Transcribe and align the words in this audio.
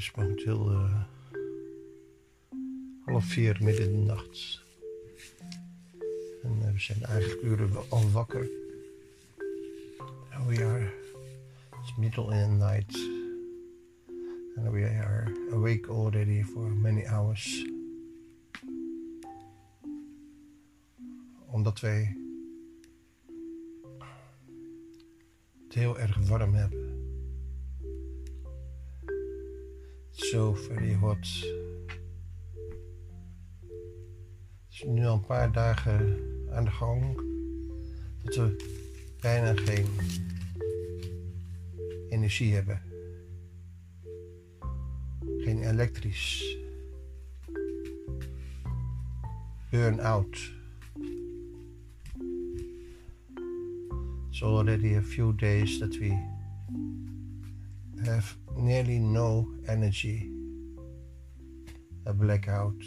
is 0.00 0.12
momenteel 0.16 0.70
uh, 0.72 1.02
half 3.04 3.24
vier 3.24 3.58
midden 3.62 3.84
in 3.84 3.92
de 3.92 4.12
nacht. 4.12 4.62
En 6.42 6.58
uh, 6.58 6.72
we 6.72 6.78
zijn 6.78 7.02
eigenlijk 7.02 7.42
uren 7.42 7.70
al 7.88 8.10
wakker. 8.10 8.48
And 10.30 10.46
we 10.46 10.64
are, 10.64 10.92
it's 11.82 11.96
middle 11.96 12.34
in 12.34 12.58
the 12.58 12.64
night. 12.64 12.94
And 14.56 14.70
we 14.70 14.84
are 14.84 15.32
awake 15.52 15.88
already 15.88 16.42
for 16.42 16.70
many 16.70 17.04
hours. 17.04 17.66
Omdat 21.46 21.80
wij 21.80 22.16
het 25.64 25.74
heel 25.74 25.98
erg 25.98 26.28
warm 26.28 26.54
hebben. 26.54 26.89
So 30.30 30.54
very 30.54 30.94
hot. 30.94 31.26
Het 34.64 34.70
is 34.70 34.84
nu 34.86 35.06
al 35.06 35.14
een 35.14 35.26
paar 35.26 35.52
dagen 35.52 36.18
aan 36.50 36.64
de 36.64 36.70
gang 36.70 37.16
dat 38.22 38.34
we 38.34 38.56
bijna 39.20 39.54
geen 39.54 39.86
energie 42.08 42.54
hebben. 42.54 42.82
Geen 45.38 45.62
elektrisch. 45.62 46.56
Burn-out. 49.70 50.52
It's 54.28 54.42
already 54.42 54.96
a 54.96 55.02
few 55.02 55.36
days 55.36 55.78
that 55.78 55.96
we 55.96 56.38
have 58.04 58.39
nearly 58.60 58.98
no 58.98 59.46
energy, 59.66 60.30
a 62.06 62.12
blackout 62.12 62.84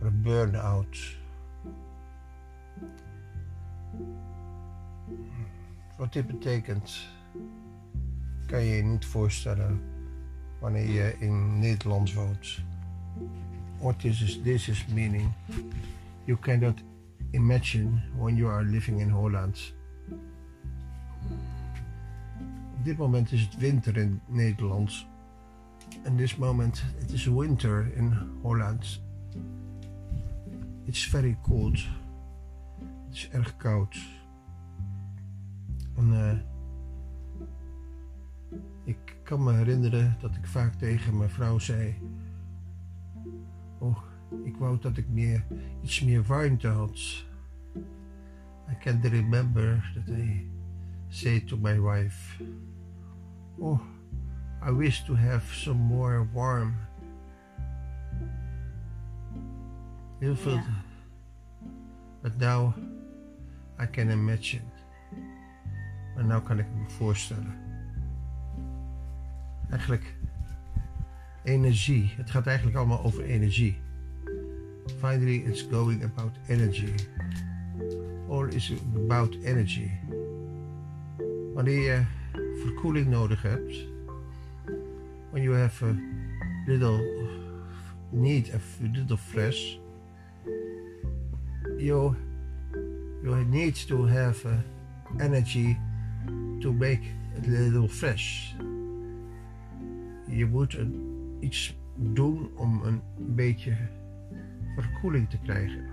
or 0.00 0.08
a 0.08 0.10
burnout. 0.10 1.16
Wat 5.96 6.12
dit 6.12 6.26
betekent, 6.26 7.08
kan 8.46 8.60
je 8.60 8.76
je 8.76 8.82
niet 8.82 9.04
voorstellen 9.04 9.80
wanneer 10.60 10.88
je 10.88 11.16
in 11.18 11.58
Nederland 11.58 12.12
woont. 12.12 12.62
What 13.78 14.04
is 14.04 14.40
this 14.42 14.68
is 14.68 14.86
meaning? 14.86 15.32
You 16.24 16.38
cannot 16.38 16.82
imagine 17.30 18.02
when 18.16 18.36
you 18.36 18.50
are 18.50 18.64
living 18.64 19.00
in 19.00 19.08
Holland. 19.08 19.74
Op 22.84 22.90
dit 22.90 22.98
moment 22.98 23.32
is 23.32 23.40
het 23.40 23.56
winter 23.56 23.96
in 23.96 24.20
Nederland. 24.26 25.06
En 26.02 26.16
this 26.16 26.36
moment 26.36 26.84
it 27.00 27.12
is 27.12 27.26
winter 27.26 27.96
in 27.96 28.12
Holland. 28.42 29.02
It's 30.82 31.08
very 31.08 31.38
cold. 31.42 31.78
Het 33.04 33.14
is 33.14 33.30
erg 33.30 33.56
koud. 33.56 33.96
En 35.96 36.08
uh, 36.08 36.32
ik 38.84 39.16
kan 39.22 39.42
me 39.42 39.52
herinneren 39.52 40.16
dat 40.20 40.36
ik 40.36 40.46
vaak 40.46 40.74
tegen 40.74 41.16
mijn 41.16 41.30
vrouw 41.30 41.58
zei: 41.58 41.94
Oh, 43.78 43.98
ik 44.44 44.56
wou 44.56 44.78
dat 44.80 44.96
ik 44.96 45.08
meer, 45.08 45.44
iets 45.82 46.00
meer 46.00 46.22
warmte 46.22 46.68
had. 46.68 47.24
I 48.70 48.76
can 48.80 49.00
remember 49.00 49.92
that 49.94 50.16
I 50.16 50.50
said 51.08 51.48
to 51.48 51.56
my 51.56 51.80
wife. 51.80 52.42
Oh, 53.58 53.80
I 54.62 54.70
wish 54.70 55.04
to 55.04 55.14
have 55.14 55.44
some 55.52 55.78
more 55.78 56.28
warm. 56.32 56.74
Heel 60.20 60.36
veel. 60.36 60.52
Yeah. 60.52 60.82
But 62.22 62.38
now 62.38 62.74
I 63.78 63.86
can 63.86 64.10
imagine. 64.10 64.64
Maar 66.14 66.24
nu 66.24 66.40
kan 66.40 66.58
ik 66.58 66.66
me 66.74 66.90
voorstellen. 66.90 67.54
Eigenlijk 69.70 70.14
energie. 71.42 72.12
Het 72.16 72.30
gaat 72.30 72.46
eigenlijk 72.46 72.76
allemaal 72.76 73.04
over 73.04 73.24
energie. 73.24 73.76
Finally, 74.98 75.36
it's 75.36 75.66
going 75.70 76.04
about 76.04 76.38
energy. 76.46 76.94
All 78.28 78.48
is 78.48 78.72
about 78.94 79.36
energy. 79.42 79.90
Wanneer 81.54 81.80
je 81.80 82.04
verkoeling 82.64 83.08
nodig 83.08 83.42
hebt, 83.42 83.86
when 85.30 85.42
you 85.42 85.54
have 85.54 85.84
a 85.84 85.94
little 86.66 87.00
need 88.10 88.50
a 88.54 88.60
little 88.80 89.16
fresh, 89.16 89.78
you 91.76 92.16
you 93.22 93.44
need 93.44 93.86
to 93.86 94.06
have 94.06 94.46
uh, 94.46 94.52
energy 95.18 95.76
to 96.60 96.72
make 96.72 97.02
a 97.36 97.46
little 97.46 97.88
fresh. 97.88 98.54
Je 100.26 100.46
moet 100.46 100.78
iets 101.40 101.76
doen 101.96 102.50
om 102.56 102.82
een 102.82 103.02
beetje 103.18 103.76
verkoeling 104.76 105.30
te 105.30 105.38
krijgen. 105.38 105.84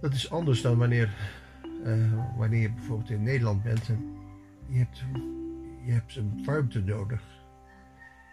Dat 0.00 0.12
is 0.12 0.30
anders 0.30 0.62
dan 0.62 0.78
wanneer 0.78 1.39
uh, 1.84 2.36
wanneer 2.36 2.60
je 2.60 2.70
bijvoorbeeld 2.70 3.10
in 3.10 3.22
Nederland 3.22 3.62
bent 3.62 3.88
en 3.88 4.16
je 4.68 4.78
hebt, 4.78 4.98
je 5.84 5.92
hebt 5.92 6.16
een 6.16 6.44
warmte 6.44 6.80
nodig. 6.80 7.22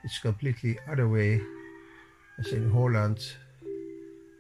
It's 0.04 0.20
completely 0.22 0.80
other 0.90 1.10
way 1.10 1.42
as 2.38 2.52
in 2.52 2.68
Holland. 2.70 3.38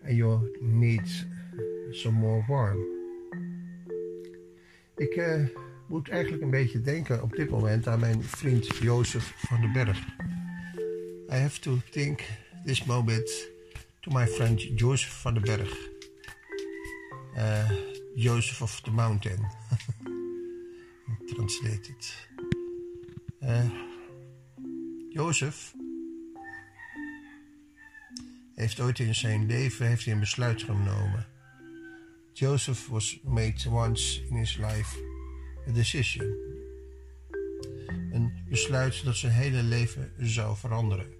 And 0.03 0.15
you 0.15 0.39
need 0.59 1.27
some 1.91 2.17
more 2.19 2.43
warm. 2.47 2.77
Ik 4.95 5.15
uh, 5.15 5.45
moet 5.87 6.09
eigenlijk 6.09 6.43
een 6.43 6.49
beetje 6.49 6.81
denken 6.81 7.23
op 7.23 7.35
dit 7.35 7.49
moment 7.49 7.87
aan 7.87 7.99
mijn 7.99 8.23
vriend 8.23 8.77
Jozef 8.77 9.33
van 9.37 9.61
den 9.61 9.73
Berg. 9.73 10.07
I 11.29 11.35
have 11.35 11.59
to 11.59 11.77
think 11.91 12.23
this 12.65 12.85
moment 12.85 13.47
to 13.99 14.11
my 14.11 14.27
friend 14.27 14.79
Jozef 14.79 15.21
van 15.21 15.33
den 15.33 15.43
Berg. 15.43 15.89
Uh, 17.35 17.71
Joseph 18.17 18.63
of 18.63 18.81
the 18.81 18.91
Mountain. 18.91 19.47
Translated. 21.35 22.27
Uh, 23.43 23.71
Jozef 25.09 25.73
heeft 28.55 28.79
ooit 28.79 28.99
in 28.99 29.15
zijn 29.15 29.45
leven 29.45 29.87
heeft 29.87 30.05
hij 30.05 30.13
een 30.13 30.19
besluit 30.19 30.63
genomen. 30.63 31.27
Joseph 32.33 32.87
was 32.87 33.19
made 33.23 33.69
once 33.69 34.25
in 34.29 34.35
his 34.35 34.57
life 34.57 35.03
a 35.67 35.71
decision. 35.71 36.35
Een 38.11 38.31
besluit 38.49 39.03
dat 39.03 39.15
zijn 39.15 39.33
hele 39.33 39.63
leven 39.63 40.11
zou 40.17 40.57
veranderen. 40.57 41.13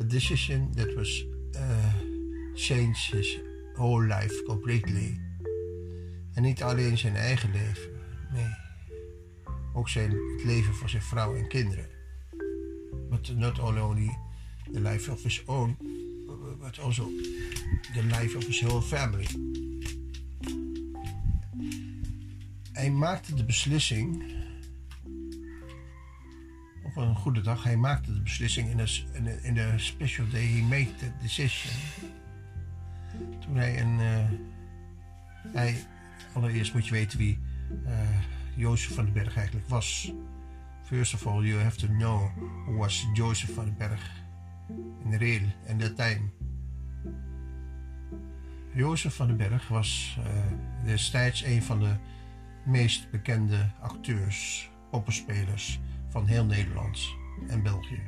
A 0.00 0.04
decision 0.04 0.74
that 0.74 0.94
was 0.94 1.24
uh, 1.52 1.94
changed 2.54 3.10
his 3.10 3.38
whole 3.74 4.06
life 4.06 4.42
completely. 4.42 5.29
En 6.34 6.42
niet 6.42 6.62
alleen 6.62 6.98
zijn 6.98 7.16
eigen 7.16 7.50
leven, 7.50 7.90
nee. 8.32 8.54
Ook 9.72 9.88
zijn, 9.88 10.10
het 10.10 10.44
leven 10.44 10.74
van 10.74 10.88
zijn 10.88 11.02
vrouw 11.02 11.36
en 11.36 11.48
kinderen. 11.48 11.86
But 13.10 13.36
not 13.36 13.58
only 13.58 14.18
the 14.72 14.80
life 14.80 15.12
of 15.12 15.22
his 15.22 15.44
own, 15.46 15.76
but 16.60 16.78
also 16.78 17.10
the 17.94 18.02
life 18.02 18.36
of 18.36 18.46
his 18.46 18.60
whole 18.60 18.82
family. 18.82 19.26
Hij 22.72 22.90
maakte 22.90 23.34
de 23.34 23.44
beslissing, 23.44 24.22
op 26.82 26.96
een 26.96 27.16
goede 27.16 27.40
dag, 27.40 27.62
hij 27.62 27.76
maakte 27.76 28.12
de 28.12 28.20
beslissing 28.20 28.70
in 28.70 28.76
de, 28.76 29.38
in 29.42 29.54
de 29.54 29.72
special 29.76 30.26
day, 30.30 30.46
he 30.46 30.62
made 30.62 30.94
the 30.94 31.12
decision. 31.22 31.72
Toen 33.40 33.56
hij 33.56 33.80
een, 33.80 33.98
uh, 33.98 34.30
hij 35.52 35.84
Allereerst 36.32 36.74
moet 36.74 36.86
je 36.86 36.92
weten 36.92 37.18
wie 37.18 37.38
uh, 37.86 37.92
Jozef 38.54 38.94
van 38.94 39.04
den 39.04 39.12
Berg 39.14 39.36
eigenlijk 39.36 39.68
was. 39.68 40.12
First 40.82 41.14
of 41.14 41.26
all, 41.26 41.44
you 41.44 41.60
have 41.60 41.76
to 41.76 41.86
know 41.86 42.30
who 42.66 42.76
was 42.76 43.06
Jozef 43.12 43.54
van 43.54 43.64
den 43.64 43.76
Berg 43.76 44.10
in 45.04 45.18
real 45.18 45.42
and 45.68 45.80
that 45.80 45.96
time. 45.96 46.30
Jozef 48.74 49.14
van 49.14 49.26
den 49.26 49.36
Berg 49.36 49.68
was 49.68 50.18
uh, 50.18 50.26
destijds 50.84 51.42
een 51.42 51.62
van 51.62 51.78
de 51.78 51.94
meest 52.66 53.10
bekende 53.10 53.70
acteurs, 53.80 54.70
poppenspelers 54.90 55.80
van 56.08 56.26
heel 56.26 56.44
Nederland 56.44 57.14
en 57.48 57.62
België. 57.62 58.02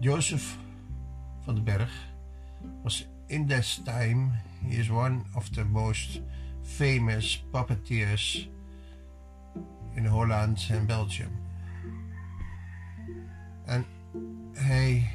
Jozef 0.00 0.56
van 1.44 1.54
den 1.54 1.64
Berg 1.64 1.92
was 2.82 3.06
in 3.26 3.46
that 3.46 3.80
time, 3.84 4.30
he 4.62 4.76
is 4.76 4.88
one 4.88 5.22
of 5.34 5.48
the 5.48 5.64
most 5.64 6.20
famous 6.62 7.44
puppeteers 7.50 8.48
in 9.94 10.06
Holland 10.06 10.68
and 10.72 10.86
Belgium. 10.86 11.30
En 13.64 13.84
hij 14.52 15.10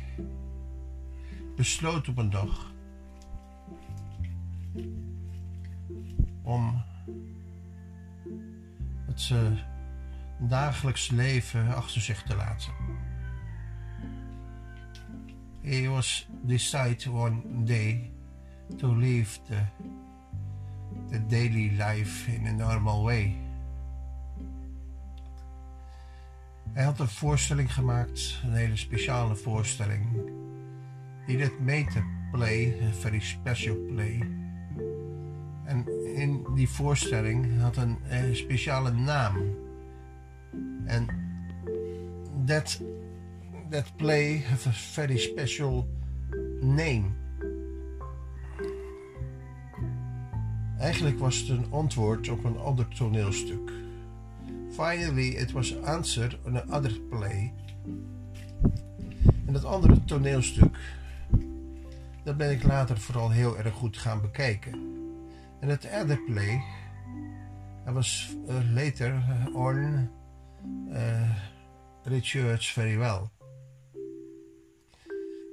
besloot 1.55 2.07
op 2.07 2.17
een 2.17 2.29
dag 2.29 2.71
om 6.41 6.83
het 9.05 9.31
dagelijks 10.39 11.09
leven 11.09 11.75
achter 11.75 12.01
zich 12.01 12.23
te 12.23 12.35
laten. 12.35 12.73
He 15.61 15.87
was 15.87 16.27
decided 16.41 17.07
one 17.07 17.41
day 17.65 18.11
to 18.77 18.95
live 18.95 19.39
the, 19.47 19.61
the 21.09 21.19
daily 21.27 21.71
life 21.77 22.27
in 22.31 22.47
a 22.47 22.51
normal 22.51 23.03
way. 23.03 23.35
Hij 26.73 26.83
had 26.83 26.99
een 26.99 27.07
voorstelling 27.07 27.73
gemaakt, 27.73 28.39
een 28.43 28.53
hele 28.53 28.75
speciale 28.75 29.35
voorstelling. 29.35 30.05
He 31.25 31.37
did 31.37 31.59
made 31.59 32.03
play, 32.31 32.79
a 32.83 32.91
very 32.91 33.19
special 33.19 33.75
play. 33.87 34.21
En 35.65 35.85
in 36.15 36.45
die 36.55 36.69
voorstelling 36.69 37.61
had 37.61 37.77
een, 37.77 37.97
een 38.09 38.35
speciale 38.35 38.91
naam. 38.91 39.37
En 40.85 41.07
that, 42.45 42.81
that 43.69 43.95
play 43.95 44.43
have 44.49 44.69
a 44.69 44.71
very 44.71 45.17
special 45.17 45.87
name. 46.61 47.03
Eigenlijk 50.79 51.19
was 51.19 51.37
het 51.37 51.49
een 51.49 51.71
antwoord 51.71 52.29
op 52.29 52.43
een 52.43 52.57
ander 52.57 52.87
toneelstuk. 52.87 53.71
Finally, 54.71 55.27
it 55.27 55.51
was 55.51 55.81
answered 55.81 56.37
on 56.45 56.61
another 56.61 56.99
play. 57.09 57.53
En 59.45 59.53
dat 59.53 59.65
andere 59.65 60.03
toneelstuk, 60.03 60.77
dat 62.23 62.37
ben 62.37 62.51
ik 62.51 62.63
later 62.63 62.97
vooral 62.97 63.31
heel 63.31 63.57
erg 63.57 63.73
goed 63.73 63.97
gaan 63.97 64.21
bekijken. 64.21 64.73
En 65.59 65.69
het 65.69 65.85
other 66.01 66.21
play, 66.23 66.63
dat 67.85 67.93
was 67.93 68.35
uh, 68.47 68.55
later 68.73 69.13
uh, 69.13 69.55
on 69.55 70.09
uh, 70.89 71.29
researched 72.03 72.71
very 72.71 72.97
well. 72.97 73.29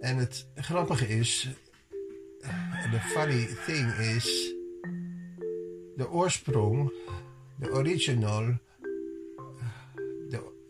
En 0.00 0.16
het 0.16 0.46
grappige 0.54 1.08
is, 1.08 1.48
the 2.90 3.00
funny 3.00 3.48
thing 3.66 3.92
is, 3.92 4.53
de 5.96 6.10
oorsprong, 6.10 6.92
de 7.58 7.70
original 7.70 8.58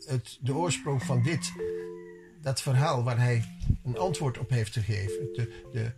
het, 0.07 0.39
de 0.41 0.55
oorsprong 0.55 1.03
van 1.03 1.23
dit, 1.23 1.53
dat 2.41 2.63
verhaal 2.63 3.05
waar 3.05 3.19
hij 3.19 3.45
een 3.85 3.99
antwoord 3.99 4.39
op 4.39 4.51
heeft 4.51 4.73
gegeven. 4.73 5.33
De, 5.33 5.63
de, 5.73 5.93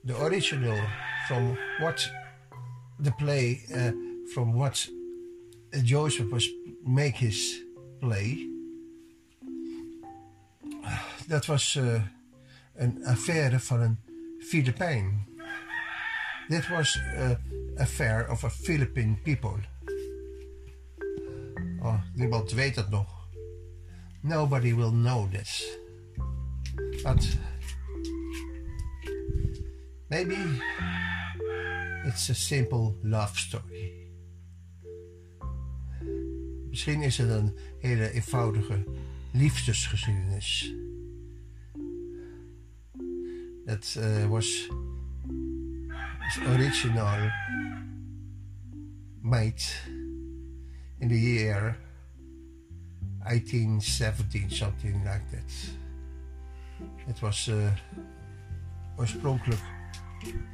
de 0.00 0.16
original 0.16 0.78
from 1.26 1.58
what 1.78 2.12
the 3.02 3.12
play, 3.12 3.64
uh, 3.68 3.90
from 4.26 4.52
what 4.52 4.90
Joseph 5.82 6.30
was 6.30 6.50
make 6.84 7.16
his 7.16 7.64
play. 7.98 8.48
Dat 11.26 11.46
was 11.46 11.74
uh, 11.74 12.02
een 12.74 13.04
affaire 13.04 13.60
van 13.60 13.80
een 13.80 13.98
Filipijn. 14.38 15.28
Dit 16.48 16.68
was 16.68 17.00
een 17.14 17.69
affair 17.80 18.30
of 18.30 18.44
a 18.44 18.50
Philippine 18.50 19.18
people. 19.22 19.58
Oh, 21.82 22.00
niemand 22.14 22.52
weet 22.52 22.76
het 22.76 22.90
nog. 22.90 23.28
Nobody 24.22 24.74
will 24.74 24.90
know 24.90 25.30
this. 25.32 25.78
But 27.02 27.38
maybe 30.08 30.36
it's 32.04 32.30
a 32.30 32.34
simple 32.34 32.94
love 33.02 33.38
story. 33.38 33.92
Misschien 36.68 37.02
is 37.02 37.18
het 37.18 37.28
een 37.28 37.56
hele 37.78 38.10
eenvoudige 38.10 38.84
liefdesgeschiedenis. 39.30 40.74
Dat 43.64 43.96
uh, 43.98 44.26
was 44.26 44.68
original 46.38 47.30
made 49.22 49.62
in 51.00 51.08
the 51.08 51.18
year 51.18 51.76
1817, 53.24 54.50
something 54.50 55.04
like 55.04 55.22
that. 55.30 55.52
Het 57.06 57.20
was 57.20 57.46
uh, 57.48 57.72
oorspronkelijk 58.96 59.60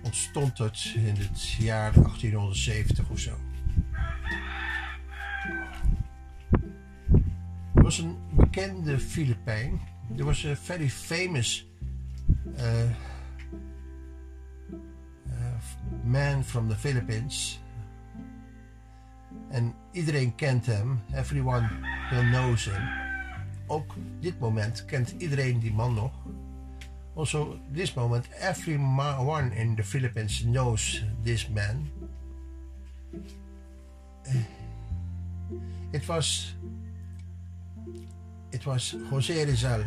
ontstond 0.03 0.59
het 0.59 0.93
in 0.95 1.17
het 1.17 1.51
jaar 1.53 1.93
1870 1.93 3.11
of 3.11 3.19
zo. 3.19 3.37
Er 7.75 7.83
was 7.83 7.99
een 7.99 8.17
bekende 8.31 8.99
Filipijn. 8.99 9.81
Er 10.17 10.25
was 10.25 10.43
een 10.43 10.57
very 10.57 10.89
famous 10.91 11.67
uh, 12.57 12.63
man 16.07 16.45
from 16.45 16.69
the 16.69 16.77
Philippines. 16.77 17.59
En 19.51 19.75
iedereen 19.93 20.35
kent 20.35 20.67
hem. 20.67 21.01
Everyone 21.15 21.69
will 22.11 22.23
knows 22.23 22.65
him. 22.65 22.89
Ook 23.67 23.95
dit 24.21 24.39
moment 24.39 24.85
kent 24.85 25.15
iedereen 25.19 25.59
die 25.59 25.75
man 25.75 25.95
nog. 25.95 26.13
Also, 27.15 27.59
this 27.73 27.95
moment, 27.95 28.29
everyone 28.29 29.51
in 29.55 29.75
the 29.75 29.83
Philippines 29.83 30.45
knows 30.45 31.03
this 31.23 31.49
man. 31.49 31.89
It 35.93 36.07
was, 36.07 36.55
it 38.51 38.67
was 38.67 38.95
José 39.11 39.47
Rizal. 39.47 39.85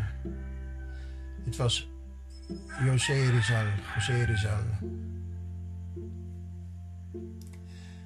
It 1.45 1.59
was 1.59 1.85
José 2.81 3.29
Rizal, 3.31 3.67
José 3.93 4.25
Rizal. 4.25 4.65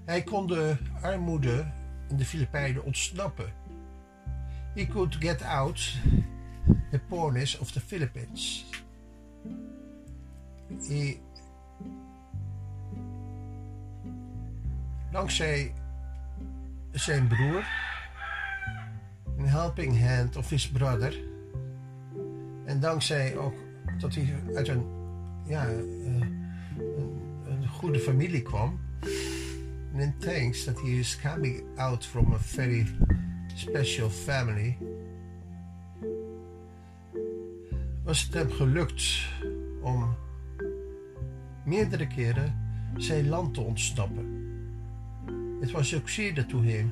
Hij 0.06 0.24
kon 0.24 0.48
de 0.48 0.76
armoede 1.02 1.66
in 2.10 2.18
de 2.18 2.26
Filipijnen 2.26 2.84
ontsnappen. 2.84 3.54
He 4.76 4.88
could 4.88 5.16
get 5.20 5.44
out 5.44 5.98
the 6.92 7.00
poorness 7.00 7.58
of 7.58 7.72
the 7.72 7.82
Philippines. 7.82 8.66
He, 10.88 11.20
dankzij 15.12 15.74
zijn 16.92 17.28
broer, 17.28 17.66
een 19.38 19.48
helping 19.48 20.08
hand 20.08 20.36
of 20.36 20.50
his 20.50 20.70
brother, 20.70 21.20
en 22.66 22.80
dankzij 22.80 23.38
ook 23.38 23.56
dat 23.98 24.16
hij 24.16 24.36
uit 24.56 24.68
een, 24.68 24.86
ja, 25.46 25.66
eh, 25.68 25.78
een, 25.78 26.50
een 27.46 27.68
goede 27.68 28.00
familie 28.00 28.42
kwam, 28.42 28.80
and 30.02 30.20
thanks 30.22 30.66
that 30.66 30.80
he 30.80 31.00
is 31.00 31.16
coming 31.16 31.68
out 31.78 32.04
from 32.04 32.34
a 32.34 32.38
very 32.38 32.86
special 33.56 34.10
family, 34.10 34.78
was 38.04 38.22
het 38.24 38.34
hem 38.34 38.52
gelukt 38.52 39.28
om 39.82 40.16
meerdere 41.66 42.08
keren 42.08 42.54
zijn 42.98 43.30
land 43.30 43.54
te 43.54 43.62
ontsnappen. 43.62 44.42
It 45.62 45.72
was 45.72 45.88
succeeded 45.88 46.50
to 46.50 46.62
him 46.62 46.92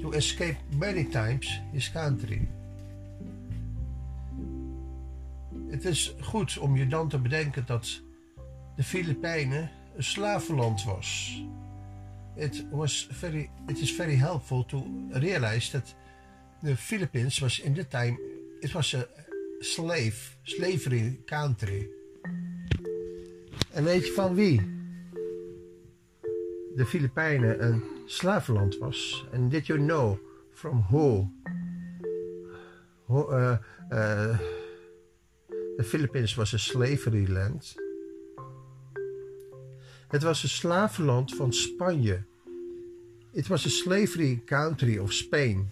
to 0.00 0.10
escape 0.10 0.56
many 0.76 1.04
times 1.04 1.60
his 1.72 1.92
country. 1.92 2.48
Het 5.70 5.84
is 5.84 6.14
goed 6.20 6.58
om 6.58 6.76
je 6.76 6.86
dan 6.86 7.08
te 7.08 7.18
bedenken 7.18 7.66
dat 7.66 8.00
de 8.76 8.82
Filipijnen 8.82 9.70
een 9.96 10.04
slavenland 10.04 10.84
was 10.84 11.42
it 12.36 12.64
was 12.70 13.08
very 13.20 13.50
it 13.68 13.78
is 13.78 13.96
very 13.96 14.16
helpful 14.16 14.64
to 14.64 14.82
realize 15.12 15.70
that 15.70 15.94
the 16.62 16.76
Philippines 16.76 17.40
was 17.40 17.58
in 17.58 17.74
the 17.74 17.84
time 17.84 18.18
it 18.62 18.72
was 18.74 18.94
a 18.94 19.06
slave 19.60 20.36
slavery 20.44 21.20
country. 21.24 21.88
En 23.72 23.84
weet 23.84 24.06
je 24.06 24.12
van 24.12 24.34
wie 24.34 24.60
de 26.74 26.86
Filipijnen 26.86 27.64
een 27.64 27.82
slavenland 28.06 28.78
was? 28.78 29.24
And 29.32 29.50
did 29.50 29.66
you 29.66 29.78
know 29.78 30.18
from 30.52 30.84
who? 30.88 31.28
who 33.06 33.28
uh, 33.30 33.58
uh, 33.92 34.36
the 35.76 35.84
Philippines 35.84 36.36
was 36.36 36.54
a 36.54 36.58
slavery 36.58 37.26
land. 37.26 37.74
Het 40.14 40.22
was 40.22 40.42
een 40.42 40.48
slavenland 40.48 41.34
van 41.34 41.52
Spanje. 41.52 42.22
It 43.32 43.46
was 43.46 43.66
a 43.66 43.68
slavery 43.68 44.42
country 44.44 44.98
of 44.98 45.12
Spain. 45.12 45.70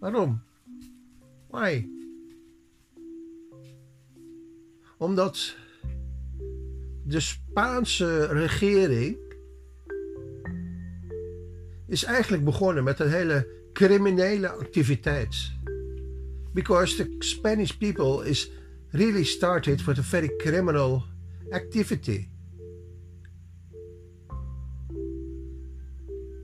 Waarom? 0.00 0.42
Why? 1.50 1.88
Omdat 4.96 5.56
de 7.02 7.20
Spaanse 7.20 8.26
regering 8.26 9.16
is 11.86 12.04
eigenlijk 12.04 12.44
begonnen 12.44 12.84
met 12.84 12.98
een 12.98 13.10
hele 13.10 13.48
criminele 13.72 14.48
activiteit. 14.48 15.52
Because 16.52 16.96
the 16.96 17.14
Spanish 17.18 17.70
people 17.70 18.28
is 18.28 18.50
really 18.90 19.24
started 19.24 19.84
with 19.84 19.98
a 19.98 20.02
very 20.02 20.36
criminal 20.36 21.12
activity. 21.52 22.28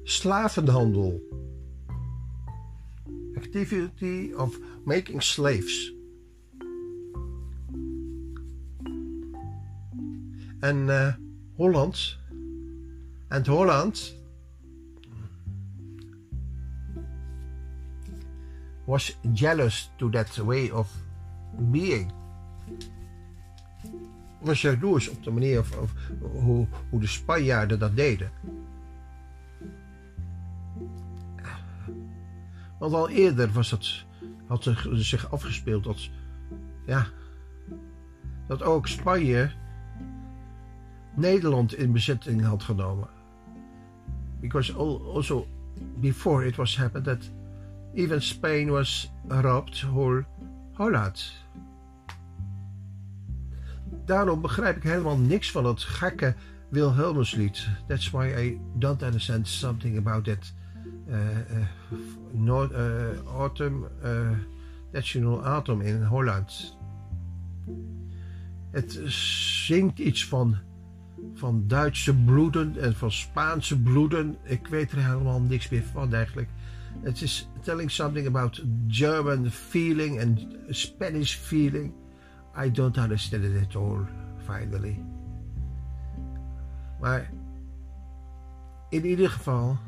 Slavenhandel. 0.05 1.21
Activity 3.37 4.35
of 4.35 4.59
making 4.85 5.21
slaves. 5.23 5.93
En 10.61 10.89
uh, 10.89 11.13
Holland. 11.57 12.17
En 13.29 13.45
Holland 13.47 14.15
was 18.87 19.15
jealous 19.33 19.91
to 19.99 20.11
that 20.11 20.37
way 20.39 20.71
of 20.71 20.89
being. 21.71 22.13
Was 24.41 24.61
jaloers 24.61 25.09
op 25.09 25.23
de 25.23 25.31
manier 25.31 25.59
of, 25.59 25.79
of 25.79 25.93
hoe, 26.21 26.67
hoe 26.91 27.01
de 27.01 27.07
Spanjaarden 27.07 27.79
dat 27.79 27.97
deden. 27.97 28.31
Want 32.79 32.93
al 32.95 33.09
eerder 33.09 33.53
was 33.53 33.71
het, 33.71 34.05
had 34.47 34.65
er 34.65 34.89
zich 34.93 35.31
afgespeeld 35.31 35.85
dat, 35.85 36.11
ja, 36.87 37.07
dat 38.47 38.63
ook 38.63 38.87
Spanje 38.87 39.51
Nederland 41.15 41.75
in 41.75 41.93
bezetting 41.93 42.45
had 42.45 42.63
genomen. 42.63 43.09
Because 44.41 44.75
also 45.15 45.47
before 46.01 46.47
it 46.47 46.57
was 46.57 46.77
happened 46.77 47.05
that 47.05 47.31
even 47.95 48.23
Spain 48.23 48.71
was 48.71 49.11
robbed 49.29 49.81
whole 49.81 50.25
Holland. 50.73 51.33
Daarom 54.11 54.41
begrijp 54.41 54.77
ik 54.77 54.83
helemaal 54.83 55.19
niks 55.19 55.51
van 55.51 55.63
dat 55.63 55.83
gekke 55.83 56.35
Wilhelmuslied. 56.69 57.69
That's 57.87 58.11
why 58.11 58.27
I 58.39 58.61
don't 58.75 59.03
understand 59.03 59.49
something 59.49 59.99
about 59.99 60.25
that 60.25 60.53
uh, 61.09 61.17
North, 62.33 62.73
uh, 62.73 63.19
autumn, 63.27 63.87
national 64.93 65.45
autumn 65.45 65.81
in 65.81 66.03
Holland. 66.03 66.77
Het 68.71 69.01
zingt 69.67 69.99
iets 69.99 70.27
van, 70.27 70.57
van 71.35 71.65
Duitse 71.67 72.15
bloeden 72.15 72.79
en 72.79 72.97
van 72.97 73.13
Spaanse 73.13 73.81
bloeden. 73.81 74.37
Ik 74.43 74.67
weet 74.67 74.93
er 74.93 75.05
helemaal 75.05 75.41
niks 75.41 75.69
meer 75.69 75.85
van 75.93 76.15
eigenlijk. 76.15 76.49
Het 77.03 77.23
is 77.23 77.49
telling 77.63 77.91
something 77.91 78.27
about 78.27 78.63
German 78.89 79.51
feeling 79.51 80.21
and 80.21 80.47
Spanish 80.69 81.35
feeling. 81.35 81.93
I 82.55 82.71
don't 82.71 82.99
understand 82.99 83.45
it 83.45 83.63
at 83.63 83.77
all, 83.77 84.07
finally. 84.37 85.05
Maar 87.01 87.31
in 88.89 89.05
ieder 89.05 89.31
geval 89.31 89.79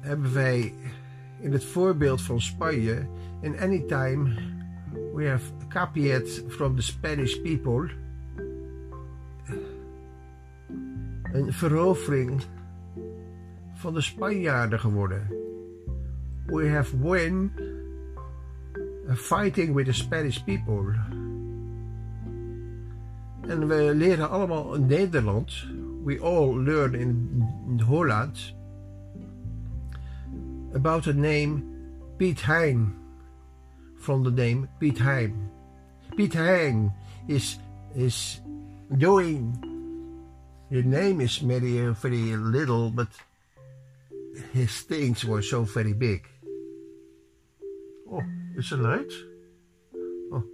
hebben 0.00 0.32
wij 0.32 0.74
in 1.40 1.52
het 1.52 1.64
voorbeeld 1.64 2.22
van 2.22 2.40
Spanje, 2.40 3.06
in 3.40 3.58
any 3.58 3.80
time 3.80 4.34
we 5.14 5.28
have 5.28 5.52
copied 5.68 6.44
from 6.48 6.76
the 6.76 6.82
Spanish 6.82 7.34
people, 7.34 7.88
een 11.32 11.52
verovering 11.52 12.42
van 13.74 13.94
de 13.94 14.00
Spanjaarden 14.00 14.80
geworden. 14.80 15.26
We 16.46 16.68
have 16.68 16.98
won 16.98 17.50
Uh, 19.08 19.14
fighting 19.14 19.74
with 19.74 19.86
the 19.86 19.92
Spanish 19.92 20.44
people. 20.44 20.94
En 23.48 23.68
we 23.68 23.94
leren 23.94 24.30
allemaal 24.30 24.74
in 24.74 24.86
Nederland. 24.86 25.52
We 26.04 26.20
all 26.20 26.54
learn 26.54 26.94
in 26.94 27.80
Holland 27.86 28.54
about 30.72 31.04
the 31.04 31.12
name 31.12 31.62
Piet 32.16 32.40
Hein. 32.40 32.94
From 33.98 34.22
the 34.22 34.30
name 34.30 34.68
Piet 34.78 34.98
Hein. 34.98 35.50
Piet 36.16 36.34
Hein 36.34 36.92
is 37.28 37.58
is 37.94 38.40
doing. 38.96 39.54
Your 40.70 40.84
name 40.84 41.20
is 41.20 41.38
very 41.38 41.92
very 41.92 42.36
little, 42.36 42.90
but 42.90 43.08
his 44.52 44.82
things 44.82 45.24
were 45.24 45.42
so 45.42 45.64
very 45.64 45.92
big. 45.92 46.26
Oh, 48.10 48.22
is 48.56 48.72
it 48.72 48.78
light? 48.78 49.12
Oh. 50.32 50.44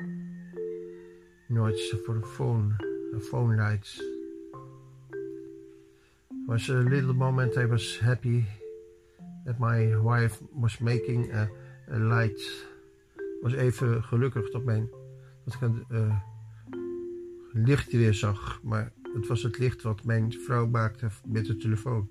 No, 1.49 1.66
it's 1.66 1.90
for 2.04 2.21
phone. 2.23 2.76
A 3.16 3.21
phone 3.21 3.57
lights. 3.57 4.00
Was 6.47 6.69
a 6.69 6.75
little 6.75 7.14
moment 7.14 7.57
I 7.57 7.66
was 7.66 7.99
happy 7.99 8.45
that 9.45 9.59
my 9.59 9.97
wife 9.97 10.38
was 10.52 10.78
making 10.80 11.30
a, 11.33 11.49
a 11.92 11.99
light. 11.99 12.40
Was 13.42 13.52
even 13.52 14.02
gelukkig 14.02 14.50
dat, 14.50 14.64
mijn, 14.64 14.88
dat 15.45 15.54
ik 15.54 15.61
een 15.61 15.85
uh, 15.90 16.21
licht 17.52 17.92
weer 17.92 18.14
zag. 18.14 18.61
Maar 18.62 18.92
het 19.14 19.26
was 19.26 19.42
het 19.42 19.59
licht 19.59 19.83
wat 19.83 20.04
mijn 20.04 20.33
vrouw 20.33 20.66
maakte 20.66 21.09
met 21.26 21.47
de 21.47 21.57
telefoon. 21.57 22.09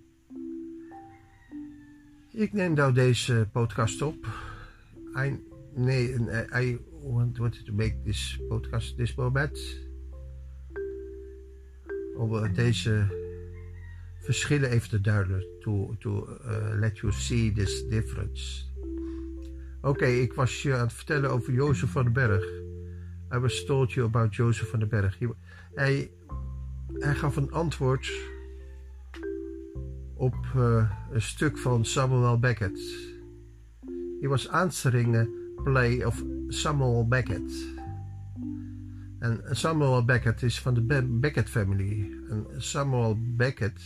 Ik 2.31 2.53
neem 2.53 2.73
nou 2.73 2.93
deze 2.93 3.49
podcast 3.51 4.01
op. 4.01 4.27
I, 5.15 5.39
nee, 5.75 6.15
I 6.51 6.79
wanted 7.01 7.65
to 7.65 7.73
make 7.73 8.03
this 8.03 8.39
podcast 8.47 8.97
this 8.97 9.15
moment. 9.15 9.59
Om 12.17 12.53
deze 12.53 13.07
verschillen 14.19 14.69
even 14.69 14.89
te 14.89 15.01
duiden. 15.01 15.45
To, 15.59 15.95
to 15.99 16.27
uh, 16.45 16.79
let 16.79 16.97
you 16.97 17.11
see 17.11 17.51
this 17.51 17.87
difference. 17.87 18.67
Oké, 19.81 20.05
ik 20.05 20.33
was 20.33 20.61
je 20.61 20.73
aan 20.73 20.79
het 20.79 20.93
vertellen 20.93 21.29
over 21.29 21.53
Jozef 21.53 21.91
van 21.91 22.03
den 22.03 22.13
Berg. 22.13 22.43
I 23.33 23.37
was 23.37 23.65
told 23.65 23.91
you 23.91 24.07
about 24.07 24.35
Jozef 24.35 24.69
van 24.69 24.79
den 24.79 24.89
Berg. 24.89 25.17
Hij, 25.73 26.11
hij 26.93 27.15
gaf 27.15 27.35
een 27.35 27.51
antwoord 27.51 28.11
op 30.13 30.35
een 31.11 31.21
stuk 31.21 31.57
van 31.57 31.85
Samuel 31.85 32.39
Beckett. 32.39 32.79
He 34.21 34.27
was 34.27 34.49
answering 34.49 35.15
a 35.15 35.25
play 35.63 36.05
of 36.05 36.23
Samuel 36.47 37.07
Beckett. 37.07 37.51
En 39.19 39.41
Samuel 39.51 40.05
Beckett 40.05 40.43
is 40.43 40.59
van 40.61 40.73
de 40.73 40.81
Be 40.81 41.03
Beckett 41.03 41.49
family. 41.49 42.11
En 42.29 42.45
Samuel 42.57 43.17
Beckett 43.35 43.81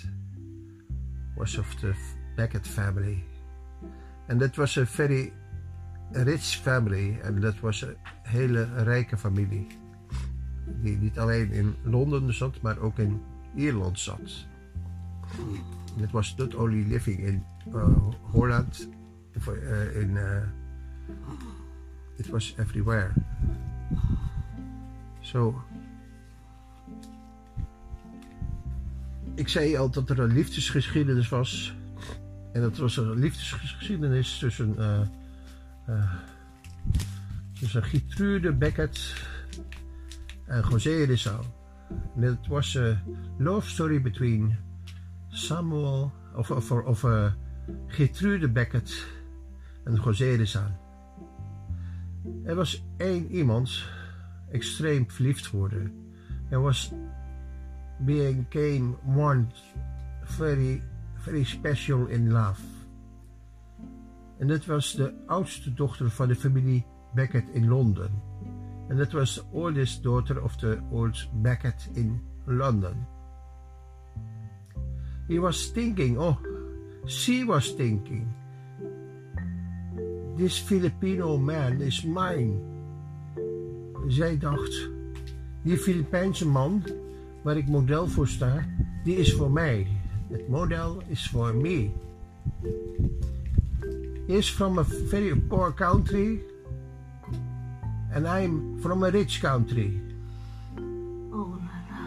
was 1.35 1.57
of 1.57 1.75
the 1.75 1.93
Beckett 2.35 2.67
family. 2.67 3.23
En 4.27 4.37
dat 4.37 4.55
was 4.55 4.75
een 4.75 4.87
very 4.87 5.33
rich 6.11 6.43
family. 6.43 7.19
En 7.21 7.39
dat 7.39 7.59
was 7.59 7.81
een 7.81 7.95
hele 8.23 8.83
rijke 8.83 9.17
familie. 9.17 9.67
Die 10.81 10.97
niet 10.97 11.19
alleen 11.19 11.51
in 11.51 11.75
Londen 11.83 12.33
zat, 12.33 12.61
maar 12.61 12.77
ook 12.77 12.97
in 12.97 13.21
Ierland 13.55 13.99
zat. 13.99 14.47
It 15.97 16.11
was 16.11 16.35
not 16.35 16.55
only 16.55 16.87
living 16.87 17.19
in 17.19 17.43
uh, 17.73 17.85
Holland, 18.31 18.89
uh, 19.47 20.01
in 20.01 20.09
uh, 20.09 20.41
it 22.17 22.29
was 22.29 22.53
everywhere. 22.57 23.13
So, 25.21 25.61
ik 29.35 29.47
zei 29.47 29.77
al 29.77 29.89
dat 29.89 30.09
er 30.09 30.19
een 30.19 30.33
liefdesgeschiedenis 30.33 31.29
was. 31.29 31.75
En 32.53 32.61
dat 32.61 32.77
was 32.77 32.97
een 32.97 33.19
liefdesgeschiedenis 33.19 34.37
tussen, 34.37 34.75
uh, 34.77 35.01
uh, 35.89 36.13
tussen 37.59 37.83
Gertrude 37.83 38.53
Beckett 38.53 39.13
en 40.45 40.63
José 40.69 41.03
Rizal. 41.03 41.45
And 42.15 42.23
it 42.23 42.47
was 42.47 42.77
a 42.77 43.01
love 43.37 43.69
story 43.69 44.01
between 44.01 44.57
Samuel, 45.29 46.11
of, 46.35 46.51
of, 46.51 46.71
of 46.71 47.03
uh, 47.03 47.31
Gertrude 47.87 48.49
Beckett 48.49 49.05
en 49.83 49.95
José 49.95 50.45
Zaan. 50.45 50.82
Er 52.43 52.55
was 52.55 52.83
één 52.97 53.27
iemand 53.31 53.83
extreem 54.51 55.09
verliefd 55.09 55.47
geworden. 55.47 55.91
Er 56.49 56.61
was 56.61 56.91
became 58.05 58.95
one 59.15 59.47
very, 60.23 60.81
very 61.15 61.43
special 61.43 62.05
in 62.07 62.31
love. 62.31 62.61
En 64.37 64.47
dat 64.47 64.65
was 64.65 64.93
de 64.93 65.13
oudste 65.25 65.73
dochter 65.73 66.09
van 66.09 66.27
de 66.27 66.35
familie 66.35 66.85
Beckett 67.13 67.49
in 67.53 67.67
Londen. 67.67 68.11
En 68.87 68.97
dat 68.97 69.11
was 69.11 69.33
de 69.33 69.43
oldest 69.51 70.03
daughter 70.03 70.43
of 70.43 70.55
the 70.55 70.79
old 70.89 71.29
Beckett 71.41 71.89
in 71.93 72.21
London. 72.45 73.07
He 75.27 75.39
was 75.39 75.71
thinking, 75.71 76.17
oh, 76.17 76.37
she 77.05 77.45
was 77.45 77.75
thinking, 77.75 78.27
this 80.37 80.57
Filipino 80.59 81.37
man 81.37 81.81
is 81.81 82.03
mine. 82.03 82.59
Zij 84.07 84.37
dacht, 84.37 84.89
die 85.61 85.77
Filipijnse 85.77 86.47
man 86.47 86.83
waar 87.41 87.57
ik 87.57 87.67
model 87.67 88.07
voor 88.07 88.27
sta, 88.27 88.65
die 89.03 89.15
is 89.15 89.33
voor 89.33 89.51
mij. 89.51 89.87
Het 90.29 90.49
model 90.49 91.01
is 91.07 91.29
voor 91.29 91.55
me. 91.55 91.89
Is 94.27 94.49
from 94.49 94.77
a 94.77 94.83
very 94.83 95.35
poor 95.35 95.73
country 95.73 96.41
and 98.13 98.27
I'm 98.27 98.79
from 98.79 99.03
a 99.03 99.09
rich 99.09 99.39
country. 99.39 100.01
Oh 101.31 101.57
la 101.57 101.77
la. 101.89 102.03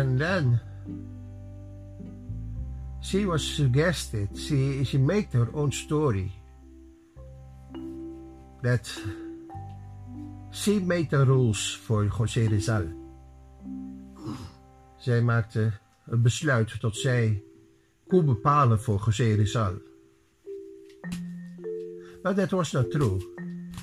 And 0.00 0.18
then 0.18 0.60
she 3.04 3.26
was 3.26 3.44
suggested, 3.44 4.28
she, 4.36 4.82
she 4.84 4.96
made 4.96 5.28
her 5.32 5.48
own 5.52 5.70
story 5.70 6.32
that 8.62 8.90
she 10.50 10.78
made 10.78 11.10
the 11.10 11.24
rules 11.24 11.74
for 11.74 12.06
José 12.06 12.48
Rizal. 12.48 12.86
Zij 14.96 15.22
maakte 15.22 15.72
het 16.04 16.22
besluit 16.22 16.80
dat 16.80 16.96
zij 16.96 17.42
kon 18.06 18.24
bepalen 18.24 18.80
voor 18.80 19.02
José 19.04 19.34
Rizal. 19.34 19.74
Maar 22.22 22.34
dat 22.34 22.50
was 22.50 22.72
not 22.72 22.90
true. 22.90 23.18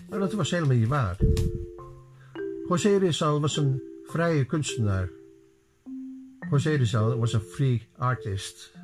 Maar 0.10 0.20
dat 0.20 0.34
was 0.34 0.52
helemaal 0.52 0.78
niet 0.78 0.88
waar. 0.88 1.18
José 2.68 2.98
Rizal 2.98 3.42
was 3.42 3.58
een 3.58 3.82
vrije 4.04 4.46
kunstenaar. 4.46 5.10
José 6.50 6.70
Rizal 6.70 7.18
was 7.18 7.36
a 7.36 7.40
free 7.40 7.88
artist. 7.98 8.80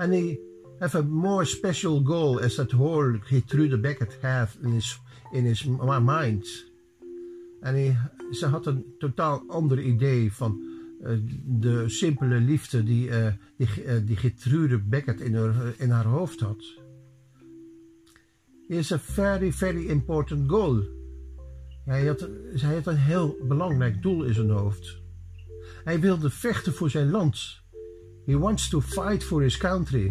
And 0.00 0.14
he 0.14 0.38
have 0.80 0.94
a 0.94 1.02
more 1.02 1.44
special 1.44 2.00
goal 2.00 2.40
as 2.40 2.54
that 2.56 2.72
whole 2.72 3.18
Gertrude 3.28 3.82
Beckett 3.82 4.16
have 4.22 4.56
in 4.62 4.72
his, 4.72 4.98
in 5.32 5.44
his 5.44 5.64
mind. 5.64 6.46
En 7.60 7.74
hij, 7.74 7.96
ze 8.30 8.46
had 8.46 8.66
een 8.66 8.84
totaal 8.98 9.44
ander 9.48 9.80
idee 9.80 10.32
van 10.32 10.60
uh, 11.02 11.10
de 11.44 11.88
simpele 11.88 12.40
liefde 12.40 12.82
die, 12.82 13.08
uh, 13.08 13.26
die, 14.06 14.16
Gertrude 14.16 14.78
Beckett 14.78 15.20
in 15.20 15.34
haar, 15.34 15.74
in 15.76 15.90
haar 15.90 16.06
hoofd 16.06 16.40
had. 16.40 16.64
Is 18.68 18.92
a 18.92 18.98
very, 18.98 19.52
very 19.52 19.88
important 19.88 20.50
goal. 20.50 20.82
Hij 21.84 22.06
had, 22.06 22.28
hij 22.54 22.74
had 22.74 22.86
een 22.86 22.96
heel 22.96 23.36
belangrijk 23.48 24.02
doel 24.02 24.24
in 24.24 24.34
zijn 24.34 24.50
hoofd. 24.50 24.98
Hij 25.84 26.00
wilde 26.00 26.30
vechten 26.30 26.72
voor 26.72 26.90
zijn 26.90 27.10
land. 27.10 27.60
He 28.30 28.36
wants 28.36 28.70
to 28.70 28.80
fight 28.80 29.24
for 29.24 29.42
his 29.42 29.56
country. 29.56 30.06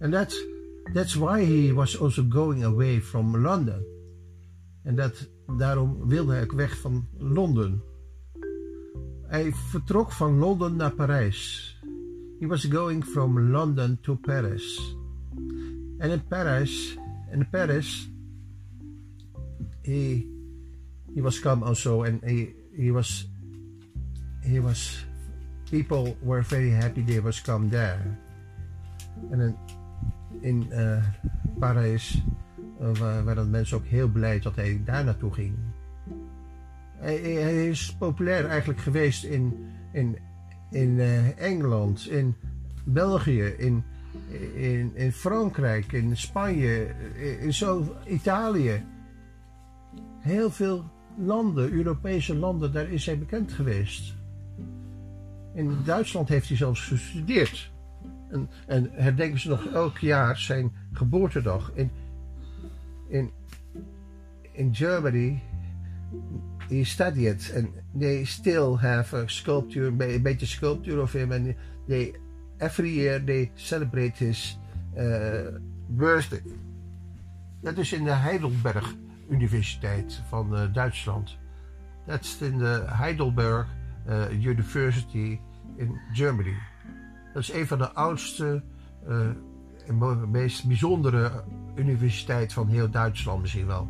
And 0.00 0.08
that's, 0.08 0.34
that's 0.94 1.16
why 1.16 1.44
he 1.44 1.70
was 1.70 1.96
also 1.96 2.22
going 2.22 2.64
away 2.64 3.00
from 3.00 3.44
London. 3.44 3.84
En 4.84 4.96
dat, 4.96 5.28
daarom 5.58 6.08
wilde 6.08 6.32
hij 6.32 6.46
weg 6.46 6.78
van 6.78 7.06
Londen. 7.18 7.82
Hij 9.26 9.52
vertrok 9.52 10.12
van 10.12 10.38
Londen 10.38 10.76
naar 10.76 10.94
Parijs. 10.94 11.76
He 12.40 12.46
was 12.46 12.64
going 12.64 13.04
from 13.04 13.50
London 13.50 13.98
to 14.00 14.14
Paris. 14.16 14.96
And 15.98 16.12
in 16.12 16.26
Paris, 16.28 16.96
in 17.32 17.48
Paris, 17.50 18.08
he, 19.82 20.26
he 21.14 21.22
was 21.22 21.40
come 21.40 21.64
also 21.64 22.02
and 22.02 22.22
he, 22.24 22.54
he 22.76 22.92
was, 22.92 23.28
he 24.40 24.60
was, 24.60 25.04
people 25.74 26.16
were 26.22 26.42
very 26.42 26.70
happy 26.70 27.02
they 27.02 27.20
was 27.20 27.40
come 27.40 27.68
there. 27.68 27.98
En 29.30 29.40
in, 29.40 29.56
in 30.40 30.66
uh, 30.70 31.02
Parijs 31.58 32.22
uh, 32.80 33.22
waren 33.24 33.50
mensen 33.50 33.76
ook 33.76 33.84
heel 33.84 34.08
blij 34.08 34.40
dat 34.40 34.56
hij 34.56 34.80
daar 34.84 35.04
naartoe 35.04 35.32
ging. 35.32 35.54
Hij, 36.96 37.68
is 37.68 37.96
populair 37.98 38.46
eigenlijk 38.46 38.80
geweest 38.80 39.24
in, 39.24 39.66
in, 39.92 40.18
in 40.70 40.88
uh, 40.88 41.40
Engeland, 41.40 42.08
in 42.08 42.34
België, 42.84 43.44
in, 43.44 43.84
in, 44.54 44.90
in 44.94 45.12
Frankrijk, 45.12 45.92
in 45.92 46.16
Spanje, 46.16 46.94
in 47.40 47.54
zo 47.54 47.96
Italië. 48.06 48.84
Heel 50.20 50.50
veel 50.50 50.84
landen, 51.16 51.72
Europese 51.72 52.34
landen, 52.34 52.72
daar 52.72 52.88
is 52.88 53.06
hij 53.06 53.18
bekend 53.18 53.52
geweest. 53.52 54.14
In 55.54 55.78
Duitsland 55.84 56.28
heeft 56.28 56.48
hij 56.48 56.56
zelfs 56.56 56.80
gestudeerd. 56.80 57.72
En, 58.30 58.48
en 58.66 58.90
herdenken 58.92 59.40
ze 59.40 59.48
nog 59.48 59.66
elk 59.66 59.98
jaar 59.98 60.38
zijn 60.38 60.72
geboortedag. 60.92 61.70
In, 61.74 61.90
in, 63.08 63.30
in 64.52 64.74
Germany 64.74 65.42
he 66.68 66.84
studied 66.84 67.52
and 67.56 67.68
they 67.98 68.24
still 68.24 68.76
have 68.76 69.16
a 69.16 69.26
sculpture, 69.26 69.86
een 69.86 70.22
beetje 70.22 70.46
sculpture 70.46 71.00
of 71.00 71.12
him 71.12 71.54
they 71.86 72.14
every 72.58 72.90
year 72.90 73.24
they 73.24 73.50
celebrate 73.54 74.24
his 74.24 74.58
uh, 74.96 75.58
birthday. 75.86 76.42
Dat 77.60 77.78
is 77.78 77.92
in 77.92 78.04
de 78.04 78.10
Heidelberg 78.10 78.94
Universiteit 79.30 80.22
van 80.28 80.54
uh, 80.54 80.72
Duitsland. 80.72 81.36
Dat 82.06 82.20
is 82.20 82.40
in 82.40 82.58
de 82.58 82.82
Heidelberg 82.86 83.66
uh, 84.08 84.30
University 84.30 85.40
in 85.76 86.00
Germany. 86.12 86.54
Dat 87.32 87.42
is 87.42 87.52
een 87.52 87.66
van 87.66 87.78
de 87.78 87.92
oudste 87.92 88.62
en 89.86 90.30
meest 90.30 90.66
bijzondere 90.66 91.44
universiteit 91.74 92.52
van 92.52 92.68
heel 92.68 92.90
Duitsland 92.90 93.40
misschien 93.40 93.66
wel. 93.66 93.88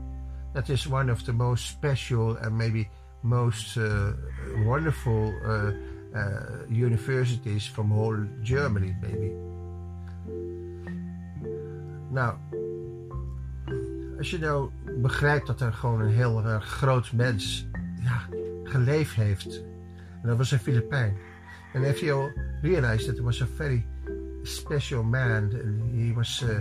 That 0.53 0.69
is 0.69 0.87
one 0.91 1.13
of 1.13 1.23
the 1.23 1.33
most 1.33 1.65
special 1.65 2.39
and 2.39 2.53
maybe 2.53 2.87
most 3.21 3.77
uh, 3.77 4.09
wonderful 4.65 5.33
universities 6.69 7.69
from 7.69 7.89
whole 7.89 8.29
Germany, 8.43 8.97
maybe. 9.01 9.33
Nou, 12.11 12.37
als 14.19 14.31
je 14.31 14.39
nou 14.39 14.71
begrijpt 15.03 15.47
dat 15.47 15.61
er 15.61 15.73
gewoon 15.73 16.01
een 16.01 16.13
heel 16.13 16.61
groot 16.61 17.13
mens 17.13 17.69
ja, 18.01 18.21
geleefd 18.65 19.15
heeft. 19.15 19.65
En 20.25 20.31
dat 20.31 20.39
was 20.39 20.51
een 20.51 20.59
Filipijn. 20.59 21.17
En 21.73 21.83
if 21.83 22.01
you 22.01 22.33
realize 22.63 23.07
that 23.07 23.19
was 23.19 23.43
a 23.43 23.47
very 23.47 23.87
special 24.43 25.03
man, 25.03 25.51
he 25.93 26.13
was 26.15 26.43
uh, 26.43 26.59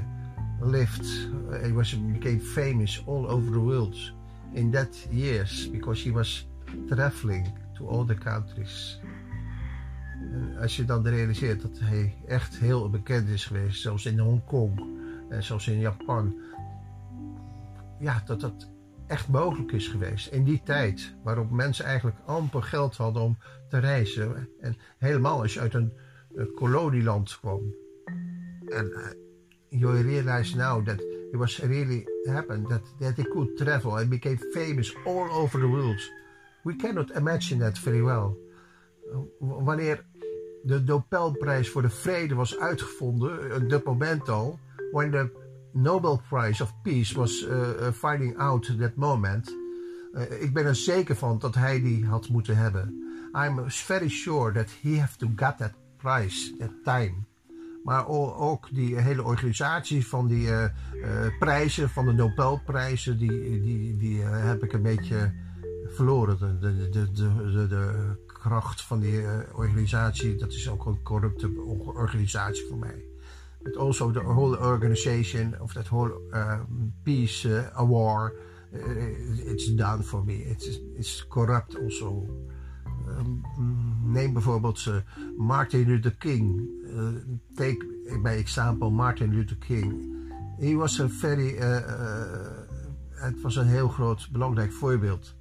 lived, 0.60 1.30
he 1.62 1.74
was 1.74 1.96
became 2.12 2.40
famous 2.40 3.04
all 3.08 3.26
over 3.28 3.52
the 3.52 3.60
world 3.60 4.14
in 4.52 4.72
that 4.72 5.08
years 5.10 5.72
because 5.72 6.04
he 6.04 6.12
was 6.12 6.48
traveling 6.88 7.48
to 7.74 7.88
all 7.88 8.06
the 8.06 8.16
countries. 8.16 9.00
En 10.32 10.58
als 10.62 10.76
je 10.76 10.86
dan 10.86 11.08
realiseert 11.08 11.62
dat 11.62 11.80
hij 11.80 12.16
echt 12.28 12.58
heel 12.58 12.90
bekend 12.90 13.30
is 13.30 13.46
geweest, 13.46 13.82
zelfs 13.82 14.06
in 14.06 14.20
Hongkong 14.20 14.82
en 15.30 15.44
zelfs 15.44 15.68
in 15.68 15.80
Japan, 15.80 16.36
ja, 18.00 18.22
dat 18.26 18.40
dat 18.42 18.73
echt 19.14 19.30
mogelijk 19.30 19.72
is 19.72 19.88
geweest 19.88 20.28
in 20.28 20.44
die 20.44 20.62
tijd, 20.64 21.16
waarop 21.24 21.52
mensen 21.52 21.86
eigenlijk 21.86 22.18
amper 22.26 22.64
geld 22.64 22.96
hadden 22.96 23.22
om 23.22 23.38
te 23.70 23.78
reizen. 23.78 24.50
En 24.60 24.78
helemaal 24.98 25.42
als 25.42 25.54
je 25.54 25.60
uit 25.60 25.74
een, 25.74 25.94
een 26.34 26.54
kolonieland 26.54 27.40
kwam. 27.40 27.76
En 28.66 28.86
uh, 28.86 29.82
you 29.82 30.02
realize 30.02 30.58
now 30.58 30.86
that 30.86 31.00
it 31.32 31.36
was 31.36 31.58
really 31.60 32.08
happened 32.24 32.68
that, 32.68 32.82
that 33.00 33.16
they 33.16 33.26
could 33.26 33.58
travel 33.58 33.98
and 33.98 34.10
became 34.10 34.38
famous 34.38 34.96
all 35.06 35.30
over 35.30 35.60
the 35.60 35.68
world. 35.68 36.12
We 36.64 36.76
cannot 36.76 37.16
imagine 37.16 37.60
that 37.60 37.80
very 37.80 38.04
well. 38.04 38.36
Wanneer 39.40 40.06
de 40.64 40.80
Nobelprijs 40.80 41.70
voor 41.70 41.82
de 41.82 41.90
vrede 41.90 42.36
was 42.36 42.60
uitgevonden, 42.60 43.56
op 43.56 43.70
dat 43.70 43.84
moment 43.84 44.30
al, 44.30 44.60
when 44.92 45.12
the 45.12 45.43
Nobel 45.74 46.22
Prize 46.30 46.64
of 46.64 46.74
Peace 46.82 47.16
was 47.16 47.42
uh, 47.42 47.92
finding 47.94 48.38
out 48.38 48.78
that 48.80 48.96
moment, 48.96 49.56
uh, 50.14 50.42
ik 50.42 50.54
ben 50.54 50.66
er 50.66 50.76
zeker 50.76 51.16
van 51.16 51.40
dat 51.40 51.56
hij 51.56 51.82
die 51.82 52.06
had 52.06 52.30
moeten 52.30 52.58
hebben. 52.58 53.02
I'm 53.34 53.70
very 53.70 54.10
sure 54.10 54.52
that 54.52 54.70
he 54.82 55.00
have 55.00 55.18
to 55.18 55.28
get 55.36 55.58
that 55.58 55.74
prize, 55.98 56.56
that 56.58 56.72
time. 56.84 57.14
Maar 57.84 58.08
ook 58.08 58.68
die 58.72 58.96
hele 58.96 59.24
organisatie 59.24 60.08
van 60.08 60.28
die 60.28 60.50
prijzen, 61.40 61.90
van 61.90 62.06
de 62.06 62.12
Nobelprijzen, 62.12 63.18
die, 63.18 63.62
die, 63.62 63.98
die 63.98 64.22
heb 64.22 64.64
ik 64.64 64.74
een 64.74 64.82
beetje 64.82 65.34
verloren. 65.88 66.60
De, 66.60 66.90
de, 66.90 66.90
de, 66.90 67.12
de, 67.12 67.68
de 67.68 68.16
kracht 68.44 68.82
van 68.82 69.00
die 69.00 69.22
eh, 69.22 69.40
organisatie, 69.54 70.36
dat 70.36 70.52
is 70.52 70.70
ook 70.70 70.86
een 70.86 71.02
corrupte 71.02 71.52
organisatie 71.94 72.66
voor 72.68 72.78
mij. 72.78 73.06
But 73.64 73.78
also 73.78 74.12
the 74.12 74.22
whole 74.22 74.56
organization 74.56 75.56
of 75.60 75.74
that 75.74 75.88
whole 75.88 76.12
um, 76.34 76.94
peace 77.04 77.46
uh, 77.46 77.70
award, 77.78 78.34
uh, 78.74 78.80
it's 79.46 79.70
done 79.70 80.04
for 80.04 80.24
me. 80.24 80.36
It's, 80.36 80.68
it's 80.98 81.24
corrupt 81.24 81.76
also. 81.76 82.28
Um, 83.08 83.44
neem 84.06 84.34
bijvoorbeeld 84.34 84.86
uh, 84.88 85.02
Martin 85.38 85.86
Luther 85.88 86.16
King. 86.20 86.70
take 87.56 87.84
by 88.22 88.38
example 88.38 88.92
Martin 88.92 89.32
Luther 89.32 89.58
King. 89.60 90.10
He 90.60 90.76
was 90.76 91.00
a 91.00 91.08
very, 91.08 91.56
het 93.16 93.42
was 93.42 93.56
een 93.56 93.68
heel 93.68 93.88
groot 93.88 94.30
belangrijk 94.32 94.72
voorbeeld. 94.72 95.36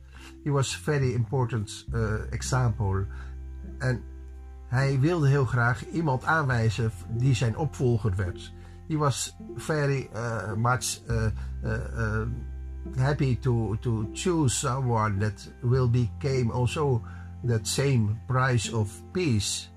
He 0.45 0.51
was 0.51 0.77
very 0.77 1.13
important 1.13 1.87
example. 2.31 3.07
En 3.79 4.03
hij 4.73 5.01
wilde 5.01 5.29
heel 5.29 5.45
graag 5.45 5.89
iemand 5.89 6.25
aanwijzen 6.25 6.91
die 7.09 7.35
zijn 7.35 7.57
opvolger 7.57 8.17
werd. 8.17 8.53
He 8.89 8.97
was 8.97 9.37
very 9.57 10.09
uh, 10.15 10.53
much 10.57 11.01
uh, 11.11 11.25
uh, 11.65 12.23
happy 12.97 13.39
to, 13.39 13.77
to 13.81 14.09
choose 14.13 14.57
someone 14.57 15.19
that 15.19 15.51
will 15.61 15.91
become 15.91 16.53
also 16.53 17.03
that 17.47 17.67
same 17.67 18.17
price 18.27 18.77
of 18.77 19.03
peace. 19.11 19.69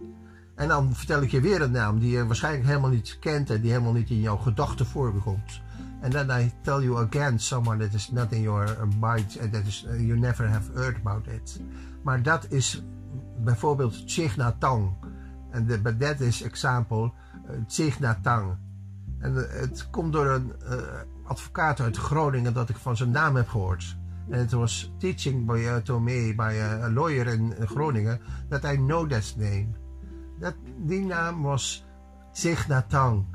En 0.55 0.67
dan 0.67 0.93
vertel 0.95 1.21
ik 1.21 1.31
je 1.31 1.41
weer 1.41 1.62
een 1.62 1.71
naam 1.71 1.99
die 1.99 2.12
je 2.12 2.25
waarschijnlijk 2.25 2.65
helemaal 2.65 2.89
niet 2.89 3.17
kent 3.19 3.49
en 3.49 3.62
die 3.62 3.71
helemaal 3.71 3.93
niet 3.93 4.10
in 4.10 4.21
jouw 4.21 4.38
gedachten 4.38 4.86
voorkomt. 4.86 5.62
And 6.01 6.12
then 6.12 6.29
I 6.29 6.51
tell 6.62 6.81
you 6.81 7.05
again 7.05 7.39
someone 7.39 7.77
that 7.86 7.93
is 7.93 8.12
not 8.12 8.31
in 8.31 8.41
your 8.41 8.88
mind 8.99 9.39
and 9.41 9.53
that 9.53 9.65
is 9.65 9.86
you 9.97 10.19
never 10.19 10.49
have 10.49 10.71
heard 10.73 10.95
about 10.95 11.27
it. 11.27 11.62
Maar 12.03 12.21
dat 12.21 12.45
is 12.49 12.84
bijvoorbeeld 13.45 14.03
Tang. 14.60 14.93
En 15.51 15.65
de, 15.65 15.97
dat 15.97 16.19
is 16.19 16.41
example 16.41 17.12
uh, 18.01 18.12
Tang. 18.21 18.58
En 19.19 19.34
uh, 19.34 19.41
het 19.47 19.89
komt 19.89 20.13
door 20.13 20.27
een 20.27 20.53
uh, 20.63 20.77
advocaat 21.23 21.79
uit 21.79 21.97
Groningen 21.97 22.53
dat 22.53 22.69
ik 22.69 22.75
van 22.75 22.97
zijn 22.97 23.12
naam 23.12 23.36
heb 23.36 23.47
gehoord. 23.47 23.97
En 24.29 24.39
het 24.39 24.51
was 24.51 24.93
teaching 24.97 25.45
by, 25.45 25.81
uh, 25.88 26.36
by 26.36 26.60
a 26.62 26.91
lawyer 26.91 27.27
in 27.27 27.53
Groningen 27.60 28.19
that 28.49 28.63
I 28.63 28.75
know 28.75 29.10
that 29.10 29.34
name. 29.38 29.67
Dat, 30.39 30.55
die 30.77 31.05
naam 31.05 31.41
was 31.41 31.86
Tang. 32.88 33.25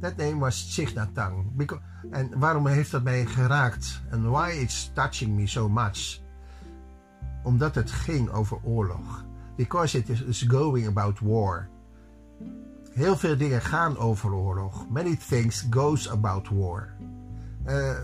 That 0.00 0.16
name 0.16 0.38
was 0.38 0.80
Tang. 1.12 1.70
En 2.10 2.38
waarom 2.38 2.66
heeft 2.66 2.90
dat 2.90 3.02
mij 3.02 3.26
geraakt? 3.26 4.02
En 4.10 4.30
why 4.30 4.50
it's 4.50 4.90
touching 4.94 5.36
me 5.36 5.46
so 5.46 5.68
much? 5.68 6.20
Omdat 7.42 7.74
het 7.74 7.90
ging 7.90 8.30
over 8.30 8.58
oorlog 8.62 9.24
because 9.56 9.98
it 9.98 10.08
is 10.08 10.42
going 10.48 10.86
about 10.86 11.18
war. 11.18 11.68
Heel 12.92 13.16
veel 13.16 13.36
dingen 13.36 13.60
gaan 13.60 13.98
over 13.98 14.32
oorlog. 14.32 14.86
Many 14.90 15.16
things 15.16 15.66
goes 15.70 16.10
about 16.10 16.48
war. 16.48 16.92
Uh, 17.66 17.96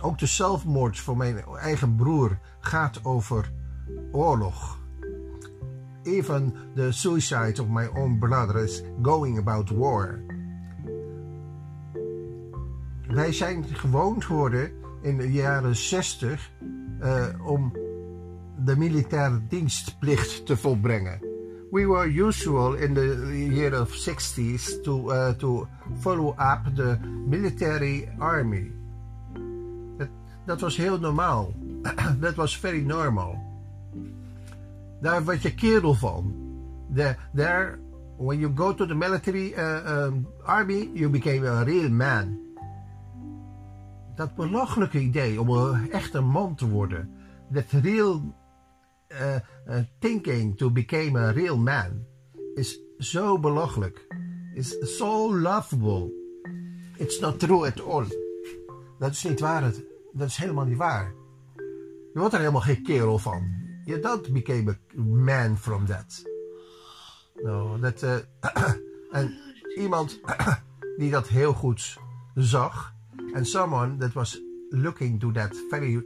ook 0.00 0.18
de 0.18 0.26
zelfmoord 0.26 1.00
van 1.00 1.16
mijn 1.16 1.44
eigen 1.60 1.96
broer 1.96 2.38
gaat 2.60 3.04
over 3.04 3.52
oorlog. 4.12 4.80
Even 6.02 6.54
the 6.74 6.92
suicide 6.92 7.62
of 7.62 7.68
my 7.68 7.86
own 7.94 8.18
brother 8.18 8.56
is 8.56 8.82
going 9.02 9.38
about 9.38 9.70
war. 9.70 10.20
Wij 13.08 13.32
zijn 13.32 13.64
gewoon 13.64 14.22
geworden 14.22 14.72
in 15.00 15.16
de 15.16 15.32
jaren 15.32 15.76
60 15.76 16.50
uh, 17.00 17.26
om 17.44 17.72
de 18.64 18.76
militaire 18.76 19.40
dienstplicht 19.48 20.46
te 20.46 20.56
volbrengen. 20.56 21.18
We 21.70 21.86
were 21.86 22.06
usual 22.06 22.74
in 22.74 22.94
the 22.94 23.48
year 23.50 23.80
of 23.80 23.90
60s 23.90 24.82
to, 24.82 25.10
uh, 25.10 25.32
to 25.38 25.66
follow 26.00 26.34
up 26.38 26.74
the 26.74 26.98
military 27.26 28.08
army. 28.18 28.72
Dat, 30.44 30.60
was 30.60 30.76
heel 30.76 30.98
normaal. 30.98 31.52
Dat 32.20 32.34
was 32.34 32.58
very 32.58 32.84
normal. 32.84 33.38
Daar 35.00 35.24
werd 35.24 35.42
je 35.42 35.54
kerel 35.54 35.94
van. 35.94 36.34
There, 36.94 37.16
there, 37.34 37.78
when 38.16 38.38
you 38.38 38.52
go 38.54 38.74
to 38.74 38.86
the 38.86 38.94
military 38.94 39.52
uh, 39.52 39.80
um, 39.86 40.26
army, 40.44 40.90
you 40.94 41.08
became 41.08 41.48
a 41.48 41.62
real 41.62 41.88
man. 41.88 42.38
Dat 44.14 44.34
belachelijke 44.34 44.98
idee 44.98 45.40
om 45.40 45.48
een 45.48 45.92
echte 45.92 46.20
man 46.20 46.54
te 46.54 46.68
worden. 46.68 47.10
Dat 47.48 47.70
real 47.70 48.22
uh, 49.20 49.78
thinking 49.98 50.56
to 50.56 50.70
become 50.70 51.16
a 51.16 51.32
real 51.32 51.56
man 51.56 52.04
is 52.54 52.80
zo 52.98 53.38
belachelijk. 53.38 54.06
Is 54.54 54.96
so 54.96 55.34
laughable. 55.40 56.10
It's 56.96 57.20
not 57.20 57.38
true 57.38 57.66
at 57.66 57.80
all. 57.80 58.04
Dat 58.98 59.10
is 59.10 59.22
niet 59.22 59.40
waar. 59.40 59.72
Dat 60.12 60.28
is 60.28 60.36
helemaal 60.36 60.64
niet 60.64 60.76
waar. 60.76 61.14
Je 62.12 62.18
wordt 62.18 62.32
er 62.32 62.40
helemaal 62.40 62.60
geen 62.60 62.82
kerel 62.82 63.18
van. 63.18 63.60
You 63.84 64.00
don't 64.00 64.32
became 64.32 64.70
a 64.70 65.00
man 65.02 65.56
from 65.56 65.86
that. 65.86 66.22
No, 67.42 67.78
dat, 67.78 68.02
uh, 68.02 68.16
en 69.18 69.38
iemand 69.76 70.20
die 70.98 71.10
dat 71.10 71.28
heel 71.28 71.52
goed 71.52 71.98
zag. 72.34 72.94
And 73.34 73.48
someone 73.48 73.96
that 73.96 74.12
was 74.12 74.40
looking 74.70 75.20
to 75.20 75.32
that 75.32 75.56
very, 75.70 76.02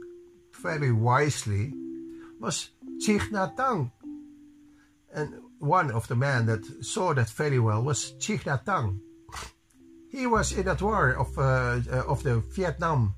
very 0.51 0.91
wisely 0.91 1.73
was 2.39 2.76
Chich 2.97 3.55
Tang. 3.55 3.91
And 5.13 5.33
one 5.59 5.91
of 5.91 6.07
the 6.07 6.15
men 6.15 6.45
that 6.45 6.65
saw 6.81 7.13
that 7.13 7.29
very 7.29 7.59
well 7.59 7.83
was 7.83 8.13
Chich 8.19 8.43
Tang. 8.65 8.99
He 10.09 10.27
was 10.27 10.51
in 10.51 10.65
that 10.65 10.81
war 10.81 11.13
of, 11.13 11.37
uh, 11.37 11.79
uh, 11.91 12.03
of 12.07 12.23
the 12.23 12.41
Vietnam. 12.55 13.15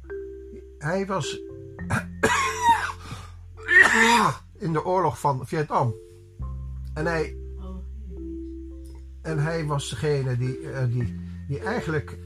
Hij 0.79 1.05
was 1.05 1.33
in 4.59 4.73
de 4.73 4.85
oorlog 4.85 5.19
van 5.19 5.47
Vietnam. 5.47 5.93
En 6.93 7.05
hij, 7.05 7.35
en 9.21 9.39
hij 9.39 9.65
was 9.65 9.89
degene 9.89 10.37
die, 10.37 10.59
uh, 10.61 10.83
die, 10.87 11.19
die 11.47 11.59
eigenlijk 11.59 12.17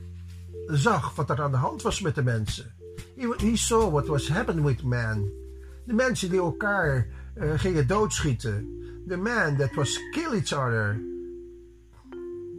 zag 0.67 1.15
wat 1.15 1.29
er 1.29 1.41
aan 1.41 1.51
de 1.51 1.57
hand 1.57 1.81
was 1.81 2.01
met 2.01 2.15
de 2.15 2.23
mensen. 2.23 2.73
He, 3.15 3.33
he 3.37 3.55
saw 3.55 3.91
what 3.91 4.07
was 4.07 4.27
happening 4.27 4.65
with 4.65 4.83
man. 4.83 5.31
De 5.85 5.93
mensen 5.93 6.29
die 6.29 6.39
elkaar 6.39 7.07
uh, 7.35 7.59
gingen 7.59 7.87
doodschieten. 7.87 8.81
The 9.07 9.17
man 9.17 9.57
that 9.57 9.73
was 9.73 9.99
kill 10.11 10.33
each 10.33 10.53
other. 10.53 11.01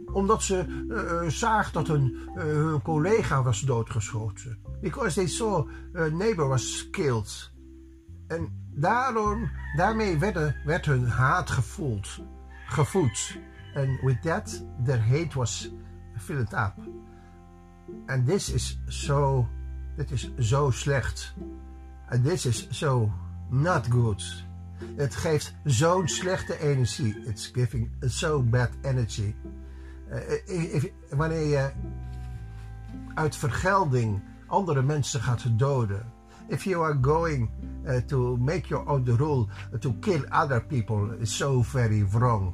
Omdat 0.05 0.43
ze 0.43 0.65
uh, 0.87 1.29
zagen 1.29 1.73
dat 1.73 1.87
hun, 1.87 2.29
hun 2.33 2.81
collega 2.81 3.43
was 3.43 3.59
doodgeschoten. 3.59 4.57
Because 4.81 5.15
they 5.15 5.27
saw 5.27 5.69
a 5.95 6.07
neighbor 6.07 6.47
was 6.47 6.89
killed. 6.91 7.51
En 8.27 8.67
daarom, 8.73 9.49
daarmee 9.75 10.17
werd, 10.17 10.55
werd 10.65 10.85
hun 10.85 11.07
haat 11.07 11.49
gevoeld, 11.49 12.19
gevoed. 12.67 13.37
En 13.73 13.99
with 14.01 14.21
that, 14.21 14.63
their 14.83 15.07
hate 15.07 15.37
was 15.37 15.71
filled 16.17 16.53
up. 16.53 16.73
And 18.05 18.27
this 18.27 18.51
is 18.51 18.79
so, 18.87 19.47
dit 19.95 20.11
is 20.11 20.31
zo 20.39 20.71
slecht. 20.71 21.33
And 22.09 22.23
this 22.23 22.45
is 22.45 22.67
so 22.69 23.11
not 23.49 23.87
good. 23.89 24.44
Het 24.95 25.15
geeft 25.15 25.55
zo'n 25.63 26.07
slechte 26.07 26.59
energie. 26.59 27.25
It's 27.25 27.51
giving 27.53 27.89
so 27.99 28.43
bad 28.43 28.69
energy. 28.81 29.35
Uh, 30.47 30.83
wanneer 31.09 31.47
je 31.47 31.71
uit 33.13 33.35
vergelding 33.35 34.21
andere 34.47 34.81
mensen 34.81 35.21
gaat 35.21 35.59
doden. 35.59 36.13
If 36.47 36.63
you 36.63 36.83
are 36.83 36.97
going 37.01 37.49
to 38.05 38.37
make 38.37 38.67
your 38.67 38.87
own 38.87 39.03
rule 39.03 39.47
to 39.79 39.93
kill 39.99 40.25
other 40.29 40.65
people, 40.65 41.17
is 41.19 41.35
so 41.37 41.61
very 41.63 42.07
wrong. 42.09 42.53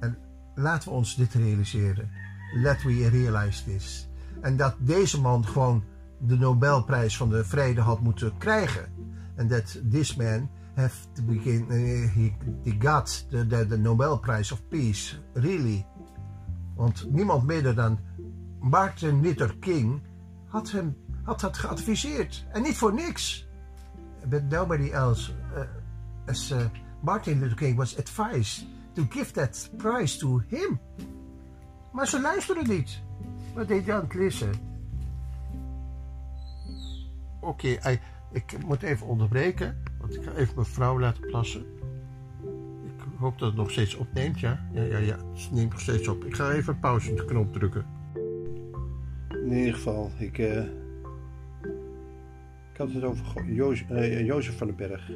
En 0.00 0.18
laten 0.54 0.88
we 0.88 0.94
ons 0.94 1.16
dit 1.16 1.34
realiseren. 1.34 2.10
Let 2.54 2.82
we 2.82 3.08
realize 3.08 3.64
this. 3.64 4.08
En 4.40 4.56
dat 4.56 4.74
deze 4.78 5.20
man 5.20 5.46
gewoon 5.46 5.84
de 6.18 6.36
Nobelprijs 6.36 7.16
van 7.16 7.30
de 7.30 7.44
vrede 7.44 7.80
had 7.80 8.00
moeten 8.00 8.38
krijgen. 8.38 8.88
En 9.34 9.48
dat 9.48 9.80
this 9.90 10.16
man 10.16 10.50
have 10.78 11.12
to 11.14 11.22
begin. 11.22 11.66
Uh, 11.66 12.08
he, 12.64 12.72
got 12.72 13.06
the, 13.30 13.44
the, 13.44 13.64
the 13.64 13.76
Nobel 13.76 14.18
Prize 14.18 14.52
of 14.52 14.60
Peace, 14.70 15.16
really. 15.34 15.84
Want 16.76 17.06
niemand 17.10 17.44
minder 17.44 17.74
dan 17.74 17.98
Martin 18.60 19.20
Luther 19.20 19.54
King 19.60 20.00
had 20.46 20.70
hem 20.70 20.96
had 21.22 21.40
dat 21.40 21.56
geadviseerd. 21.56 22.44
En 22.52 22.62
niet 22.62 22.76
voor 22.76 22.94
niks. 22.94 23.46
But 24.28 24.50
nobody 24.50 24.90
else, 24.90 25.32
uh, 25.56 25.62
as 26.26 26.50
uh, 26.50 26.64
Martin 27.00 27.40
Luther 27.40 27.56
King 27.56 27.76
was 27.76 27.98
advised 27.98 28.66
to 28.92 29.06
give 29.08 29.32
that 29.32 29.70
prize 29.76 30.18
to 30.18 30.42
him. 30.48 30.80
Maar 31.92 32.08
ze 32.08 32.20
luisteren 32.20 32.68
niet. 32.68 33.02
But 33.54 33.66
they 33.66 33.84
don't 33.84 34.14
listen. 34.14 34.52
Oké, 37.40 37.78
ik 38.32 38.64
moet 38.66 38.82
even 38.82 39.06
onderbreken. 39.06 39.87
Ik 40.08 40.22
ga 40.22 40.34
even 40.34 40.54
mijn 40.54 40.66
vrouw 40.66 41.00
laten 41.00 41.26
plassen. 41.26 41.60
Ik 42.84 43.04
hoop 43.18 43.38
dat 43.38 43.48
het 43.48 43.56
nog 43.56 43.70
steeds 43.70 43.94
opneemt, 43.94 44.40
ja? 44.40 44.68
Ja, 44.72 44.82
ja, 44.82 44.98
ja. 44.98 45.16
Het 45.16 45.48
neemt 45.52 45.70
nog 45.70 45.80
steeds 45.80 46.08
op. 46.08 46.24
Ik 46.24 46.34
ga 46.34 46.52
even 46.52 46.74
een 46.74 46.80
pauzeknop 46.80 47.52
drukken. 47.52 47.86
In 49.30 49.52
ieder 49.52 49.74
geval, 49.74 50.10
ik, 50.18 50.38
uh, 50.38 50.62
ik 52.72 52.76
had 52.76 52.92
het 52.92 53.02
over 53.02 53.52
Jozef, 53.52 53.90
uh, 53.90 54.26
Jozef 54.26 54.56
van 54.56 54.66
den 54.66 54.76
Berg. 54.76 55.10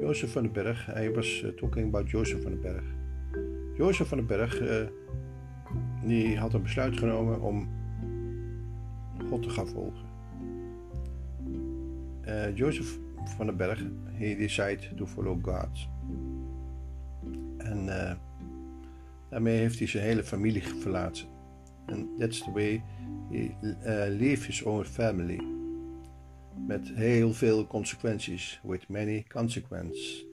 Jozef 0.00 0.32
van 0.32 0.42
den 0.42 0.52
Berg, 0.52 0.86
hij 0.86 1.14
was 1.14 1.42
uh, 1.42 1.50
talking 1.50 1.86
about 1.86 2.10
Jozef 2.10 2.42
van 2.42 2.50
den 2.50 2.60
Berg. 2.60 2.84
Jozef 3.76 4.08
van 4.08 4.18
den 4.18 4.26
Berg, 4.26 4.62
die 6.04 6.38
had 6.38 6.54
een 6.54 6.62
besluit 6.62 6.98
genomen 6.98 7.40
om 7.40 7.68
God 9.28 9.42
te 9.42 9.50
gaan 9.50 9.68
volgen. 9.68 10.10
Jozef 12.54 12.98
van 13.24 13.46
den 13.46 13.56
Berg, 13.56 13.82
he 14.18 14.36
decided 14.36 14.96
to 14.96 15.06
follow 15.06 15.44
God. 15.44 15.88
En 17.58 17.86
uh, 17.86 18.12
daarmee 19.30 19.56
heeft 19.56 19.78
hij 19.78 19.88
zijn 19.88 20.04
hele 20.04 20.22
familie 20.22 20.62
verlaten. 20.62 21.26
En 21.86 22.08
that's 22.18 22.42
the 22.44 22.52
way 22.52 22.82
he 23.30 23.50
uh, 24.20 24.44
his 24.46 24.62
own 24.62 24.84
family. 24.84 25.40
Met 26.66 26.88
heel 26.88 27.32
veel 27.32 27.66
consequenties. 27.66 28.60
With 28.62 28.88
many 28.88 29.24
consequences. 29.28 30.26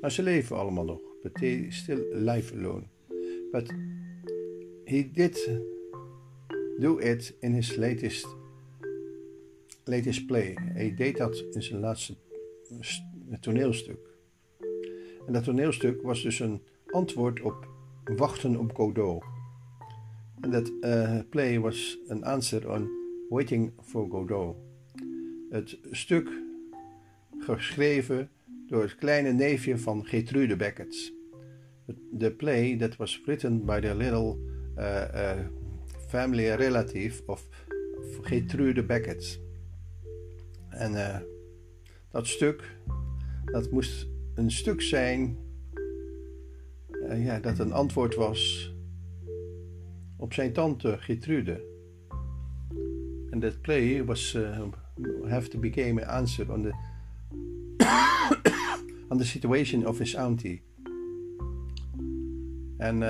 Maar 0.00 0.10
ze 0.10 0.22
leven 0.22 0.56
allemaal 0.56 0.84
nog. 0.84 1.00
But 1.22 1.34
they 1.34 1.66
still 1.68 2.04
live 2.12 2.54
alone. 2.54 2.82
But 3.50 3.74
he 4.84 5.10
did 5.12 5.60
do 6.78 6.98
it 6.98 7.36
in 7.40 7.52
his 7.52 7.76
latest 7.76 8.26
latest 9.84 10.26
play. 10.26 10.56
Hij 10.60 10.94
deed 10.94 11.16
dat 11.16 11.44
in 11.50 11.62
zijn 11.62 11.80
laatste 11.80 12.16
toneelstuk. 13.40 13.98
En 15.26 15.32
dat 15.32 15.44
toneelstuk 15.44 16.02
was 16.02 16.22
dus 16.22 16.40
een 16.40 16.62
antwoord 16.86 17.40
op 17.40 17.68
Wachten 18.04 18.56
op 18.56 18.74
Godot. 18.74 19.24
En 20.40 20.50
dat 20.50 20.72
uh, 20.80 21.18
play 21.30 21.60
was 21.60 21.98
een 22.06 22.24
answer 22.24 22.70
on 22.70 22.90
Waiting 23.28 23.72
for 23.82 24.10
Godot. 24.10 24.56
Het 25.50 25.78
stuk 25.90 26.30
geschreven 27.38 28.30
door 28.66 28.82
het 28.82 28.94
kleine 28.94 29.32
neefje 29.32 29.78
van 29.78 30.06
Gertrude 30.06 30.56
Beckett. 30.56 31.12
The 32.18 32.30
play 32.30 32.76
that 32.76 32.96
was 32.96 33.20
written 33.24 33.64
by 33.64 33.80
the 33.80 33.94
little 33.94 34.36
uh, 34.78 35.04
uh, 35.14 35.38
family 36.08 36.54
relative 36.54 37.22
of 37.26 37.48
Gertrude 38.22 38.84
Beckett. 38.84 39.40
En 40.72 41.24
dat 42.10 42.26
stuk, 42.26 42.78
dat 43.44 43.70
moest 43.70 44.08
een 44.34 44.50
stuk 44.50 44.82
zijn 44.82 45.36
uh, 47.08 47.24
ja, 47.24 47.40
dat 47.40 47.58
een 47.58 47.72
antwoord 47.72 48.14
was 48.14 48.72
op 50.16 50.32
zijn 50.32 50.52
tante 50.52 50.96
Gertrude. 50.98 51.70
And 53.30 53.42
that 53.42 53.60
play 53.60 54.04
was 54.04 54.34
uh, 54.34 54.62
have 55.28 55.48
to 55.48 55.58
become 55.58 56.02
an 56.02 56.08
answer 56.08 56.52
on 56.52 56.62
the 56.62 56.72
on 59.10 59.18
the 59.18 59.24
situation 59.24 59.86
of 59.86 59.98
his 59.98 60.16
auntie. 60.16 60.62
En 62.76 63.00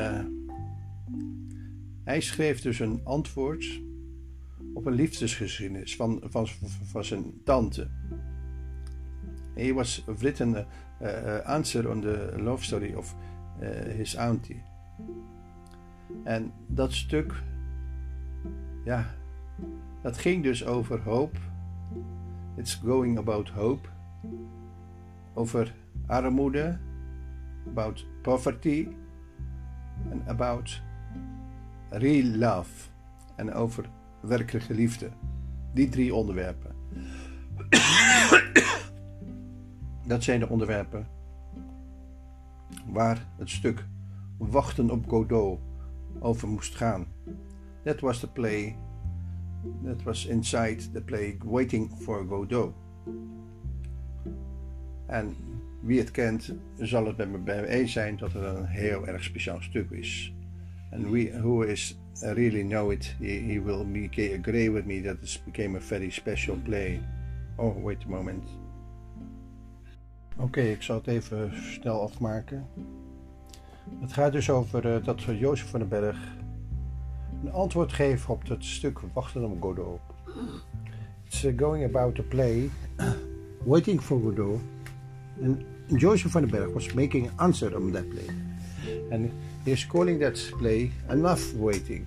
hij 2.05 2.21
schreef 2.21 2.61
dus 2.61 2.79
een 2.79 3.01
antwoord 3.05 3.81
op 4.83 4.89
een 4.89 4.95
liefdesgeschiedenis 4.95 5.97
van, 5.97 6.23
van, 6.25 6.47
van 6.85 7.05
zijn 7.05 7.43
tante. 7.45 7.89
He 9.55 9.73
was 9.73 10.05
written 10.07 10.67
uh, 11.03 11.39
answer 11.39 11.91
on 11.91 12.01
the 12.01 12.33
love 12.37 12.65
story 12.65 12.95
of 12.95 13.17
uh, 13.61 13.69
his 13.69 14.17
auntie. 14.17 14.63
En 16.25 16.53
dat 16.67 16.93
stuk, 16.93 17.43
ja, 18.85 19.15
dat 20.03 20.19
ging 20.19 20.43
dus 20.43 20.67
over 20.67 21.01
hoop. 21.03 21.39
It's 22.57 22.75
going 22.75 23.19
about 23.19 23.49
hope. 23.49 23.89
Over 25.35 25.75
armoede, 26.07 26.79
about 27.69 28.07
poverty 28.23 28.89
en 30.11 30.23
about 30.27 30.83
real 31.91 32.25
love. 32.25 32.91
En 33.37 33.53
over 33.53 33.85
werkelijke 34.23 34.75
liefde. 34.75 35.09
Die 35.75 35.89
drie 35.89 36.15
onderwerpen. 36.15 36.71
Dat 40.07 40.23
zijn 40.23 40.41
de 40.41 40.49
onderwerpen 40.49 41.07
waar 42.87 43.27
het 43.39 43.51
stuk 43.51 43.85
Wachten 44.39 44.91
op 44.91 45.09
Godot 45.09 45.61
over 46.19 46.49
moest 46.49 46.75
gaan. 46.75 47.07
That 47.85 48.01
was 48.01 48.21
the 48.21 48.33
play. 48.33 48.77
That 49.85 50.03
was 50.03 50.27
inside 50.27 50.91
the 50.93 51.03
play 51.03 51.39
Waiting 51.45 51.91
for 51.99 52.27
Godot. 52.29 52.75
En 55.07 55.37
wie 55.81 55.99
het 55.99 56.11
kent, 56.11 56.55
zal 56.79 57.07
het 57.07 57.17
met 57.17 57.31
me 57.31 57.39
bij 57.39 57.65
eens 57.65 57.93
zijn 57.93 58.17
dat 58.17 58.33
het 58.33 58.43
een 58.43 58.67
heel 58.67 59.07
erg 59.07 59.25
speciaal 59.25 59.61
stuk 59.61 59.91
is. 59.91 60.35
And 60.91 61.11
we, 61.11 61.39
who 61.41 61.61
is 61.61 62.02
really 62.23 62.63
know 62.63 62.91
it, 62.91 63.15
he, 63.19 63.39
he 63.39 63.61
will 63.61 63.87
agree 64.35 64.71
with 64.71 64.85
me 64.85 65.01
that 65.01 65.17
it 65.23 65.41
became 65.45 65.77
a 65.77 65.81
very 65.81 66.11
special 66.11 66.57
play. 66.57 67.01
Oh, 67.59 67.75
wait 67.83 68.05
a 68.05 68.09
moment. 68.09 68.49
Oké, 70.37 70.61
ik 70.61 70.83
zal 70.83 70.97
het 70.97 71.07
even 71.07 71.51
snel 71.55 72.01
afmaken. 72.01 72.67
Het 74.01 74.13
gaat 74.13 74.33
dus 74.33 74.51
over 74.51 74.87
uh, 74.87 75.05
dat 75.05 75.23
Jozef 75.23 75.69
van 75.69 75.81
den 75.81 75.89
Berg 75.89 76.17
een 77.45 77.53
antwoord 77.53 77.93
geeft 77.93 78.27
op 78.27 78.49
het 78.49 78.65
stuk 78.65 79.01
Wachten 79.13 79.45
op 79.45 79.63
Godot. 79.63 80.01
It's 81.25 81.45
uh, 81.45 81.59
going 81.59 81.85
about 81.85 82.19
a 82.19 82.23
play, 82.23 82.71
Waiting 83.65 84.01
for 84.01 84.21
Godot. 84.21 84.61
And 85.43 85.65
Joseph 85.87 86.33
van 86.33 86.41
den 86.41 86.51
Berg 86.51 86.73
was 86.73 86.93
making 86.93 87.29
an 87.29 87.33
answer 87.37 87.77
on 87.77 87.93
that 87.93 88.09
play. 88.09 88.27
And 89.11 89.31
he 89.65 89.71
is 89.71 89.87
calling 89.87 90.21
that 90.21 90.53
play 90.59 90.91
Enough 91.09 91.53
Waiting. 91.59 92.07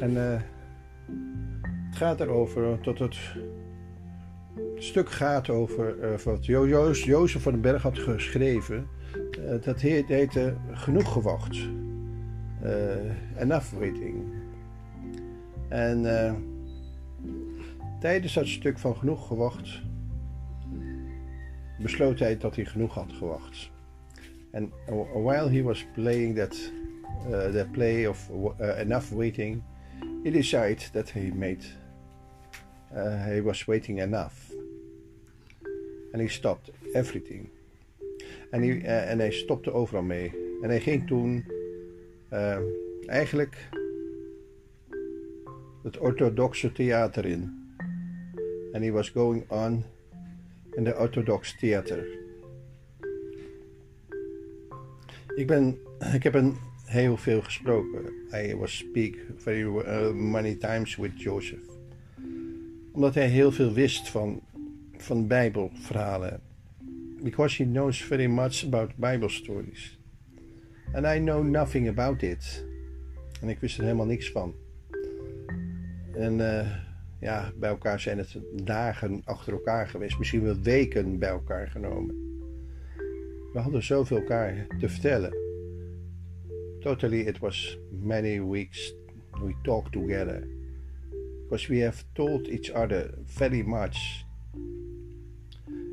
En 0.00 0.10
uh, 0.10 0.40
het 1.88 1.96
gaat 1.96 2.20
erover 2.20 2.82
dat 2.82 2.98
het 2.98 3.16
stuk 4.74 5.10
gaat 5.10 5.48
over 5.48 5.96
uh, 5.98 6.18
wat 6.18 6.46
jo 6.46 6.90
Jozef 6.92 7.42
van 7.42 7.52
den 7.52 7.60
Berg 7.60 7.82
had 7.82 7.98
geschreven. 7.98 8.88
Dat 9.60 9.80
heette 9.80 10.56
Genoeg 10.72 11.12
gewacht. 11.12 11.58
Enough 13.38 13.70
waiting. 13.78 14.24
En 15.68 16.02
tijdens 18.00 18.34
dat 18.34 18.46
stuk 18.46 18.78
van 18.78 18.96
Genoeg 18.96 19.26
gewacht 19.26 19.82
besloot 21.80 22.18
hij 22.18 22.38
dat 22.38 22.56
hij 22.56 22.64
genoeg 22.64 22.94
had 22.94 23.12
gewacht. 23.12 23.70
En 24.52 24.72
while 25.14 25.48
he 25.48 25.62
was 25.62 25.86
playing 25.94 26.36
that, 26.36 26.72
that 27.30 27.72
play 27.72 28.06
of 28.06 28.30
enough 28.78 29.12
waiting, 29.12 29.62
he 30.24 30.30
decided 30.30 30.90
that 30.92 31.10
he 31.10 31.30
made 31.34 31.64
uh, 32.96 33.24
he 33.24 33.40
was 33.40 33.64
waiting 33.64 34.00
enough. 34.00 34.52
En 36.12 36.18
hij 36.18 36.28
stopped 36.28 36.70
everything. 36.92 37.48
En 38.50 38.62
uh, 38.62 39.10
en 39.10 39.18
hij 39.18 39.30
stopte 39.30 39.72
overal 39.72 40.02
mee. 40.02 40.32
En 40.62 40.68
hij 40.68 40.80
ging 40.80 41.06
toen 41.06 41.44
uh, 42.32 42.58
eigenlijk 43.06 43.68
het 45.82 45.98
orthodoxe 45.98 46.72
theater 46.72 47.24
in. 47.24 47.58
En 48.72 48.80
hij 48.80 48.92
was 48.92 49.08
going 49.08 49.50
on 49.50 49.84
in 50.70 50.84
de 50.84 50.96
orthodox 50.96 51.58
theater. 51.58 52.19
Ik, 55.34 55.46
ben, 55.46 55.78
ik 56.12 56.22
heb 56.22 56.34
een 56.34 56.56
heel 56.84 57.16
veel 57.16 57.42
gesproken. 57.42 58.12
I 58.34 58.54
was 58.54 58.76
speak 58.76 59.14
very 59.36 59.62
uh, 59.62 60.12
many 60.12 60.54
times 60.54 60.96
with 60.96 61.22
Joseph. 61.22 61.68
Omdat 62.92 63.14
hij 63.14 63.28
heel 63.28 63.52
veel 63.52 63.72
wist 63.72 64.08
van 64.08 64.42
van 65.02 65.26
Bijbelverhalen. 65.26 66.40
Because 67.22 67.62
he 67.62 67.70
knows 67.70 68.04
very 68.04 68.26
much 68.26 68.64
about 68.64 68.96
Bible 68.96 69.28
stories. 69.28 69.98
And 70.92 71.06
I 71.06 71.18
know 71.18 71.44
nothing 71.44 71.88
about 71.88 72.22
it. 72.22 72.64
En 73.40 73.48
ik 73.48 73.58
wist 73.60 73.78
er 73.78 73.84
helemaal 73.84 74.06
niks 74.06 74.30
van. 74.30 74.54
En 76.14 76.38
uh, 76.38 76.76
ja, 77.20 77.52
bij 77.56 77.70
elkaar 77.70 78.00
zijn 78.00 78.18
het 78.18 78.38
dagen 78.64 79.22
achter 79.24 79.52
elkaar 79.52 79.88
geweest. 79.88 80.18
Misschien 80.18 80.42
wel 80.42 80.60
weken 80.62 81.18
bij 81.18 81.28
elkaar 81.28 81.66
genomen. 81.66 82.29
We 83.52 83.58
hadden 83.58 83.82
zoveel 83.82 84.16
elkaar 84.16 84.66
te 84.78 84.88
vertellen. 84.88 85.34
Totally, 86.80 87.20
it 87.20 87.38
was 87.38 87.78
many 87.90 88.40
weeks 88.40 88.94
we 89.30 89.54
talked 89.62 89.92
together. 89.92 90.48
Because 91.42 91.72
we 91.72 91.82
have 91.82 92.04
told 92.12 92.48
each 92.48 92.70
other 92.70 93.14
very 93.24 93.62
much 93.62 94.24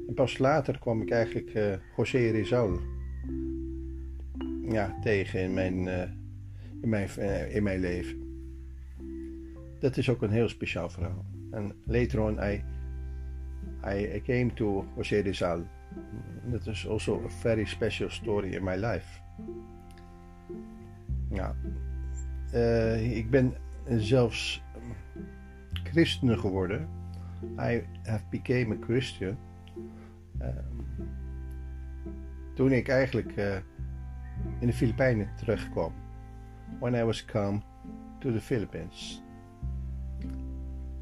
En 0.08 0.14
pas 0.14 0.38
later 0.38 0.80
kwam 0.80 1.02
ik 1.02 1.10
eigenlijk 1.12 1.54
uh, 1.54 1.74
José 1.96 2.30
Rizal 2.30 2.80
ja, 4.62 5.00
tegen 5.02 5.42
in 5.42 5.54
mijn, 5.54 5.86
uh, 5.86 6.02
in, 6.82 6.90
mijn, 6.90 7.10
uh, 7.20 7.56
in 7.56 7.64
mijn 7.64 7.80
leven. 7.80 8.18
Dat 9.80 9.98
is 9.98 10.10
ook 10.10 10.22
een 10.22 10.32
heel 10.32 10.50
speciaal 10.50 10.90
verhaal. 10.90 11.26
En 11.52 11.76
later 11.86 12.22
on, 12.22 12.38
I, 12.40 12.64
I, 13.86 14.16
I 14.16 14.22
came 14.22 14.54
to 14.54 14.86
José 14.96 15.20
Rizal. 15.20 15.68
That 16.52 16.68
is 16.68 16.88
also 16.88 17.24
a 17.26 17.30
very 17.42 17.66
special 17.66 18.10
story 18.10 18.54
in 18.54 18.64
my 18.64 18.76
life. 18.76 19.22
Ja, 21.30 21.56
uh, 22.54 23.18
ik 23.18 23.30
ben 23.30 23.54
zelfs 23.98 24.64
christen 25.84 26.40
geworden. 26.40 26.88
I 27.60 27.84
have 28.04 28.24
became 28.30 28.76
a 28.76 28.78
Christian. 28.86 29.38
Um, 30.42 30.86
toen 32.56 32.72
ik 32.72 32.88
eigenlijk 32.88 33.38
uh, 33.38 33.56
in 34.60 34.68
de 34.68 34.74
Filipijnen 34.74 35.30
terugkwam. 35.36 35.94
When 36.80 36.94
I 36.94 37.04
was 37.04 37.26
come 37.26 37.62
to 38.20 38.32
the 38.32 38.42
Philippines. 38.42 39.24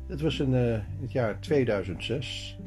Dat 0.07 0.21
was 0.21 0.39
in, 0.39 0.53
in 0.53 1.01
het 1.01 1.11
jaar 1.11 1.39
2006. 1.39 2.57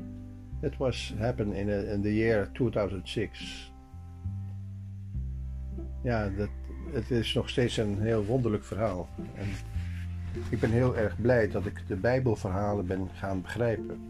That 0.61 0.77
was 0.77 1.15
happened 1.19 1.55
in, 1.55 1.69
a, 1.71 1.93
in 1.93 2.03
the 2.03 2.15
year 2.15 2.49
2006. 2.53 3.73
Ja, 6.03 6.29
dat, 6.29 6.49
het 6.93 7.11
is 7.11 7.35
nog 7.35 7.49
steeds 7.49 7.77
een 7.77 8.01
heel 8.01 8.25
wonderlijk 8.25 8.65
verhaal. 8.65 9.09
En 9.35 9.47
ik 10.49 10.61
ben 10.61 10.71
heel 10.71 10.97
erg 10.97 11.21
blij 11.21 11.49
dat 11.49 11.67
ik 11.67 11.83
de 11.87 11.97
Bijbelverhalen 11.97 12.87
ben 12.87 13.09
gaan 13.15 13.43
begrijpen. 13.43 14.01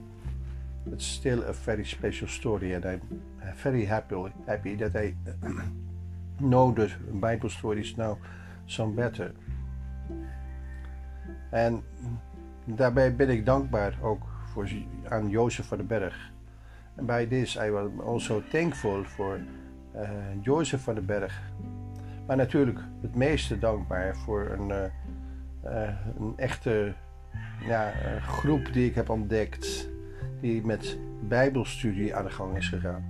It's 0.92 1.12
still 1.12 1.42
a 1.42 1.52
very 1.52 1.84
special 1.84 2.28
story 2.28 2.74
and 2.74 2.84
I'm 2.84 3.00
very 3.54 3.86
happy, 3.86 4.30
happy 4.46 4.76
that 4.76 4.94
I 4.94 5.16
know 6.36 6.76
the 6.76 6.90
Bible 7.12 7.48
stories 7.48 7.96
now 7.96 8.18
some 8.64 8.92
better. 8.92 9.32
En 11.50 11.82
daarbij 12.64 13.16
ben 13.16 13.28
ik 13.28 13.46
dankbaar 13.46 13.98
ook 14.02 14.22
voor, 14.52 14.68
aan 15.08 15.28
Jozef 15.28 15.66
van 15.66 15.76
den 15.76 15.86
Berg. 15.86 16.32
By 17.00 17.26
this 17.26 17.56
I 17.56 17.70
was 17.70 17.90
also 18.06 18.42
thankful 18.50 19.04
for 19.04 19.40
uh, 19.96 20.08
Jozef 20.40 20.82
van 20.82 20.94
den 20.94 21.06
Berg. 21.06 21.42
Maar 22.26 22.36
natuurlijk 22.36 22.78
het 23.02 23.14
meeste 23.14 23.58
dankbaar 23.58 24.16
voor 24.16 24.46
een, 24.46 24.68
uh, 24.68 24.84
uh, 25.64 25.88
een 26.18 26.32
echte 26.36 26.94
ja, 27.66 27.92
groep 28.20 28.72
die 28.72 28.88
ik 28.88 28.94
heb 28.94 29.10
ontdekt. 29.10 29.88
Die 30.40 30.64
met 30.64 30.98
bijbelstudie 31.28 32.14
aan 32.14 32.24
de 32.24 32.30
gang 32.30 32.56
is 32.56 32.68
gegaan. 32.68 33.04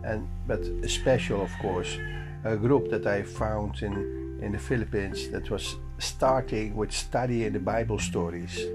En 0.00 0.28
met 0.46 0.70
special 0.80 1.40
of 1.40 1.56
course. 1.56 2.00
A 2.44 2.56
group 2.56 2.88
that 2.88 3.18
I 3.18 3.24
found 3.24 3.82
in, 3.82 4.06
in 4.40 4.52
the 4.52 4.58
Philippines 4.58 5.30
that 5.30 5.48
was 5.48 5.80
starting 5.96 6.74
with 6.74 6.92
studying 6.92 7.52
the 7.52 7.58
Bible 7.58 7.98
stories. 7.98 8.68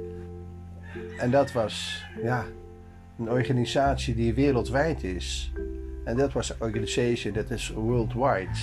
En 1.17 1.31
dat 1.31 1.51
was 1.51 2.05
ja, 2.21 2.45
een 3.19 3.29
organisatie 3.29 4.15
die 4.15 4.33
wereldwijd 4.33 5.03
is. 5.03 5.53
En 6.03 6.17
dat 6.17 6.33
was 6.33 6.49
een 6.49 6.55
organisatie 6.59 7.31
dat 7.31 7.49
is 7.49 7.69
worldwide. 7.69 8.57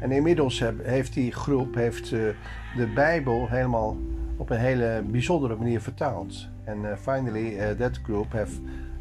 En 0.00 0.12
inmiddels 0.12 0.62
heeft 0.82 1.14
die 1.14 1.32
groep 1.32 1.74
heeft, 1.74 2.10
uh, 2.10 2.28
de 2.76 2.86
Bijbel 2.94 3.48
helemaal 3.48 3.96
op 4.36 4.50
een 4.50 4.58
hele 4.58 5.02
bijzondere 5.06 5.56
manier 5.56 5.80
vertaald. 5.80 6.48
En 6.64 6.82
uh, 6.82 6.96
finally, 6.96 7.54
uh, 7.54 7.70
that 7.70 8.00
group 8.02 8.32
have, 8.32 8.52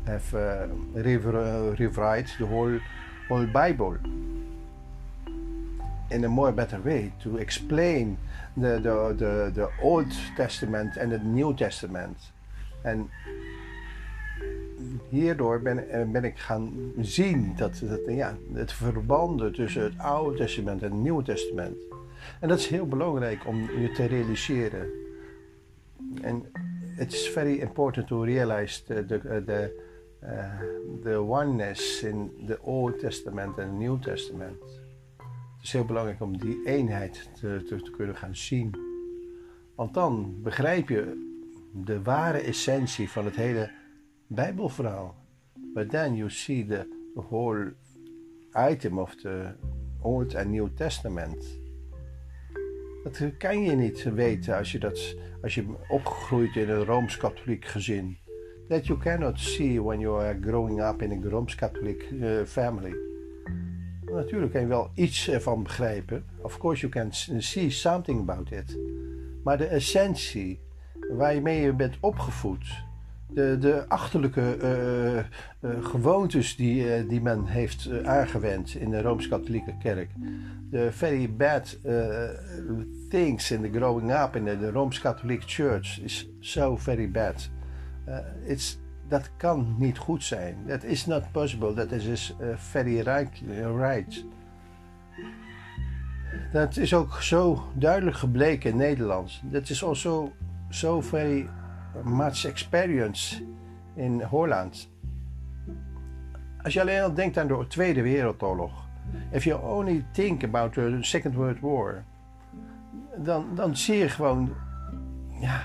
have 0.03 0.69
rewrite 1.75 2.35
the 2.37 2.45
whole, 2.45 2.79
whole 3.27 3.47
Bible 3.47 3.97
in 6.07 6.25
a 6.25 6.29
more 6.29 6.53
better 6.53 6.81
way 6.83 7.11
to 7.17 7.35
explain 7.35 8.17
the, 8.53 8.79
the, 8.81 9.13
the, 9.17 9.51
the 9.53 9.69
Old 9.81 10.13
Testament 10.35 10.97
and 10.97 11.11
the 11.11 11.19
New 11.23 11.53
Testament. 11.53 12.31
En 12.81 13.09
hierdoor 15.12 15.62
ben, 15.62 15.89
eh, 15.89 16.12
ben 16.12 16.24
ik 16.24 16.38
gaan 16.38 16.93
zien 16.97 17.54
dat, 17.56 17.82
dat 17.86 18.00
ja, 18.08 18.38
het 18.54 18.71
verbanden 18.71 19.54
tussen 19.54 19.84
het 19.84 19.97
Oude 19.97 20.38
Testament 20.38 20.82
en 20.82 20.91
het 20.91 21.00
Nieuwe 21.00 21.24
Testament. 21.24 21.78
En 22.39 22.47
dat 22.47 22.60
is 22.60 22.67
heel 22.67 22.88
belangrijk 22.88 23.47
om 23.47 23.58
je 23.80 23.91
te 23.91 24.06
realiseren. 24.06 24.89
En 26.21 26.43
it's 26.97 27.30
very 27.30 27.60
important 27.60 28.08
to 28.08 28.24
realize 28.24 28.84
the, 28.84 29.06
the, 29.06 29.71
uh, 30.24 30.62
the 31.04 31.17
oneness 31.17 32.04
in 32.04 32.32
the 32.45 32.58
Old 32.62 33.00
Testament 33.00 33.60
and 33.60 33.69
the 33.69 33.78
New 33.78 34.02
Testament. 34.02 34.62
Het 35.58 35.63
is 35.63 35.71
heel 35.71 35.86
belangrijk 35.86 36.21
om 36.21 36.38
die 36.38 36.65
eenheid 36.65 37.30
te, 37.39 37.63
te, 37.67 37.82
te 37.82 37.91
kunnen 37.91 38.15
gaan 38.15 38.36
zien. 38.36 38.76
Want 39.76 39.93
dan 39.93 40.36
begrijp 40.41 40.89
je 40.89 41.30
de 41.71 42.02
ware 42.02 42.38
essentie 42.38 43.10
van 43.10 43.26
het 43.26 43.36
hele 43.36 43.71
Bijbelverhaal. 44.33 45.15
But 45.73 45.89
then 45.89 46.15
you 46.15 46.29
see 46.29 46.63
the 46.63 46.85
whole 47.29 47.71
item 48.53 48.99
of 48.99 49.15
the 49.15 49.55
Old 50.01 50.35
and 50.35 50.49
New 50.49 50.69
Testament. 50.75 51.59
Dat 53.03 53.37
kan 53.37 53.63
je 53.63 53.71
niet 53.71 54.03
weten 54.03 54.57
als 54.57 54.71
je, 54.71 54.79
dat, 54.79 55.15
als 55.41 55.55
je 55.55 55.65
opgegroeid 55.89 56.55
in 56.55 56.69
een 56.69 56.85
Rooms-Katholiek 56.85 57.65
gezin. 57.65 58.17
That 58.67 58.87
you 58.87 58.99
cannot 58.99 59.39
see 59.39 59.81
when 59.81 59.99
you 59.99 60.21
are 60.21 60.37
growing 60.41 60.81
up 60.81 61.01
in 61.01 61.11
a 61.11 61.29
Rooms-Katholiek 61.29 62.09
uh, 62.11 62.43
family. 62.45 62.95
Natuurlijk 64.05 64.51
kan 64.51 64.61
je 64.61 64.67
wel 64.67 64.91
iets 64.95 65.29
ervan 65.29 65.63
begrijpen. 65.63 66.25
Of 66.41 66.57
course 66.57 66.87
you 66.87 66.91
can 66.91 67.41
see 67.41 67.69
something 67.69 68.19
about 68.19 68.51
it. 68.51 68.77
Maar 69.43 69.57
de 69.57 69.65
essentie 69.65 70.59
waarmee 71.09 71.61
je 71.61 71.73
bent 71.73 71.97
opgevoed 71.99 72.89
de, 73.33 73.57
de 73.59 73.85
achterlijke 73.87 74.57
uh, 74.61 75.17
uh, 75.17 75.85
gewoontes 75.85 76.55
die, 76.55 76.83
uh, 76.85 77.09
die 77.09 77.21
men 77.21 77.45
heeft 77.45 77.89
aangewend 78.03 78.75
in 78.75 78.89
de 78.89 79.01
Rooms-Katholieke 79.01 79.77
Kerk. 79.79 80.09
The 80.71 80.89
very 80.91 81.35
bad 81.35 81.79
things 83.09 83.51
in 83.51 83.61
the 83.61 83.69
growing 83.71 84.11
up 84.11 84.35
in 84.35 84.45
the, 84.45 84.71
Rooms-Katholieke 84.71 85.47
Church 85.47 85.99
is 85.99 86.29
so 86.39 86.77
very 86.77 87.11
bad. 87.11 87.49
it's, 88.45 88.79
dat 89.07 89.29
kan 89.37 89.75
niet 89.77 89.97
goed 89.97 90.23
zijn. 90.23 90.55
That 90.67 90.83
is 90.83 91.05
not 91.05 91.31
possible. 91.31 91.73
That 91.73 91.91
is 91.91 92.33
very 92.55 93.01
right. 93.01 93.41
right. 93.77 94.25
Dat 96.51 96.77
is 96.77 96.93
ook 96.93 97.21
zo 97.21 97.63
duidelijk 97.73 98.17
gebleken 98.17 98.69
in 98.69 98.77
Nederland. 98.77 99.41
Dat 99.43 99.69
is 99.69 99.83
also 99.83 100.31
so 100.69 101.01
very 101.01 101.49
much 102.04 102.45
experience 102.45 103.41
in 103.95 104.21
Holland. 104.21 104.89
Als 106.63 106.73
je 106.73 106.82
alleen 106.82 107.01
al 107.01 107.13
denkt 107.13 107.38
aan 107.38 107.47
de 107.47 107.65
Tweede 107.67 108.01
Wereldoorlog, 108.01 108.71
if 109.32 109.43
you 109.43 109.62
only 109.62 110.06
think 110.12 110.43
about 110.43 110.73
the 110.73 110.97
Second 111.01 111.36
World 111.36 111.60
War, 111.60 112.04
dan, 113.17 113.56
dan 113.56 113.75
zie 113.75 113.97
je 113.97 114.10
gewoon 114.10 114.54
ja, 115.39 115.62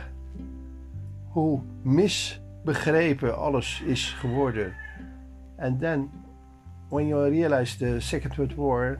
hoe 1.28 1.60
misbegrepen 1.82 3.38
alles 3.38 3.82
is 3.84 4.10
geworden. 4.10 4.72
And 5.58 5.80
then, 5.80 6.10
when 6.88 7.06
you 7.06 7.28
realize 7.28 7.76
the 7.76 8.00
Second 8.00 8.36
World 8.36 8.54
War, 8.54 8.98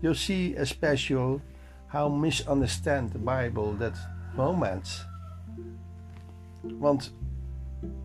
you 0.00 0.14
see 0.14 0.56
a 0.58 0.64
special 0.64 1.40
how 1.86 2.08
misunderstand 2.08 3.12
the 3.12 3.18
Bible 3.18 3.76
that 3.78 3.98
moment. 4.36 5.09
Want 6.60 7.14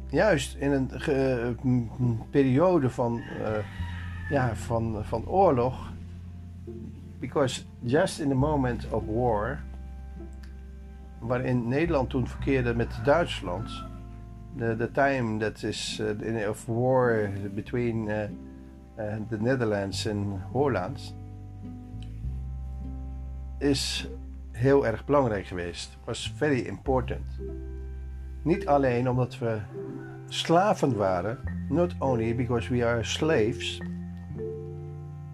juist 0.09 0.55
in 0.55 0.71
een 0.71 2.21
periode 2.29 2.89
van, 2.89 3.17
uh, 3.17 3.57
ja, 4.29 4.55
van, 4.55 5.05
van 5.05 5.27
oorlog, 5.27 5.91
because 7.19 7.61
just 7.79 8.19
in 8.19 8.29
the 8.29 8.35
moment 8.35 8.91
of 8.91 9.03
war, 9.05 9.59
waarin 11.19 11.67
Nederland 11.67 12.09
toen 12.09 12.27
verkeerde 12.27 12.75
met 12.75 12.99
Duitsland, 13.03 13.83
the, 14.57 14.75
the 14.77 14.91
time 14.91 15.39
that 15.39 15.63
is 15.63 15.99
in, 15.99 16.49
of 16.49 16.65
war 16.65 17.29
between 17.53 18.05
the 19.29 19.37
Netherlands 19.39 20.05
en 20.05 20.41
Holland, 20.51 21.15
is 23.57 24.09
heel 24.51 24.85
erg 24.85 25.05
belangrijk 25.05 25.45
geweest. 25.45 25.97
Was 26.05 26.33
very 26.37 26.59
important. 26.59 27.25
Niet 28.45 28.67
alleen 28.67 29.09
omdat 29.09 29.37
we 29.37 29.57
slaven 30.27 30.97
waren, 30.97 31.39
not 31.69 31.95
only 31.99 32.35
because 32.35 32.73
we 32.73 32.85
are 32.85 33.03
slaves, 33.03 33.81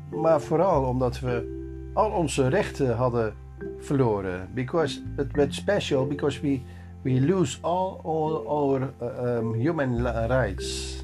maar 0.09 0.41
vooral 0.41 0.83
omdat 0.83 1.19
we 1.19 1.59
al 1.93 2.11
onze 2.11 2.47
rechten 2.47 2.95
hadden 2.95 3.33
verloren. 3.79 4.49
Because 4.53 5.01
it 5.17 5.35
was 5.35 5.55
special 5.55 6.07
because 6.07 6.41
we 6.41 6.61
we 7.01 7.19
lose 7.19 7.57
all, 7.61 7.99
all 8.03 8.47
our 8.47 8.93
uh, 9.01 9.37
um, 9.37 9.53
human 9.53 10.07
rights. 10.27 10.99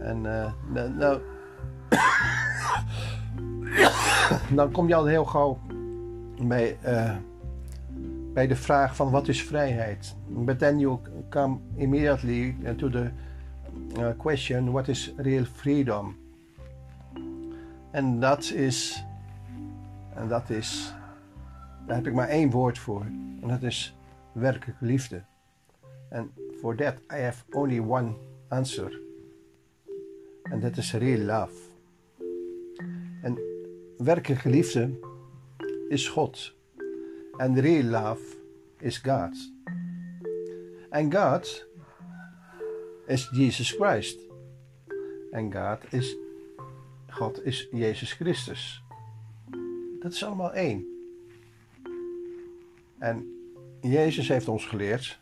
En 0.00 0.24
uh, 0.24 0.52
nou, 0.96 1.20
dan 4.54 4.70
kom 4.76 4.88
je 4.88 4.94
al 4.94 5.06
heel 5.06 5.24
gauw 5.24 5.58
bij, 6.42 6.78
uh, 6.86 7.10
bij 8.32 8.46
de 8.46 8.56
vraag 8.56 8.96
van 8.96 9.10
wat 9.10 9.28
is 9.28 9.42
vrijheid? 9.42 10.16
But 10.28 10.58
then 10.58 10.78
you 10.78 10.98
come 11.28 11.58
immediately 11.76 12.56
to 12.76 12.90
the 12.90 13.10
uh, 13.98 14.08
question 14.16 14.70
what 14.70 14.88
is 14.88 15.12
real 15.16 15.44
freedom? 15.44 16.16
En 17.90 18.20
dat 18.20 18.50
is, 18.50 19.04
en 20.14 20.28
dat 20.28 20.50
is, 20.50 20.94
daar 21.86 21.96
heb 21.96 22.06
ik 22.06 22.14
maar 22.14 22.28
één 22.28 22.50
woord 22.50 22.78
voor. 22.78 23.02
En 23.40 23.48
dat 23.48 23.62
is 23.62 23.96
werkelijke 24.32 24.84
liefde. 24.84 25.22
En 26.08 26.30
for 26.60 26.76
that 26.76 26.94
I 27.12 27.16
have 27.16 27.44
only 27.50 27.78
one 27.78 28.12
answer. 28.48 29.00
En 30.42 30.60
dat 30.60 30.76
is 30.76 30.92
real 30.92 31.20
love. 31.20 31.54
En 33.22 33.38
werkelijke 33.96 34.48
liefde 34.50 34.90
is 35.88 36.08
God. 36.08 36.56
En 37.38 37.60
real 37.60 37.84
love 37.84 38.36
is 38.78 38.98
God. 38.98 39.52
En 40.90 41.12
God 41.12 41.66
is 43.06 43.28
Jesus 43.32 43.70
Christ. 43.70 44.18
En 45.30 45.52
God 45.52 45.92
is, 45.92 46.16
God 47.08 47.44
is 47.44 47.68
Jezus 47.70 48.12
Christus. 48.12 48.82
Dat 50.00 50.12
is 50.12 50.24
allemaal 50.24 50.52
één. 50.52 50.86
En 52.98 53.26
Jezus 53.80 54.28
heeft 54.28 54.48
ons 54.48 54.66
geleerd 54.66 55.18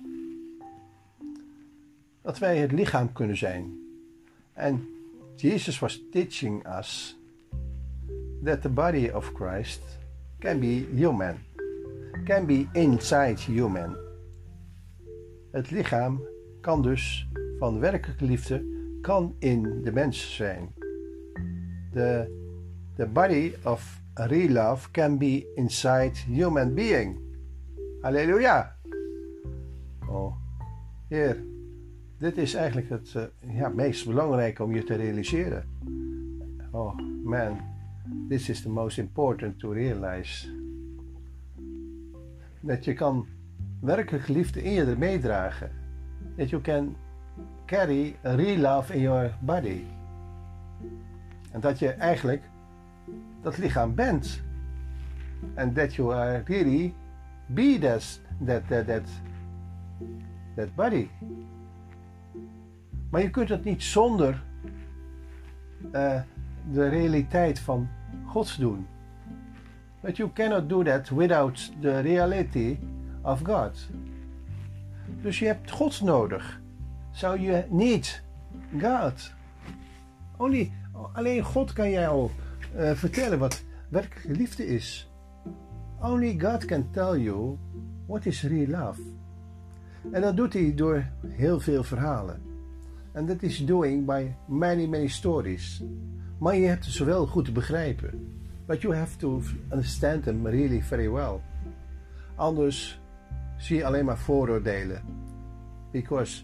dat 2.23 2.39
wij 2.39 2.59
het 2.59 2.73
lichaam 2.73 3.13
kunnen 3.13 3.37
zijn. 3.37 3.79
En 4.53 4.89
Jesus 5.37 5.79
was 5.79 6.03
teaching 6.11 6.67
us 6.79 7.17
that 8.45 8.63
the 8.63 8.69
body 8.69 9.09
of 9.09 9.33
Christ 9.35 9.81
can 10.39 10.61
be 10.61 10.87
human, 10.95 11.46
can 12.25 12.47
be 12.47 12.69
inside 12.73 13.41
human. 13.41 13.97
Het 15.51 15.71
lichaam 15.71 16.21
kan 16.61 16.83
dus 16.83 17.29
van 17.59 17.81
werkelijke 17.81 18.25
liefde 18.25 18.65
kan 19.01 19.35
in 19.39 19.83
de 19.83 19.93
mens 19.93 20.35
zijn. 20.35 20.75
The, 21.93 22.31
the 22.97 23.07
body 23.07 23.53
of 23.65 24.03
real 24.15 24.49
love 24.49 24.91
can 24.91 25.19
be 25.19 25.53
inside 25.55 26.13
human 26.27 26.75
being. 26.75 27.21
Halleluja. 28.01 28.77
Oh, 30.09 30.37
Heer, 31.09 31.45
dit 32.19 32.37
is 32.37 32.55
eigenlijk 32.55 32.89
het 32.89 33.15
uh, 33.17 33.23
ja, 33.55 33.69
meest 33.69 34.07
belangrijke 34.07 34.63
om 34.63 34.75
je 34.75 34.85
te 34.85 34.95
realiseren. 34.95 35.65
Oh 36.71 36.99
man, 37.25 37.61
this 38.29 38.49
is 38.49 38.63
the 38.63 38.69
most 38.69 38.99
important 38.99 39.59
to 39.59 39.71
realize. 39.71 40.65
Dat 42.67 42.85
je 42.85 42.93
kan 42.93 43.27
werkelijk 43.81 44.29
liefde 44.29 44.63
in 44.63 44.73
je 44.73 44.95
meedragen. 44.99 45.71
Dat 46.37 46.51
you 46.51 46.63
can 46.63 46.97
carry 47.67 48.17
real 48.23 48.57
love 48.57 48.95
in 48.95 49.01
your 49.01 49.35
body. 49.41 49.85
En 51.51 51.61
dat 51.61 51.79
je 51.79 51.91
eigenlijk 51.91 52.43
dat 53.43 53.59
lichaam 53.59 53.95
bent. 53.95 54.43
And 55.55 55.75
that 55.75 55.95
you 55.95 56.15
are 56.15 56.43
really 56.47 56.95
be 57.47 57.79
that, 57.79 58.21
that, 58.45 58.69
that, 58.69 58.87
that, 58.87 59.09
that 60.55 60.75
body. 60.75 61.09
Maar 63.11 63.23
je 63.23 63.31
kunt 63.31 63.49
het 63.49 63.65
niet 63.65 63.83
zonder 63.83 64.43
uh, 65.93 66.21
de 66.71 66.89
realiteit 66.89 67.59
van 67.59 67.89
God 68.25 68.59
doen. 68.59 68.87
But 70.01 70.17
you 70.17 70.31
cannot 70.33 70.69
do 70.69 70.85
that 70.85 71.11
without 71.11 71.71
the 71.81 72.01
reality 72.01 72.79
of 73.23 73.43
God. 73.43 73.89
Dus 75.23 75.39
je 75.39 75.47
hebt 75.47 75.71
God 75.71 76.01
nodig. 76.01 76.61
So 77.13 77.35
you 77.35 77.65
need 77.71 78.23
God. 78.81 79.33
Only, 80.37 80.73
alleen 81.13 81.45
God 81.45 81.73
kan 81.73 81.91
jou 81.91 82.31
uh, 82.77 82.91
vertellen 82.91 83.39
wat 83.39 83.65
werkelijke 83.89 84.33
liefde 84.33 84.67
is. 84.67 85.11
Only 86.01 86.39
God 86.39 86.65
can 86.65 86.91
tell 86.91 87.21
you 87.21 87.59
what 88.07 88.27
is 88.27 88.43
real 88.43 88.67
love. 88.67 89.01
En 90.13 90.21
dat 90.21 90.37
doet 90.37 90.53
hij 90.53 90.75
door 90.75 91.07
heel 91.29 91.61
veel 91.61 91.83
verhalen. 91.83 92.41
And 93.15 93.29
that 93.29 93.43
is 93.43 93.65
doing 93.65 94.05
by 94.05 94.35
many, 94.47 94.87
many 94.87 95.09
stories. 95.09 95.83
Maar 96.39 96.57
je 96.57 96.67
hebt 96.67 96.85
ze 96.85 97.05
wel 97.05 97.27
goed 97.27 97.45
te 97.45 97.53
begrijpen. 97.53 98.36
But 98.67 98.83
you 98.83 98.95
have 98.95 99.17
to 99.19 99.43
understand 99.71 100.25
them 100.25 100.47
really 100.47 100.83
very 100.83 101.09
well. 101.09 101.41
Anders 102.37 103.01
zie 103.57 103.77
je 103.77 103.85
alleen 103.85 104.05
maar 104.05 104.19
vooroordelen. 104.19 105.03
Because 105.93 106.43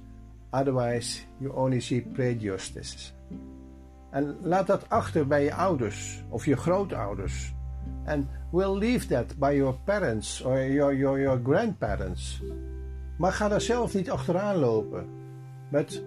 otherwise 0.51 1.21
you 1.39 1.53
only 1.55 1.81
see 1.81 2.03
prejudices. 2.03 3.15
En 4.11 4.37
laat 4.43 4.67
dat 4.67 4.89
achter 4.89 5.27
bij 5.27 5.45
je 5.45 5.55
ouders 5.55 6.25
of 6.29 6.45
je 6.45 6.57
grootouders. 6.57 7.55
And 8.05 8.27
we'll 8.51 8.79
leave 8.79 9.07
that 9.07 9.39
by 9.39 9.55
your 9.57 9.75
parents 9.85 10.43
or 10.43 10.65
your, 10.65 10.97
your, 10.97 11.21
your 11.21 11.41
grandparents. 11.45 12.43
Maar 13.19 13.33
ga 13.33 13.49
daar 13.49 13.61
zelf 13.61 13.95
niet 13.95 14.11
achteraan 14.11 14.57
lopen. 14.57 15.07
But 15.71 16.03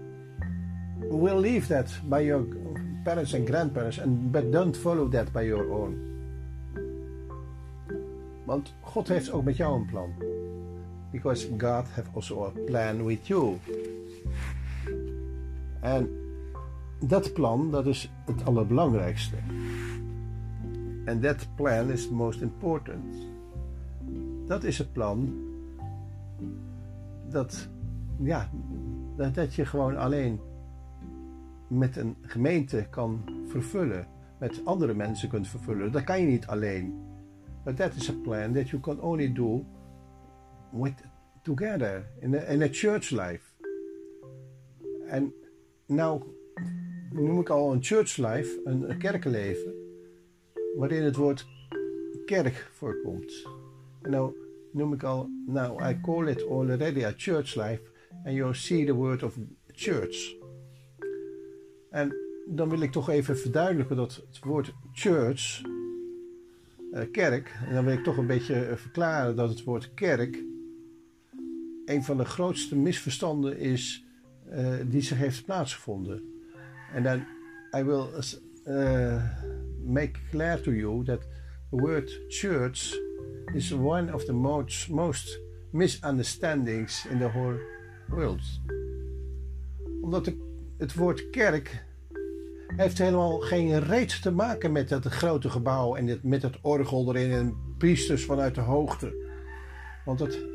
we'll 1.10 1.40
leave 1.40 1.68
that 1.68 2.02
by 2.10 2.22
your 2.22 2.46
parents 3.06 3.34
and 3.34 3.46
grandparents, 3.46 4.00
and, 4.00 4.32
but 4.32 4.52
don't 4.52 4.76
follow 4.76 5.08
that 5.10 5.32
by 5.32 5.46
your 5.46 5.70
own. 5.72 5.94
Want 8.46 8.74
God 8.82 9.08
heeft 9.08 9.32
ook 9.32 9.44
met 9.44 9.58
jou 9.58 9.80
een 9.80 9.86
plan. 9.86 10.14
Because 11.12 11.48
God 11.58 11.86
has 11.96 12.06
also 12.14 12.46
a 12.46 12.52
plan 12.66 13.06
with 13.06 13.28
you. 13.28 13.58
En 15.82 16.10
dat 17.00 17.34
plan, 17.34 17.72
dat 17.72 17.86
is 17.86 18.12
het 18.26 18.46
allerbelangrijkste. 18.46 19.36
And 21.06 21.22
that 21.22 21.48
plan 21.56 21.92
is 21.92 22.10
most 22.10 22.42
important. 22.42 23.16
Dat 24.48 24.64
is 24.64 24.78
het 24.78 24.94
plan 24.94 25.44
dat, 27.30 27.68
ja, 28.18 28.50
dat 29.16 29.54
je 29.54 29.66
gewoon 29.66 29.98
alleen 29.98 30.40
met 31.68 31.98
een 31.98 32.16
gemeente 32.22 32.88
kan 32.90 33.22
vervullen, 33.48 34.08
met 34.40 34.66
andere 34.66 34.94
mensen 34.94 35.30
kunt 35.30 35.48
vervullen. 35.48 35.92
Dat 35.92 36.04
kan 36.04 36.22
je 36.22 36.28
niet 36.28 36.48
alleen. 36.48 37.04
But 37.64 37.76
that 37.76 37.96
is 37.96 38.10
a 38.10 38.14
plan 38.24 38.54
that 38.54 38.70
you 38.70 38.82
can 38.82 39.02
only 39.02 39.34
do 39.34 39.66
with 40.72 40.94
together 41.42 42.06
in 42.20 42.62
a, 42.62 42.68
church 42.72 43.10
life. 43.12 43.42
En 45.08 45.34
nou 45.88 46.22
noem 47.12 47.40
ik 47.40 47.50
al 47.50 47.72
een 47.72 47.84
church 47.84 48.18
life, 48.18 48.62
een, 48.64 48.90
een 48.90 48.98
kerkenleven, 48.98 49.74
waarin 50.76 51.04
het 51.04 51.16
woord 51.16 51.46
kerk 52.26 52.70
voorkomt. 52.72 53.48
En 54.02 54.12
nou 54.12 54.36
noem 54.72 54.94
ik 54.94 55.04
al, 55.04 55.30
now 55.46 55.90
I 55.90 56.00
call 56.02 56.28
it 56.28 56.48
already 56.50 57.04
a 57.04 57.14
church 57.18 57.56
life, 57.56 57.82
and 58.26 58.36
you 58.36 58.54
see 58.54 58.86
the 58.86 58.94
word 58.94 59.24
of 59.24 59.38
church. 59.72 60.45
En 61.96 62.16
dan 62.46 62.70
wil 62.70 62.82
ik 62.82 62.92
toch 62.92 63.10
even 63.10 63.38
verduidelijken 63.38 63.96
dat 63.96 64.16
het 64.16 64.40
woord 64.44 64.74
church, 64.92 65.62
eh, 66.92 67.02
kerk, 67.12 67.60
en 67.68 67.74
dan 67.74 67.86
wil 67.86 67.94
ik 67.94 68.04
toch 68.04 68.18
een 68.18 68.28
beetje 68.28 68.66
eh, 68.66 68.76
verklaren 68.76 69.36
dat 69.36 69.50
het 69.50 69.64
woord 69.64 69.94
kerk 69.94 70.44
een 71.86 72.04
van 72.04 72.18
de 72.18 72.26
grootste 72.26 72.76
misverstanden 72.76 73.58
is 73.58 74.06
uh, 74.50 74.74
die 74.88 75.02
zich 75.02 75.18
heeft 75.18 75.46
plaatsgevonden. 75.46 76.24
En 76.94 77.04
dan 77.04 77.26
I 77.78 77.84
will 77.84 78.08
uh, 78.68 79.24
make 79.86 80.20
clear 80.30 80.62
to 80.62 80.72
you 80.72 81.04
that 81.04 81.22
the 81.70 81.78
word 81.78 82.22
church 82.28 83.00
is 83.54 83.72
one 83.72 84.14
of 84.14 84.26
the 84.26 84.34
most, 84.34 84.90
most 84.90 85.40
misunderstandings 85.70 87.06
in 87.06 87.18
the 87.18 87.30
whole 87.30 87.60
world. 88.08 88.44
Omdat 90.02 90.26
de 90.26 90.55
het 90.78 90.94
woord 90.94 91.30
kerk 91.30 91.84
heeft 92.68 92.98
helemaal 92.98 93.40
geen 93.40 93.80
reet 93.80 94.22
te 94.22 94.32
maken 94.32 94.72
met 94.72 94.90
dat 94.90 95.06
grote 95.06 95.50
gebouw 95.50 95.96
en 95.96 96.20
met 96.24 96.42
het 96.42 96.62
orgel 96.62 97.16
erin 97.16 97.32
en 97.32 97.56
priesters 97.78 98.26
vanuit 98.26 98.56
de 98.56 98.62
hoogte. 98.62 99.14
Want 100.06 100.20
het, 100.20 100.46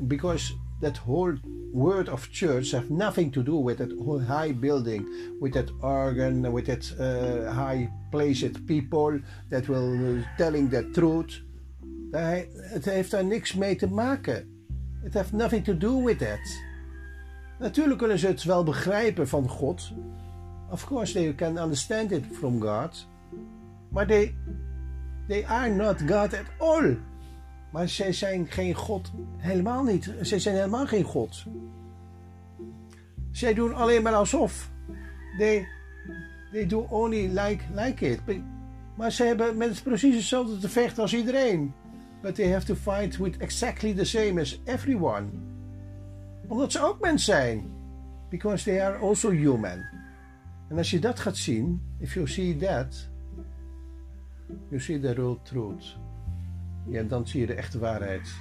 because 0.00 0.54
that 0.80 0.98
whole 0.98 1.38
word 1.72 2.08
of 2.08 2.28
church 2.30 2.70
have 2.72 2.92
nothing 2.92 3.32
to 3.32 3.42
do 3.42 3.64
with 3.64 3.76
that 3.76 3.92
high 4.26 4.52
building, 4.52 5.08
with 5.40 5.52
that 5.52 5.70
organ, 5.80 6.52
with 6.52 6.64
that 6.64 6.94
uh, 6.98 7.52
high 7.52 7.88
placed 8.10 8.64
people 8.66 9.20
that 9.48 9.66
will 9.66 10.24
telling 10.36 10.70
the 10.70 10.90
truth. 10.90 11.44
Het 12.10 12.84
heeft 12.84 13.10
daar 13.10 13.24
niks 13.24 13.54
mee 13.54 13.76
te 13.76 13.88
maken. 13.88 14.48
It 15.04 15.14
has 15.14 15.32
nothing 15.32 15.64
to 15.64 15.76
do 15.76 16.04
with 16.04 16.18
that. 16.18 16.65
Natuurlijk 17.58 17.98
kunnen 17.98 18.18
ze 18.18 18.26
het 18.26 18.44
wel 18.44 18.64
begrijpen 18.64 19.28
van 19.28 19.48
God. 19.48 19.92
of 20.70 20.84
course 20.86 21.12
they 21.12 21.34
can 21.34 21.58
understand 21.58 22.12
it 22.12 22.24
from 22.32 22.60
God, 22.60 23.06
maar 23.88 24.06
they, 24.06 24.34
they 25.28 25.44
are 25.46 25.68
not 25.68 26.00
God 26.00 26.34
at 26.34 26.46
all. 26.58 26.96
Maar 27.72 27.88
zij 27.88 28.12
zijn 28.12 28.46
geen 28.46 28.74
God, 28.74 29.12
helemaal 29.36 29.82
niet. 29.82 30.14
Zij 30.20 30.38
zijn 30.38 30.54
helemaal 30.54 30.86
geen 30.86 31.04
God. 31.04 31.44
Zij 33.30 33.54
doen 33.54 33.74
alleen 33.74 34.02
maar 34.02 34.14
alsof. 34.14 34.70
They, 35.38 35.66
they 36.52 36.66
do 36.66 36.86
only 36.90 37.26
like, 37.26 37.64
like 37.74 38.10
it. 38.10 38.20
Maar 38.96 39.12
ze 39.12 39.24
hebben 39.24 39.56
met 39.56 39.82
precies 39.82 40.14
hetzelfde 40.14 40.58
te 40.58 40.68
vechten 40.68 41.02
als 41.02 41.14
iedereen. 41.14 41.74
But 42.22 42.34
they 42.34 42.52
have 42.52 42.66
to 42.66 42.74
fight 42.74 43.16
with 43.16 43.36
exactly 43.36 43.94
the 43.94 44.04
same 44.04 44.40
as 44.40 44.60
everyone. 44.64 45.28
Omdat 46.48 46.72
ze 46.72 46.80
ook 46.80 47.00
mens 47.00 47.24
zijn. 47.24 47.70
Because 48.30 48.64
they 48.64 48.82
are 48.82 48.96
also 48.96 49.30
human. 49.30 49.84
En 50.68 50.76
als 50.76 50.90
je 50.90 50.98
dat 50.98 51.18
gaat 51.18 51.36
zien, 51.36 51.82
if 51.98 52.14
you 52.14 52.28
see 52.28 52.56
that, 52.56 53.08
you 54.68 54.80
see 54.80 55.00
the 55.00 55.12
real 55.12 55.42
truth. 55.42 55.96
Ja, 56.86 57.02
dan 57.02 57.26
zie 57.26 57.40
je 57.40 57.46
de 57.46 57.54
echte 57.54 57.78
waarheid. 57.78 58.34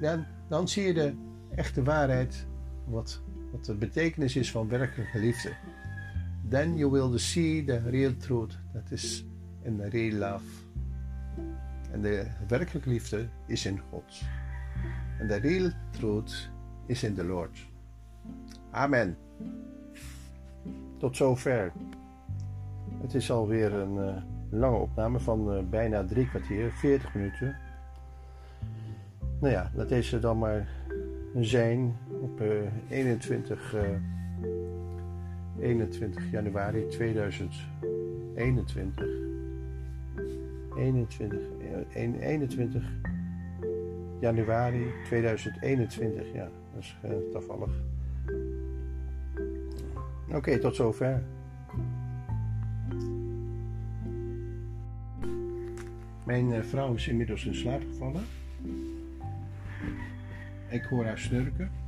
Dan, 0.00 0.26
dan 0.48 0.68
zie 0.68 0.86
je 0.86 0.94
de 0.94 1.14
echte 1.54 1.82
waarheid, 1.82 2.46
wat, 2.84 3.22
wat 3.52 3.64
de 3.64 3.74
betekenis 3.74 4.36
is 4.36 4.50
van 4.50 4.68
werkelijke 4.68 5.18
liefde. 5.18 5.52
Then 6.48 6.76
you 6.76 6.90
will 6.90 7.18
see 7.18 7.64
the 7.64 7.78
real 7.78 8.16
truth, 8.16 8.58
that 8.72 8.90
is 8.90 9.24
in 9.62 9.76
the 9.76 9.88
real 9.88 10.18
love. 10.18 10.44
En 11.90 12.02
de 12.02 12.26
werkelijke 12.48 12.88
liefde 12.88 13.28
is 13.46 13.66
in 13.66 13.80
God. 13.90 14.22
En 15.18 15.26
de 15.26 15.36
real 15.36 15.70
truth 15.90 16.50
is 16.86 17.02
in 17.02 17.14
the 17.14 17.24
Lord. 17.24 17.66
Amen. 18.70 19.16
Tot 20.98 21.16
zover. 21.16 21.72
Het 23.00 23.14
is 23.14 23.30
alweer 23.30 23.72
een 23.72 23.94
uh, 23.94 24.16
lange 24.50 24.76
opname 24.76 25.20
van 25.20 25.56
uh, 25.56 25.62
bijna 25.70 26.04
drie 26.04 26.28
kwartier, 26.28 26.72
40 26.72 27.14
minuten. 27.14 27.56
Nou 29.40 29.52
ja, 29.52 29.70
laat 29.74 29.88
deze 29.88 30.18
dan 30.18 30.38
maar 30.38 30.68
zijn 31.40 31.96
op 32.20 32.40
uh, 32.40 32.48
21, 32.88 33.74
21 35.58 36.30
januari 36.30 36.88
2021. 36.88 39.30
21, 40.76 41.40
21 41.94 42.84
januari 44.20 44.92
2021, 45.04 46.32
ja, 46.32 46.50
dat 46.74 47.10
uh, 47.10 47.32
toevallig. 47.32 47.70
Oké, 50.34 50.58
tot 50.58 50.76
zover. 50.76 51.22
Mijn 56.24 56.48
uh, 56.48 56.62
vrouw 56.62 56.94
is 56.94 57.08
inmiddels 57.08 57.44
in 57.44 57.54
slaap 57.54 57.82
gevallen. 57.90 58.24
Ik 60.68 60.82
hoor 60.82 61.04
haar 61.04 61.18
snurken. 61.18 61.81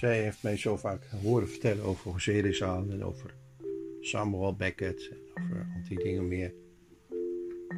Zij 0.00 0.22
heeft 0.22 0.42
mij 0.42 0.56
zo 0.56 0.76
vaak 0.76 1.06
horen 1.22 1.48
vertellen 1.48 1.84
over 1.84 2.10
José 2.10 2.64
en 2.90 3.04
over 3.04 3.34
Samuel 4.00 4.56
Beckett 4.56 5.08
en 5.08 5.44
over 5.44 5.66
al 5.74 5.82
die 5.88 5.98
dingen 5.98 6.28
meer. 6.28 6.52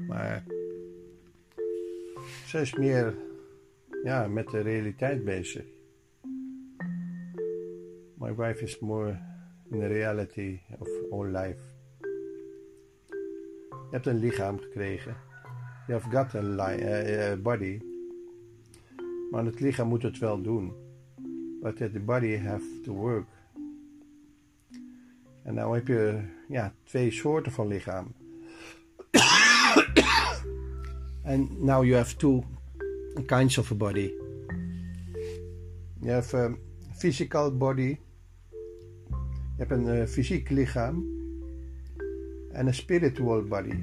Maar 0.09 0.45
zij 2.47 2.63
is 2.63 2.75
meer 2.75 3.15
ja, 4.05 4.29
met 4.29 4.49
de 4.49 4.61
realiteit 4.61 5.25
bezig. 5.25 5.65
My 8.15 8.35
wife 8.35 8.63
is 8.63 8.79
more 8.79 9.19
in 9.71 9.79
the 9.79 9.87
reality 9.87 10.59
of 10.79 10.89
all 11.11 11.27
life. 11.27 11.61
Je 13.71 13.89
hebt 13.91 14.07
een 14.07 14.19
lichaam 14.19 14.59
gekregen. 14.59 15.17
Je 15.87 15.93
have 15.93 16.11
got 16.11 16.35
a 16.35 16.77
uh, 16.79 17.43
body. 17.43 17.81
Maar 19.31 19.45
het 19.45 19.61
lichaam 19.61 19.89
moet 19.89 20.03
het 20.03 20.19
wel 20.19 20.43
doen. 20.43 20.82
But 21.63 21.79
the 21.79 22.01
body 22.01 22.37
have 22.37 22.65
to 22.85 22.93
work. 22.93 23.27
En 25.43 25.55
nou 25.55 25.75
heb 25.75 25.87
je 25.87 26.21
ja, 26.49 26.75
twee 26.85 27.11
soorten 27.11 27.53
van 27.53 27.67
lichaam. 27.67 28.13
And 31.25 31.63
now 31.63 31.85
you 31.85 31.95
have 31.95 32.17
two 32.17 32.45
kinds 33.27 33.59
of 33.59 33.71
a 33.71 33.75
body. 33.75 34.11
You 36.01 36.13
have 36.13 36.37
a 36.37 36.57
physical 36.97 37.57
body. 37.57 37.99
Je 39.57 39.57
hebt 39.57 39.71
een 39.71 39.87
uh, 39.87 40.07
fysiek 40.07 40.51
lichaam. 40.51 41.07
En 42.53 42.67
een 42.67 42.75
spiritual 42.75 43.43
body. 43.43 43.77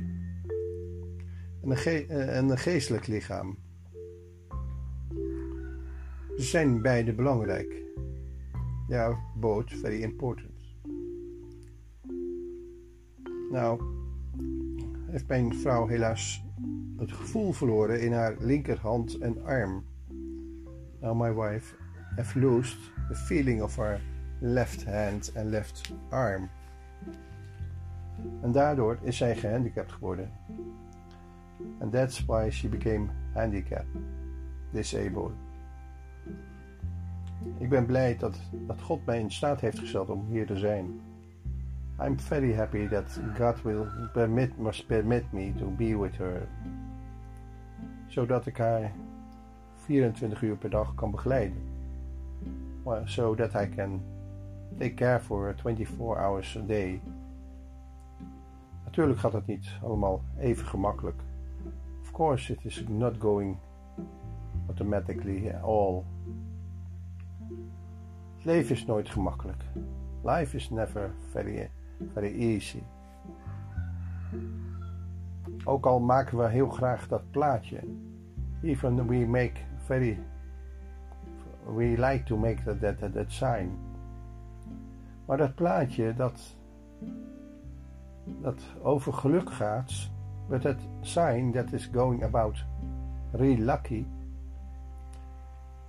En 1.62 1.70
een, 1.70 1.78
ge 1.78 2.06
uh, 2.10 2.38
en 2.38 2.50
een 2.50 2.58
geestelijk 2.58 3.08
lichaam. 3.08 3.58
Ze 6.40 6.46
zijn 6.46 6.82
beide 6.82 7.14
belangrijk. 7.14 7.84
Ja, 8.88 9.20
both 9.36 9.74
very 9.74 10.02
important. 10.02 10.76
Nou, 13.52 13.82
heeft 15.12 15.28
mijn 15.28 15.56
vrouw 15.56 15.88
helaas 15.88 16.44
het 16.98 17.12
gevoel 17.12 17.52
verloren 17.52 18.02
in 18.02 18.14
haar 18.14 18.36
linkerhand 18.40 19.18
en 19.18 19.44
arm. 19.44 19.86
Now 21.00 21.22
my 21.22 21.34
wife 21.34 21.76
have 22.16 22.40
lost 22.40 22.78
the 23.08 23.16
feeling 23.16 23.62
of 23.62 23.76
her 23.76 24.02
left 24.40 24.86
hand 24.86 25.32
and 25.36 25.46
left 25.46 25.94
arm. 26.10 26.50
En 28.42 28.52
daardoor 28.52 29.00
is 29.02 29.18
zij 29.18 29.36
gehandicapt 29.36 29.92
geworden. 29.92 30.32
And 31.80 31.92
that's 31.92 32.26
why 32.26 32.50
she 32.50 32.70
became 32.70 33.10
handicapped, 33.34 33.98
disabled. 34.72 35.49
Ik 37.60 37.70
ben 37.70 37.86
blij 37.86 38.18
dat, 38.18 38.40
dat 38.52 38.82
God 38.82 39.06
mij 39.06 39.20
in 39.20 39.32
staat 39.32 39.62
heeft 39.62 39.80
gesteld 39.80 40.10
om 40.10 40.26
hier 40.30 40.46
te 40.46 40.58
zijn. 40.58 41.02
I'm 42.02 42.20
very 42.20 42.54
happy 42.54 42.88
that 42.88 43.20
God 43.38 43.62
will 43.62 43.86
permit, 44.14 44.58
must 44.58 44.88
permit 44.88 45.32
me 45.32 45.54
to 45.54 45.66
be 45.66 45.98
with 45.98 46.18
her. 46.18 46.48
Zodat 48.08 48.46
ik 48.46 48.58
haar 48.58 48.92
24 49.76 50.42
uur 50.42 50.58
per 50.58 50.70
dag 50.70 50.96
kan 50.96 51.12
begeleiden. 51.12 51.58
Well, 52.84 53.02
so 53.06 53.36
that 53.36 53.54
I 53.54 53.70
can 53.76 54.02
take 54.78 54.94
care 54.94 55.20
for 55.20 55.46
her 55.46 55.56
24 55.56 56.18
hours 56.18 56.58
a 56.58 56.62
day. 56.66 57.02
Natuurlijk 58.84 59.20
gaat 59.20 59.34
het 59.34 59.46
niet 59.46 59.78
allemaal 59.84 60.22
even 60.38 60.66
gemakkelijk. 60.66 61.22
Of 62.02 62.12
course 62.12 62.54
it 62.54 62.66
is 62.66 62.84
not 62.88 63.16
going 63.20 63.58
automatically 64.68 65.52
all. 65.64 66.04
Het 68.40 68.48
leven 68.48 68.76
is 68.76 68.86
nooit 68.86 69.10
gemakkelijk. 69.10 69.64
Life 70.24 70.56
is 70.56 70.70
never 70.70 71.12
very 71.32 71.70
very 72.14 72.54
easy. 72.54 72.82
Ook 75.64 75.86
al 75.86 76.00
maken 76.00 76.38
we 76.38 76.48
heel 76.48 76.70
graag 76.70 77.08
dat 77.08 77.32
plaatje. 77.32 77.80
Even 78.62 79.08
we 79.08 79.26
make 79.28 79.62
very 79.78 80.20
we 81.76 81.84
like 81.84 82.24
to 82.24 82.38
make 82.38 82.64
that, 82.64 82.80
that, 83.00 83.14
that, 83.14 83.32
sign. 83.32 83.72
Maar 85.26 85.38
dat 85.38 85.56
plaatje 85.56 86.14
dat, 86.16 86.56
dat 88.42 88.62
over 88.82 89.14
geluk 89.14 89.52
gaat, 89.52 90.10
but 90.48 90.62
that 90.62 90.78
sign 91.02 91.52
that 91.52 91.74
is 91.74 91.90
going 91.94 92.24
about 92.24 92.66
really 93.32 93.64
lucky. 93.64 94.06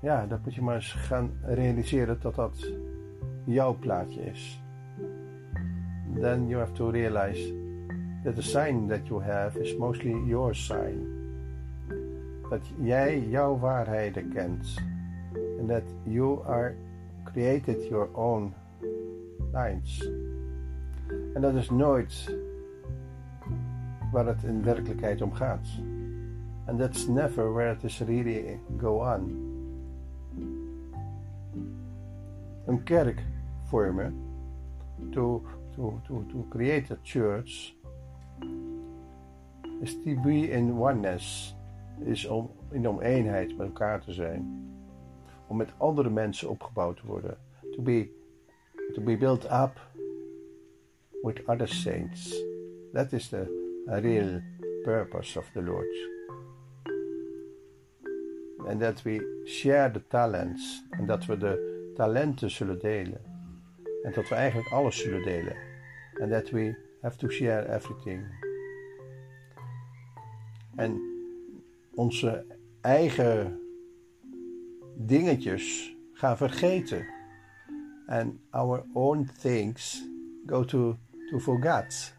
Ja, 0.03 0.27
dat 0.27 0.45
moet 0.45 0.55
je 0.55 0.63
maar 0.63 0.75
eens 0.75 0.93
gaan 0.93 1.31
realiseren 1.43 2.19
dat 2.21 2.35
dat 2.35 2.73
jouw 3.45 3.77
plaatje 3.79 4.21
is 4.21 4.61
then 6.19 6.49
you 6.49 6.59
have 6.59 6.75
to 6.75 6.91
realize 6.91 7.39
that 8.25 8.37
the 8.37 8.43
sign 8.43 8.89
that 8.89 9.07
you 9.09 9.21
have 9.21 9.57
is 9.57 9.79
mostly 9.79 10.15
your 10.27 10.55
sign. 10.55 11.19
Dat 12.51 12.61
jij 12.81 13.29
jouw 13.29 13.59
waarheden 13.59 14.33
kent. 14.33 14.75
And 15.59 15.69
that 15.69 15.83
you 16.03 16.43
are 16.47 16.75
created 17.25 17.89
your 17.89 18.09
own 18.13 18.55
lines. 19.53 20.11
En 21.35 21.41
dat 21.41 21.55
is 21.55 21.71
nooit 21.71 22.37
waar 24.13 24.27
het 24.27 24.43
in 24.43 24.63
werkelijkheid 24.63 25.23
om 25.23 25.33
gaat. 25.33 25.69
And 26.67 26.79
that's 26.79 27.07
never 27.07 27.53
where 27.53 27.73
it 27.73 27.85
is 27.85 28.01
really 28.01 28.61
go 28.79 29.15
on. 29.15 29.50
Een 32.71 32.83
kerk 32.83 33.23
vormen 33.65 34.15
to 35.11 35.43
to, 35.75 36.01
to, 36.07 36.25
to 36.29 36.47
create 36.49 36.93
a 36.93 36.99
church 37.03 37.75
is 39.81 39.95
to 40.05 40.15
be 40.23 40.51
in 40.51 40.79
oneness. 40.79 41.55
Is 42.05 42.27
om 42.27 42.51
in 42.71 42.89
oneenheid 42.89 43.57
met 43.57 43.67
elkaar 43.67 44.01
te 44.01 44.13
zijn. 44.13 44.69
Om 45.47 45.57
met 45.57 45.73
andere 45.77 46.11
mensen 46.11 46.49
opgebouwd 46.49 46.97
te 46.97 47.07
worden. 47.07 47.39
To 47.71 47.83
be, 47.83 48.09
to 48.95 49.03
be 49.03 49.17
built 49.17 49.45
up 49.45 49.81
with 51.23 51.47
other 51.47 51.69
saints. 51.69 52.45
That 52.93 53.13
is 53.13 53.29
the 53.29 53.47
real 53.87 54.41
purpose 54.83 55.39
of 55.39 55.51
the 55.53 55.63
Lord. 55.63 56.09
And 58.67 58.81
that 58.81 59.03
we 59.03 59.43
share 59.45 59.91
the 59.91 60.07
talents. 60.07 60.87
En 60.91 61.07
dat 61.07 61.27
we 61.27 61.37
de 61.37 61.70
talenten 61.95 62.51
zullen 62.51 62.79
delen. 62.79 63.21
En 64.03 64.13
dat 64.13 64.29
we 64.29 64.35
eigenlijk 64.35 64.69
alles 64.69 65.03
zullen 65.03 65.23
delen. 65.23 65.57
And 66.21 66.31
that 66.31 66.51
we 66.51 66.75
have 67.01 67.17
to 67.17 67.29
share 67.29 67.75
everything. 67.75 68.23
En 70.77 71.01
onze 71.95 72.45
eigen 72.81 73.61
dingetjes 74.97 75.97
gaan 76.13 76.37
vergeten. 76.37 77.07
And 78.07 78.35
our 78.51 78.85
own 78.93 79.29
things 79.41 80.09
go 80.47 80.65
to, 80.65 80.97
to 81.31 81.39
forget. 81.39 82.15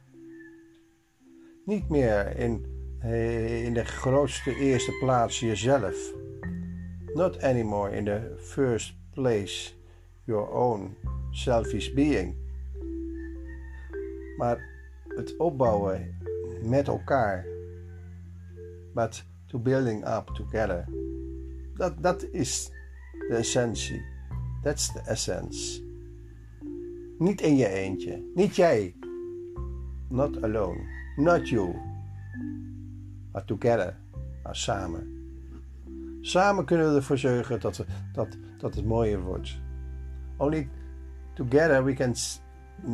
Niet 1.65 1.89
meer 1.89 2.38
in, 2.38 2.65
eh, 2.99 3.65
in 3.65 3.74
de 3.74 3.86
grootste 3.86 4.55
eerste 4.55 4.91
plaats 4.99 5.39
jezelf. 5.39 6.13
Not 7.13 7.41
anymore 7.41 7.95
in 7.95 8.05
the 8.05 8.36
first 8.38 9.01
place 9.14 9.74
your 10.24 10.49
own 10.53 10.95
selfish 11.32 11.93
being. 11.93 12.36
Maar 14.38 14.70
het 15.07 15.38
opbouwen 15.38 16.18
met 16.64 16.88
elkaar. 16.88 17.45
But 18.93 19.24
to 19.47 19.59
building 19.59 20.07
up 20.07 20.28
together. 20.34 20.86
Dat, 21.76 22.03
dat 22.03 22.28
is 22.32 22.72
de 23.12 23.36
essentie. 23.36 24.01
That's 24.64 24.91
the 24.91 24.99
essence. 24.99 25.82
Niet 27.18 27.41
in 27.41 27.55
je 27.55 27.68
eentje. 27.68 28.32
Niet 28.36 28.55
jij. 28.55 28.95
Not 30.09 30.43
alone. 30.43 30.80
Not 31.16 31.49
you. 31.49 31.76
Maar 33.32 33.45
together. 33.45 33.99
Samen. 34.51 35.20
Samen 36.22 36.66
kunnen 36.66 36.89
we 36.89 36.95
ervoor 36.95 37.18
zorgen 37.18 37.59
dat, 37.59 37.78
we, 37.78 37.86
dat, 38.14 38.38
dat 38.62 38.76
het 38.76 38.86
mooier 38.86 39.22
wordt. 39.22 39.59
Only 40.38 40.70
together 41.34 41.84
we 41.84 41.93
can 41.93 42.16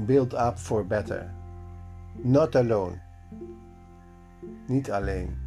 build 0.06 0.34
up 0.34 0.58
for 0.58 0.86
better. 0.86 1.32
Not 2.16 2.56
alone. 2.56 3.00
Niet 4.66 4.92
alleen. 4.92 5.38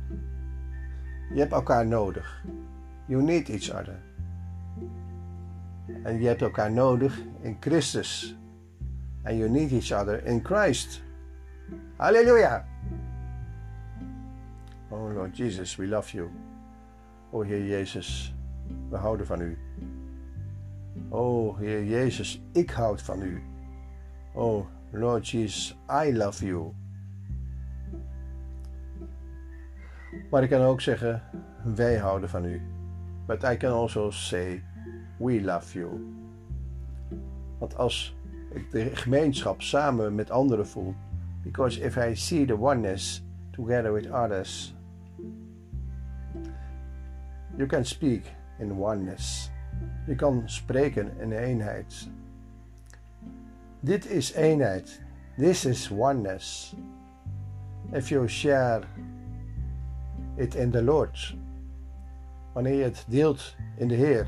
Je 1.33 1.41
hebt 1.41 1.53
elkaar 1.53 1.87
nodig. 1.87 2.45
You 3.07 3.23
need 3.23 3.49
each 3.49 3.71
other. 3.71 3.99
En 6.03 6.21
je 6.21 6.27
hebt 6.27 6.43
elkaar 6.43 6.73
nodig 6.73 7.21
in 7.41 7.57
Christus. 7.61 8.37
And 9.25 9.37
you 9.37 9.51
need 9.51 9.73
each 9.73 10.01
other 10.01 10.25
in 10.25 10.45
Christ. 10.45 11.03
Halleluja. 11.97 12.65
Oh 14.89 15.15
Lord 15.15 15.37
Jesus, 15.37 15.77
we 15.77 15.87
love 15.87 16.17
you. 16.17 16.31
O 17.31 17.43
Heer 17.43 17.65
Jezus, 17.65 18.35
we 18.91 18.97
houden 18.97 19.27
van 19.27 19.41
u. 19.41 19.59
O 21.11 21.57
Heer 21.57 21.85
Jezus, 21.85 22.43
ik 22.53 22.71
houd 22.71 23.03
van 23.03 23.23
u. 23.23 23.43
Oh 24.35 24.67
Lord 24.91 25.29
Jesus, 25.29 25.79
I 26.07 26.17
love 26.17 26.47
you. 26.47 26.73
Maar 30.31 30.43
ik 30.43 30.51
kan 30.51 30.61
ook 30.61 30.81
zeggen, 30.81 31.23
wij 31.75 31.97
houden 31.97 32.29
van 32.29 32.45
u. 32.45 32.63
But 33.27 33.43
I 33.43 33.57
can 33.57 33.73
also 33.73 34.11
say, 34.11 34.65
we 35.19 35.43
love 35.43 35.79
you. 35.79 36.19
Want 37.59 37.77
als 37.77 38.17
ik 38.53 38.71
de 38.71 38.97
gemeenschap 38.97 39.63
samen 39.63 40.15
met 40.15 40.31
anderen 40.31 40.67
voel, 40.67 40.95
because 41.43 41.81
if 41.81 41.97
I 41.97 42.15
see 42.15 42.47
the 42.47 42.61
oneness 42.61 43.25
together 43.51 43.93
with 43.93 44.11
others, 44.11 44.75
you 47.57 47.67
can 47.67 47.85
speak 47.85 48.25
in 48.59 48.73
oneness. 48.73 49.50
Je 50.11 50.17
kan 50.17 50.43
spreken 50.45 51.19
in 51.19 51.33
eenheid. 51.33 52.09
Dit 53.81 54.11
is 54.11 54.33
eenheid. 54.33 55.01
This 55.37 55.65
is 55.65 55.91
oneness. 55.91 56.75
If 57.93 58.09
you 58.09 58.29
share 58.29 58.83
it 60.37 60.55
in 60.55 60.71
the 60.71 60.83
Lord. 60.83 61.37
Wanneer 62.53 62.75
je 62.75 62.83
het 62.83 63.05
deelt 63.09 63.57
in 63.77 63.89
de 63.89 63.95
Heer. 63.95 64.27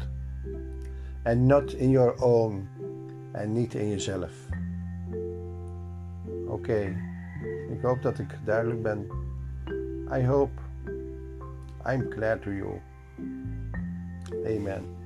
And 1.23 1.41
not 1.41 1.73
in 1.73 1.91
your 1.91 2.23
own. 2.23 2.69
En 3.33 3.53
niet 3.53 3.75
in 3.75 3.89
jezelf. 3.89 4.33
Oké. 6.47 6.97
Ik 7.71 7.83
hoop 7.83 8.03
dat 8.03 8.19
ik 8.19 8.39
duidelijk 8.45 8.83
ben. 8.83 9.07
I 10.19 10.27
hope 10.27 10.61
I'm 11.87 12.09
clear 12.09 12.39
to 12.39 12.51
you. 12.51 12.81
Amen. 14.47 15.02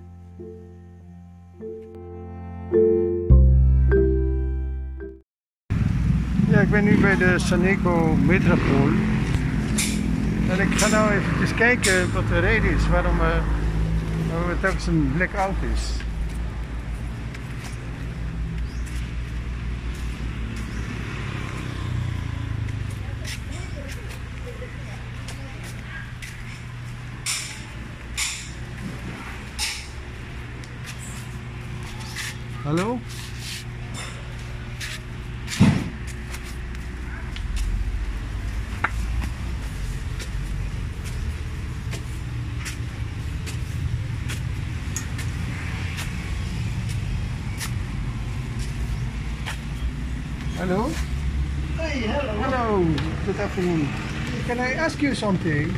Ik 6.60 6.70
ben 6.70 6.84
nu 6.84 7.00
bij 7.00 7.16
de 7.16 7.38
Saneco 7.38 8.14
Metropool. 8.14 8.88
En 10.48 10.60
ik 10.60 10.78
ga 10.78 10.88
nou 10.88 11.10
even 11.12 11.56
kijken 11.56 12.12
wat 12.12 12.28
de 12.28 12.38
reden 12.38 12.70
is 12.70 12.88
waarom, 12.88 13.14
uh, 13.14 13.26
waarom 14.30 14.48
het 14.48 14.72
ook 14.72 14.80
zo'n 14.80 15.12
blackout 15.16 15.54
is. 15.74 15.92
Hallo? 32.62 32.98
Ask 54.86 55.02
you 55.02 55.14
something? 55.14 55.74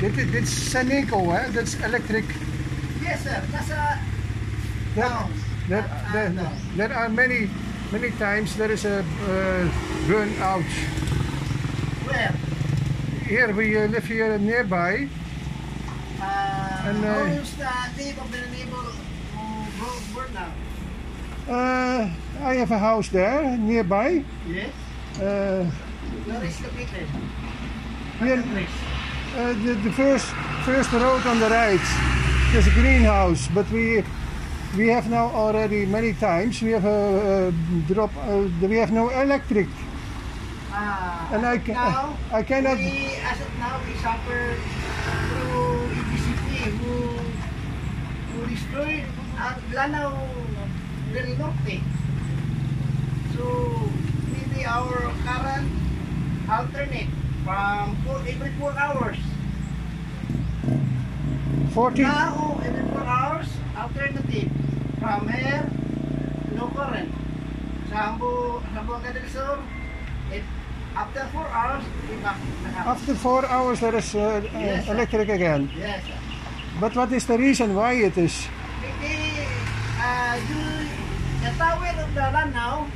Dit 0.00 0.16
is 0.34 0.70
Saneco, 0.70 1.30
hè? 1.30 1.50
Dat 1.52 1.66
is 1.66 1.74
electric. 1.82 2.24
Yes, 3.02 3.22
sir. 3.22 3.42
Nasa 3.50 3.98
There, 4.94 5.08
down. 5.08 5.30
there, 5.68 5.84
Ah, 6.38 6.52
there, 6.76 6.94
are 6.94 7.08
many, 7.08 7.48
many 7.90 8.10
times 8.18 8.54
there 8.56 8.72
is 8.72 8.84
a 8.84 8.98
uh, 8.98 9.66
burnout. 10.06 10.70
Where? 12.06 12.30
Here, 13.26 13.52
we 13.54 13.76
uh, 13.76 13.90
live 13.90 14.06
here 14.06 14.38
nearby. 14.38 15.08
Uh, 16.20 16.88
And, 16.88 17.04
uh, 17.04 17.14
how 17.14 17.42
is 17.42 17.50
the 17.58 17.72
date 17.98 18.18
of 18.22 18.30
the 18.30 18.42
neighbor 18.54 18.86
who 19.34 19.44
broke 19.78 20.06
burn 20.14 20.30
now? 20.34 20.50
Uh, 21.50 22.08
I 22.50 22.54
have 22.54 22.70
a 22.70 22.78
house 22.78 23.08
there 23.10 23.56
nearby. 23.58 24.22
Yes. 24.46 24.70
Uh, 25.18 25.66
Where 26.26 26.44
is 26.44 26.60
located? 26.62 27.08
Here, 28.18 28.42
uh, 29.36 29.52
the, 29.64 29.74
the 29.84 29.92
first, 29.92 30.26
first 30.64 30.92
road 30.92 31.26
on 31.26 31.38
the 31.40 31.48
right. 31.50 31.80
is 32.54 32.66
a 32.66 32.70
greenhouse, 32.70 33.48
but 33.54 33.68
we 33.70 34.02
we 34.76 34.88
have 34.88 35.08
now 35.08 35.26
already 35.32 35.86
many 35.86 36.12
times. 36.14 36.60
We 36.62 36.72
have 36.72 36.84
a, 36.84 37.48
a 37.48 37.52
drop. 37.92 38.10
Uh, 38.16 38.48
we 38.60 38.76
have 38.76 38.92
no 38.92 39.08
electric. 39.10 39.68
Ah, 40.72 41.28
And 41.32 41.46
I 41.46 41.58
ca- 41.58 41.72
now, 41.72 42.16
I 42.32 42.42
cannot- 42.42 42.76
We, 42.76 43.16
as 43.24 43.40
of 43.40 43.48
now, 43.58 43.80
we 43.86 43.94
suffer 44.04 44.52
through 45.32 45.88
EDCP 45.96 46.48
who, 46.76 46.94
who 48.32 48.46
destroyed 48.52 49.04
at 49.38 49.56
Lanao 49.72 50.12
del 51.14 51.28
Norte. 51.40 51.80
So, 53.36 53.44
maybe 54.32 54.66
our 54.66 55.08
current 55.24 55.70
alternate 56.50 57.08
from 57.46 57.94
four, 58.04 58.18
every 58.26 58.50
four 58.58 58.72
hours. 58.74 59.18
40. 61.70 62.02
Now, 62.02 62.60
every 62.64 62.82
four 62.90 63.06
hours, 63.06 63.46
alternative. 63.78 64.50
From 64.98 65.28
here, 65.28 65.70
no 66.58 66.66
current. 66.74 67.12
Sa 67.88 67.96
Ambo, 68.10 68.58
sa 68.74 68.82
del 68.82 69.28
Sur, 69.30 69.62
it, 70.34 70.42
After 70.96 71.22
four 71.30 71.46
hours, 71.46 71.84
we 72.10 72.16
back 72.24 72.40
to 72.40 72.50
the 72.64 72.70
house. 72.72 72.98
After 72.98 73.14
four 73.14 73.44
hours, 73.46 73.78
there 73.80 73.94
is 73.94 74.14
uh, 74.16 74.40
uh, 74.42 74.58
Yes, 74.58 74.88
electric 74.88 75.28
again. 75.28 75.70
Yes, 75.76 76.02
sir. 76.02 76.18
But 76.80 76.96
what 76.96 77.12
is 77.12 77.26
the 77.26 77.38
reason 77.38 77.76
why 77.76 77.92
it 78.00 78.16
is? 78.16 78.32
The, 78.80 79.12
uh, 80.02 80.40
you, 80.48 80.62
the 81.44 81.52
tower 81.60 81.92
of 82.00 82.10
the 82.16 82.26
Lanao 82.32 82.88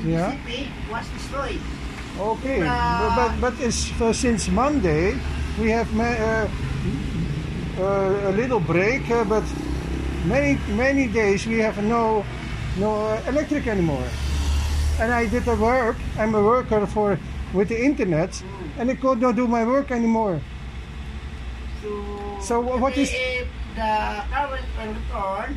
in 0.00 0.10
Yeah. 0.10 0.30
the 0.30 0.38
city 0.48 0.70
was 0.88 1.04
destroyed. 1.12 1.77
Okay, 2.18 2.66
Uh, 2.66 2.98
but 2.98 3.14
but, 3.14 3.30
but 3.40 3.54
it's, 3.62 3.92
uh, 4.00 4.12
since 4.12 4.48
Monday 4.50 5.14
we 5.60 5.70
have 5.70 5.86
ma- 5.94 6.18
uh, 6.18 6.48
uh, 7.78 8.30
a 8.30 8.32
little 8.32 8.58
break, 8.58 9.08
uh, 9.10 9.22
but 9.24 9.44
many 10.26 10.58
many 10.74 11.06
days 11.06 11.46
we 11.46 11.58
have 11.62 11.78
no 11.82 12.24
no 12.76 12.90
uh, 13.06 13.22
electric 13.30 13.66
anymore. 13.70 14.08
And 14.98 15.14
I 15.14 15.26
did 15.30 15.44
the 15.44 15.54
work. 15.54 15.94
I'm 16.18 16.34
a 16.34 16.42
worker 16.42 16.86
for 16.86 17.18
with 17.54 17.68
the 17.68 17.78
internet, 17.78 18.34
and 18.78 18.90
I 18.90 18.94
could 18.98 19.20
not 19.22 19.36
do 19.36 19.46
my 19.46 19.62
work 19.64 19.90
anymore. 19.94 20.40
So, 21.82 21.88
So 22.42 22.54
wha- 22.60 22.78
what 22.82 22.98
is- 22.98 23.14
if 23.14 23.46
the 23.78 23.94
current 24.34 24.66
return, 24.74 25.54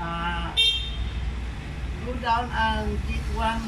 uh, 0.00 0.56
go 2.06 2.12
down 2.24 2.48
and 2.48 2.96
get 3.08 3.20
one 3.36 3.60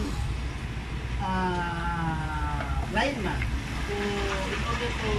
uh, 1.24 2.92
lineman 2.92 3.40
to, 3.88 3.94
in 3.96 4.60
order 4.68 4.90
to 5.02 5.10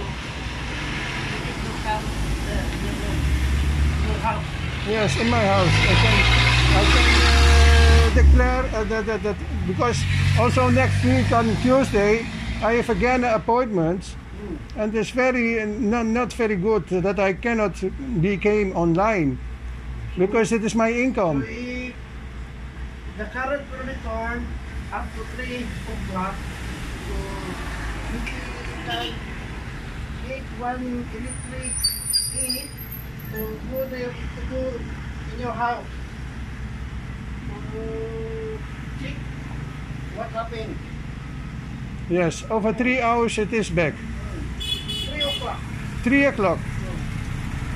to 1.66 1.70
come 1.82 2.04
the, 2.46 2.56
the, 2.82 2.90
the, 3.00 3.10
your 4.06 4.18
house. 4.22 4.44
Yes, 4.88 5.16
in 5.20 5.28
my 5.28 5.44
house. 5.44 5.74
I 5.82 5.94
can, 6.02 6.16
I 6.78 6.82
can 6.94 7.06
uh, 7.26 8.14
declare 8.14 8.64
uh, 8.74 8.84
that, 8.84 9.06
that, 9.06 9.22
that 9.22 9.36
because 9.66 9.98
also 10.38 10.68
next 10.70 11.04
week 11.04 11.32
on 11.32 11.56
Tuesday 11.56 12.24
I 12.62 12.74
have 12.74 12.88
again 12.90 13.24
an 13.24 13.34
appointment, 13.34 14.14
and 14.76 14.94
it's 14.94 15.10
very 15.10 15.60
uh, 15.60 15.66
not, 15.66 16.06
not 16.06 16.32
very 16.32 16.56
good 16.56 16.86
that 16.88 17.18
I 17.18 17.32
cannot 17.32 17.82
became 18.20 18.76
online 18.76 19.38
because 20.16 20.52
it 20.52 20.64
is 20.64 20.74
my 20.74 20.90
income. 20.92 21.40
the 23.18 23.24
current 23.24 23.64
return 23.84 24.46
up 24.96 25.04
to 25.12 25.20
3 25.36 25.60
o'clock, 25.92 26.34
so 27.04 27.16
you 28.12 28.20
can 28.24 29.12
get 30.26 30.42
one 30.56 31.04
electric 31.12 31.76
in 35.34 35.40
your 35.40 35.52
house 35.52 35.84
check 39.02 39.16
what 40.16 40.28
happened. 40.30 40.76
Yes, 42.08 42.44
over 42.48 42.72
three 42.72 43.00
hours 43.02 43.36
it 43.36 43.52
is 43.52 43.68
back. 43.68 43.94
3 44.56 45.20
o'clock. 45.20 45.60
Three 46.04 46.24
o'clock. 46.24 46.58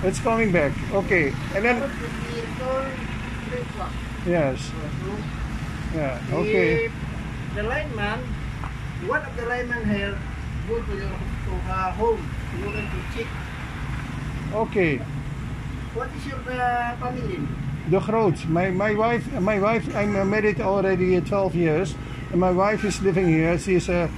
It's 0.04 0.20
coming 0.20 0.52
back. 0.52 0.72
Okay, 0.92 1.34
and 1.54 1.64
then 1.64 1.80
Current 1.80 2.00
will 2.00 2.08
be 2.08 2.40
returned 2.40 2.96
3 3.50 3.60
o'clock. 3.60 3.92
yes, 4.24 4.72
yeah, 5.94 6.22
okay. 6.32 6.90
The 7.54 7.62
lineman, 7.62 8.20
one 9.06 9.22
of 9.22 9.36
the 9.36 9.46
lineman 9.46 9.84
here, 9.88 10.16
go 10.68 10.80
to 10.82 10.92
your 10.96 11.08
to 11.10 11.52
uh, 11.68 11.90
home 11.92 12.20
in 12.56 12.64
order 12.66 12.80
to 12.82 12.98
check 13.16 13.26
Okay. 14.54 14.98
what 15.94 16.08
is 16.16 16.26
your 16.26 16.38
uh, 16.48 16.96
family. 16.96 17.40
De 17.88 17.98
Groot. 18.00 18.48
My, 18.48 18.70
my 18.70 18.94
wife, 18.94 19.26
my 19.40 19.58
wife, 19.58 19.94
I'm 19.96 20.12
married 20.30 20.60
already 20.60 21.20
12 21.20 21.54
years, 21.56 21.94
and 22.30 22.40
my 22.40 22.50
wife 22.52 22.84
is 22.84 23.00
living 23.02 23.26
here. 23.28 23.58
She 23.58 23.74
is, 23.76 23.88
uh, 23.88 24.08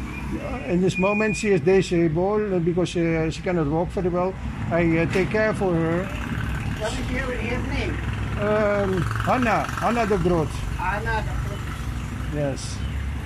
in 0.66 0.80
this 0.80 0.99
moment, 0.99 1.37
she 1.37 1.49
is 1.53 1.61
disabled 1.61 2.64
because 2.64 2.97
uh, 2.97 3.30
she 3.30 3.41
cannot 3.43 3.66
walk 3.68 3.89
very 3.89 4.09
well. 4.11 4.35
I 4.70 4.99
uh, 4.99 5.07
take 5.12 5.30
care 5.30 5.55
for 5.55 5.72
her. 5.72 6.05
What 6.05 6.93
is 6.93 7.11
your, 7.11 7.33
your 7.43 7.62
name? 7.68 7.97
Um, 8.41 9.05
Anna, 9.28 9.64
Hanna 9.80 10.07
de 10.07 10.18
Groot. 10.18 10.49
Anna. 10.78 11.24
the- 11.24 12.37
Yes. 12.37 12.78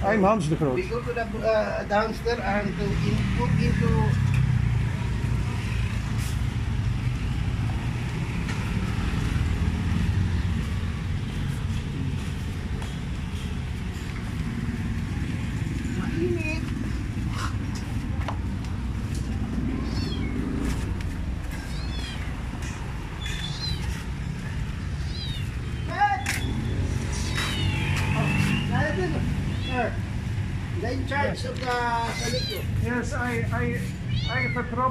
I'm 0.05 0.23
Hans 0.23 0.49
de 0.49 0.55
We 0.55 0.59
Groot. 0.59 0.91
go 0.91 1.01
to 1.01 1.13
the 1.13 1.23
uh, 1.23 1.85
downstairs 1.85 2.39
and 2.41 2.69
to 2.77 2.85
in, 2.85 3.17
into 3.67 3.89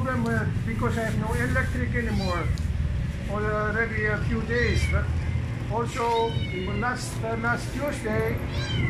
problem 0.06 0.24
with 0.24 0.68
because 0.68 0.98
I 1.00 1.06
have 1.10 1.18
no 1.18 1.34
electric 1.34 1.96
anymore. 1.96 2.44
Already 3.32 4.06
a 4.06 4.18
few 4.30 4.42
days, 4.44 4.80
but 4.92 5.04
also 5.74 6.30
last 6.78 7.12
uh, 7.24 7.36
last 7.42 7.74
Tuesday 7.74 8.38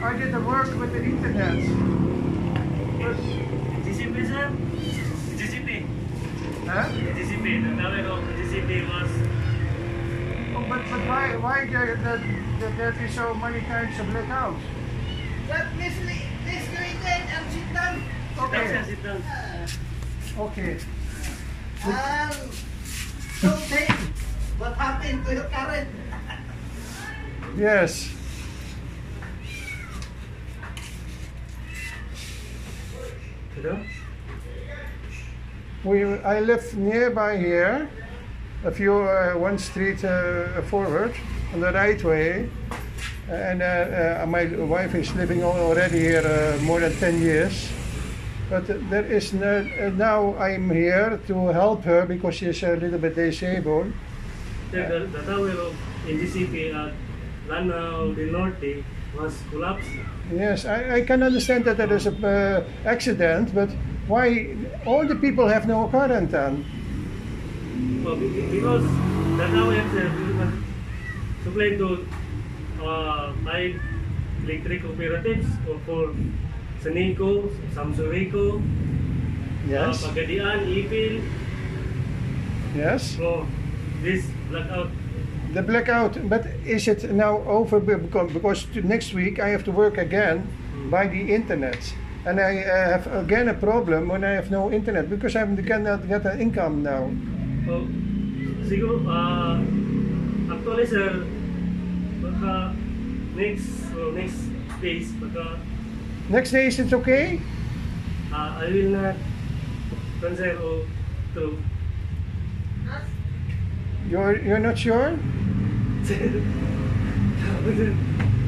I 0.03 0.11
did 0.18 0.34
the 0.34 0.41
work 0.41 0.68
with 0.78 0.91
the 0.91 1.03
internet. 1.03 1.55
But, 2.99 3.16
GCP 3.88 4.28
sir? 4.28 4.51
GCP. 5.39 5.88
huh? 6.68 6.91
GCP. 7.16 7.45
The 7.63 7.82
tower 7.82 8.03
of 8.11 8.20
GCP 8.36 8.72
was 8.91 9.11
Oh, 10.55 10.66
but, 10.68 10.84
but 10.91 11.01
why 11.07 11.38
why 11.38 11.66
there 11.72 11.95
that 11.95 12.20
that 12.59 12.78
there 12.78 13.05
is 13.05 13.16
so 13.16 13.34
many 13.36 13.61
times 13.61 13.97
a 13.99 14.03
blackout? 14.03 14.59
That 15.47 15.72
please, 15.78 15.95
li- 16.03 16.28
please 16.43 16.68
go 16.76 16.84
in 16.84 17.24
and 17.32 17.45
sit 17.55 17.68
down. 17.72 18.03
Okay, 18.38 18.84
sit 18.84 19.03
down. 19.03 19.24
okay. 20.39 20.78
And 21.88 22.34
so 23.40 23.50
tell 23.70 23.98
what 24.58 24.74
happened 24.74 25.24
to 25.26 25.34
your 25.36 25.44
current. 25.44 25.88
Yes. 27.56 28.10
Hello? 33.54 33.80
We 35.84 36.04
I 36.26 36.40
live 36.40 36.76
nearby 36.76 37.38
here, 37.38 37.88
a 38.64 38.72
few 38.72 38.96
uh, 38.96 39.34
one 39.34 39.60
street 39.60 40.04
uh, 40.04 40.64
forward 40.64 41.14
on 41.54 41.60
the 41.60 41.72
right 41.72 42.04
way, 42.04 42.50
and 43.30 43.62
uh, 43.62 44.24
uh, 44.24 44.26
my 44.26 44.46
wife 44.46 44.96
is 44.96 45.14
living 45.14 45.44
already 45.44 46.00
here 46.00 46.26
uh, 46.26 46.58
more 46.64 46.80
than 46.80 46.96
ten 46.98 47.22
years. 47.22 47.70
But 48.50 48.68
there 48.89 49.06
is 49.06 49.34
no, 49.34 49.58
uh, 49.58 49.89
now 49.96 50.36
I'm 50.38 50.70
here 50.70 51.20
to 51.28 51.48
help 51.48 51.84
her 51.84 52.06
because 52.06 52.36
she's 52.36 52.62
a 52.64 52.76
little 52.76 53.00
bit 53.00 53.16
disabled. 53.16 53.91
Sir, 54.72 55.00
the, 55.00 55.08
the 55.08 55.24
tower 55.24 55.50
of 55.50 55.74
GCP 56.06 56.74
at 56.76 56.93
Norte 57.66 58.84
was 59.18 59.34
collapsed. 59.50 59.89
Yes, 60.32 60.66
I, 60.66 60.96
I 60.98 61.02
can 61.02 61.24
understand 61.24 61.66
that 61.66 61.78
there 61.78 61.91
is 61.93 62.06
a 62.06 62.12
uh, 62.12 62.64
accident, 62.88 63.54
but 63.56 63.70
why 64.08 64.56
all 64.86 65.08
the 65.08 65.16
people 65.16 65.48
have 65.48 65.68
no 65.68 65.88
current 65.88 66.30
then? 66.30 66.66
Well, 68.04 68.16
be- 68.16 68.30
be- 68.30 68.48
because 68.60 68.84
the 68.84 69.48
tower 69.48 69.74
sir 69.93 70.12
was 70.38 70.54
supplied 71.43 71.78
to 71.80 72.08
uh, 72.84 73.34
five 73.43 73.82
electric 74.43 74.82
cooperatives 74.84 75.48
or 75.68 75.80
for 75.86 76.14
Sanico, 76.86 77.50
Samsurico, 77.74 78.62
Yes, 79.68 80.06
uh, 80.06 80.10
Pagadian, 80.14 80.60
Ipil. 80.70 81.22
yes. 82.78 83.18
So 83.18 83.48
this 84.04 84.26
blackout 84.52 84.90
The 85.56 85.64
blackout, 85.64 86.20
but 86.30 86.46
is 86.68 86.86
it 86.88 87.10
now 87.16 87.40
over? 87.48 87.80
be- 87.80 87.94
becau- 87.96 88.28
Because 88.32 88.68
next 88.84 89.14
week 89.16 89.40
I 89.40 89.50
have 89.50 89.64
to 89.64 89.72
work 89.72 89.98
again 89.98 90.44
by 90.92 91.08
the 91.08 91.34
internet, 91.34 91.80
and 92.28 92.40
I 92.44 92.60
uh, 92.60 93.00
have 93.00 93.08
again 93.08 93.48
a 93.48 93.54
problem 93.56 94.10
when 94.12 94.24
I 94.28 94.36
have 94.36 94.52
no 94.52 94.70
internet 94.70 95.10
because 95.10 95.34
I 95.40 95.48
cannot 95.64 96.06
get 96.12 96.26
an 96.28 96.42
income 96.44 96.84
now. 96.84 97.08
Oh, 97.72 97.88
siguro, 98.68 99.00
ah, 99.08 99.58
actually 100.52 100.86
sir, 100.92 101.24
baka 102.22 102.76
next, 103.40 103.72
oh, 103.96 104.12
next 104.12 104.52
days, 104.84 105.08
baka 105.24 105.56
Next 106.30 106.52
day 106.52 106.68
is 106.68 106.80
it 106.80 106.92
okay? 106.94 107.40
ah, 108.34 108.58
I 108.60 108.66
will 108.68 108.90
not 108.98 109.16
consider 110.20 110.58
o 110.58 110.82
to 111.38 111.58
You're 114.10 114.38
you're 114.42 114.62
not 114.62 114.78
sure? 114.78 115.18
Good 116.06 116.46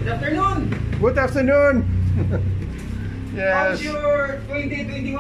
afternoon. 0.08 0.60
Good 1.02 1.18
afternoon. 1.18 1.74
yes. 3.36 3.54
How's 3.54 3.82
your 3.82 4.38
2021? 4.50 5.18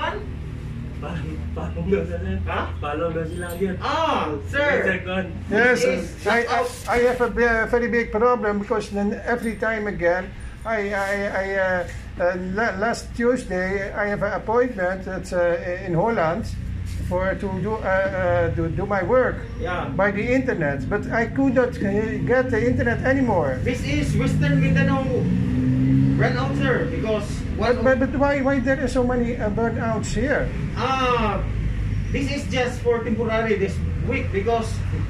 Parang, 0.97 1.29
parang 1.57 1.85
daw 1.89 2.01
sila. 2.05 2.37
Ha? 2.45 2.59
Follow 2.81 3.09
daw 3.13 3.25
sila 3.25 3.47
again. 3.53 3.75
Ah, 3.81 4.33
sir. 4.49 4.85
Second. 4.85 5.25
Yes, 5.49 5.81
Yes, 5.81 6.05
I, 6.25 6.45
I. 6.45 6.59
I 6.89 6.97
have 7.09 7.21
a 7.21 7.29
very 7.69 7.89
big 7.89 8.13
problem 8.13 8.61
because 8.61 8.89
then 8.93 9.17
every 9.25 9.57
time 9.57 9.89
again, 9.89 10.29
I, 10.65 10.93
I, 10.93 11.13
I 11.25 11.45
uh, 11.57 11.65
uh, 11.65 11.81
la- 11.81 12.06
last 12.17 13.13
Tuesday 13.15 13.93
I 13.93 14.07
have 14.07 14.23
an 14.23 14.33
appointment 14.33 15.07
at, 15.07 15.31
uh, 15.33 15.85
in 15.85 15.93
Holland 15.93 16.45
for 17.09 17.35
to 17.35 17.47
do 17.61 17.73
uh, 17.75 17.77
uh, 17.77 18.55
to 18.55 18.67
do 18.69 18.85
my 18.85 19.03
work 19.03 19.37
Yeah. 19.59 19.87
by 19.95 20.11
the 20.11 20.23
internet, 20.33 20.89
but 20.89 21.07
I 21.11 21.27
could 21.27 21.55
not 21.55 21.77
uh, 21.77 22.17
get 22.27 22.49
the 22.51 22.59
internet 22.59 23.03
anymore. 23.03 23.59
This 23.63 23.83
is 23.83 24.15
Western 24.17 24.59
Mindanao 24.59 25.05
sir, 26.57 26.87
because 26.89 27.27
But, 27.57 27.83
but, 27.83 27.99
but 27.99 28.13
why 28.17 28.41
why 28.41 28.59
there 28.59 28.81
are 28.83 28.87
so 28.89 29.03
many 29.05 29.37
uh, 29.37 29.49
burnouts 29.49 30.13
here? 30.13 30.49
Ah, 30.75 31.41
this 32.11 32.29
is 32.31 32.43
just 32.49 32.81
for 32.81 33.03
temporary 33.03 33.55
this 33.55 33.77
week 34.09 34.31
because 34.33 34.65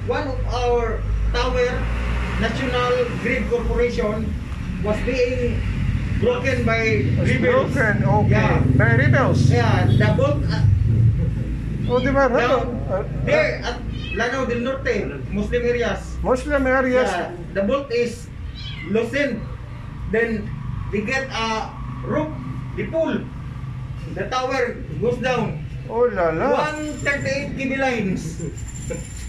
one 0.07 0.27
of 0.27 0.39
our 0.51 0.99
tower, 1.31 1.67
National 2.39 2.91
Grid 3.23 3.47
Corporation, 3.49 4.27
was 4.83 4.95
being 5.07 5.59
broken 6.19 6.65
by 6.65 7.05
rebels. 7.21 7.73
broken, 7.73 8.03
okay. 8.03 8.29
Yeah. 8.31 8.63
By 8.77 8.89
rebels. 8.95 9.39
Yeah, 9.49 9.85
the 9.85 10.13
bolt 10.17 10.43
uh, 10.49 10.61
Oh, 11.89 11.99
they 11.99 12.11
were 12.11 12.27
rebel. 12.27 12.67
down 12.67 12.67
uh, 12.91 13.03
there 13.23 13.61
at 13.63 13.79
Lanao 14.15 14.45
del 14.45 14.59
Norte, 14.59 15.07
Muslim 15.31 15.63
areas. 15.63 16.17
Muslim 16.21 16.67
areas. 16.67 17.07
Yeah, 17.09 17.31
the 17.53 17.63
bolt 17.63 17.91
is 17.91 18.27
loosened. 18.91 19.39
Then 20.11 20.49
they 20.91 21.01
get 21.01 21.27
a 21.31 21.71
rope, 22.03 22.33
they 22.75 22.85
pull. 22.87 23.19
The 24.15 24.27
tower 24.27 24.75
goes 24.99 25.17
down. 25.19 25.63
Oh 25.89 26.07
la 26.11 26.31
la. 26.35 26.51
138 26.75 27.55
kV 27.55 27.71
lines. 27.79 28.43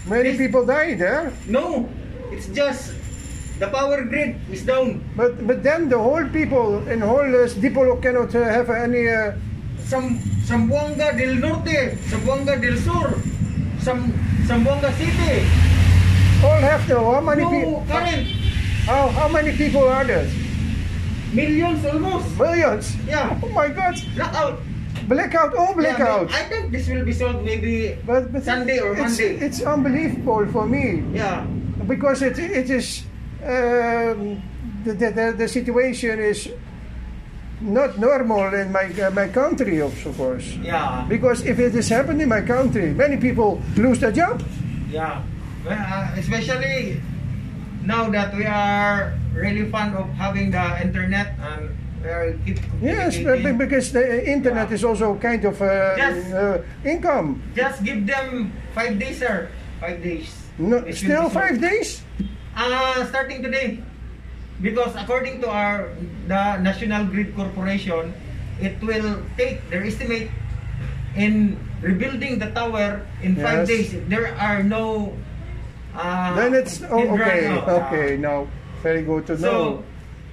Many 0.07 0.35
people 0.37 0.65
died 0.65 0.99
there. 0.99 1.31
No, 1.47 1.87
it's 2.31 2.47
just 2.51 2.95
the 3.59 3.67
power 3.67 4.03
grid 4.03 4.35
is 4.51 4.63
down. 4.65 5.03
But 5.15 5.45
but 5.45 5.63
then 5.63 5.89
the 5.89 5.99
whole 5.99 6.25
people 6.29 6.87
in 6.87 7.01
whole 7.01 7.27
uh, 7.27 7.47
Dipolo 7.59 8.01
cannot 8.01 8.33
uh, 8.35 8.43
have 8.43 8.69
any. 8.69 9.07
Uh, 9.07 9.33
Sam 9.89 10.19
Sambuanga 10.45 11.17
del 11.17 11.35
Norte, 11.41 11.97
Sambuanga 12.09 12.61
del 12.61 12.77
Sur, 12.77 13.09
Sam 13.81 14.13
Sambuanga 14.45 14.93
City. 14.97 15.41
all 16.45 16.61
have 16.61 16.85
to. 16.87 16.99
How 16.99 17.21
many 17.21 17.43
No 17.43 17.49
people? 17.49 17.85
current. 17.89 18.27
How 18.85 19.07
how 19.09 19.27
many 19.27 19.51
people 19.57 19.87
are 19.87 20.05
there? 20.05 20.29
Millions 21.33 21.85
almost. 21.85 22.37
Millions. 22.37 22.95
Yeah. 23.07 23.39
Oh 23.43 23.49
my 23.49 23.69
God! 23.69 23.95
Blackout. 24.15 24.59
Blackout. 25.07 25.53
Oh 25.57 25.73
blackout. 25.73 26.27
but 26.29 26.35
I 26.37 26.43
think 26.45 26.71
this 26.71 26.87
will 26.87 27.03
be 27.05 27.13
solved 27.13 27.43
maybe 27.43 27.97
But, 28.05 28.31
but 28.31 28.43
Sunday 28.43 28.77
or 28.79 28.93
it's, 28.93 29.01
Monday. 29.01 29.35
It's 29.41 29.61
unbelievable 29.65 30.45
for 30.53 30.65
me 30.69 31.01
yeah. 31.13 31.45
because 31.87 32.21
it 32.21 32.37
it 32.37 32.69
is 32.69 33.03
um, 33.43 34.41
the, 34.83 34.93
the 34.93 35.09
the 35.11 35.25
the 35.37 35.47
situation 35.47 36.19
is 36.19 36.49
not 37.61 37.97
normal 37.99 38.53
in 38.55 38.71
my 38.71 38.87
uh, 39.01 39.11
my 39.11 39.27
country, 39.27 39.79
of 39.81 39.93
course. 40.17 40.55
Yeah. 40.63 41.05
Because 41.09 41.45
if 41.45 41.59
it 41.59 41.73
has 41.73 41.89
happened 41.89 42.21
in 42.21 42.29
my 42.29 42.41
country, 42.41 42.91
many 42.93 43.17
people 43.17 43.61
lose 43.75 43.99
their 43.99 44.11
job. 44.11 44.41
Yeah. 44.89 45.21
Well, 45.65 45.75
uh, 45.75 46.15
especially 46.17 47.01
now 47.83 48.09
that 48.09 48.33
we 48.35 48.45
are 48.45 49.13
really 49.35 49.69
fond 49.69 49.95
of 49.95 50.07
having 50.15 50.51
the 50.51 50.81
internet 50.81 51.35
and 51.39 51.69
we 52.03 52.09
are 52.09 52.31
keep 52.45 52.59
Yes, 52.81 53.17
but 53.19 53.43
communicating. 53.43 53.57
be- 53.57 53.65
because 53.65 53.91
the 53.91 54.23
internet 54.23 54.69
Yeah. 54.69 54.75
is 54.75 54.83
also 54.83 55.15
kind 55.19 55.43
of 55.43 55.59
uh, 55.61 55.95
Yes. 55.99 56.31
uh, 56.31 56.63
income. 56.87 57.43
Just 57.55 57.83
give 57.83 58.07
them 58.07 58.51
five 58.73 58.95
days, 58.99 59.19
sir. 59.19 59.47
Five 59.83 59.99
days. 60.03 60.31
No, 60.57 60.77
It 60.87 60.95
still 60.95 61.27
five 61.29 61.59
days. 61.59 62.03
Uh, 62.59 63.05
starting 63.07 63.39
today. 63.41 63.79
Because 64.59 64.91
according 64.99 65.39
to 65.39 65.47
our 65.47 65.95
the 66.27 66.59
National 66.59 67.07
Grid 67.07 67.31
Corporation, 67.31 68.11
it 68.59 68.75
will 68.83 69.23
take 69.39 69.63
their 69.71 69.87
estimate 69.87 70.27
in 71.15 71.55
rebuilding 71.79 72.35
the 72.35 72.51
tower 72.51 73.07
in 73.23 73.39
five 73.39 73.63
Yes. 73.63 73.67
days. 73.71 73.89
There 74.11 74.35
are 74.35 74.59
no. 74.59 75.15
Uh, 75.95 76.35
then 76.35 76.51
it's 76.51 76.83
oh, 76.83 77.15
okay. 77.15 77.47
no. 77.47 77.63
Okay, 77.87 78.19
now 78.19 78.51
very 78.83 79.07
good 79.07 79.23
to 79.31 79.39
So 79.39 79.47
know. 79.47 79.63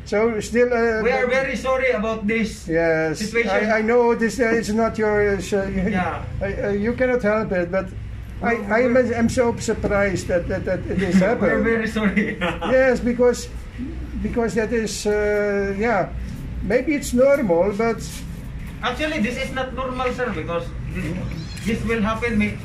So 0.07 0.39
still, 0.43 0.71
uh, 0.75 1.03
we 1.07 1.11
are 1.15 1.31
very 1.31 1.55
sorry 1.55 1.95
about 1.95 2.27
this. 2.27 2.67
yes. 2.67 3.23
situation. 3.23 3.55
I, 3.55 3.79
I 3.79 3.83
know 3.87 4.19
this 4.19 4.43
uh, 4.43 4.51
is 4.51 4.75
not 4.75 4.99
your. 4.99 5.39
Uh, 5.39 5.67
you, 5.71 5.95
Yeah. 5.95 6.27
uh, 6.43 6.75
you 6.75 6.99
cannot 6.99 7.23
help 7.23 7.55
it, 7.55 7.71
but 7.71 7.87
I 8.43 8.55
I 8.69 8.79
am 8.85 8.97
I'm 8.97 9.29
so 9.29 9.57
surprised 9.57 10.29
that 10.29 10.49
that, 10.49 10.65
that 10.65 10.81
it 10.87 11.01
is 11.03 11.17
We're 11.21 11.29
happening. 11.37 11.65
very 11.65 11.89
sorry. 11.89 12.37
yes, 12.75 13.01
because 13.01 13.49
because 14.23 14.55
that 14.55 14.73
is 14.73 15.07
uh, 15.07 15.73
yeah. 15.79 16.13
Maybe 16.63 16.95
it's 16.95 17.13
normal, 17.15 17.73
but 17.73 18.03
Actually, 18.83 19.21
this 19.23 19.37
is 19.41 19.53
not 19.55 19.73
normal, 19.75 20.13
sir, 20.13 20.31
because 20.35 20.67
this, 20.93 21.07
this 21.65 21.81
will 21.89 22.03
happen 22.03 22.39
may, 22.39 22.59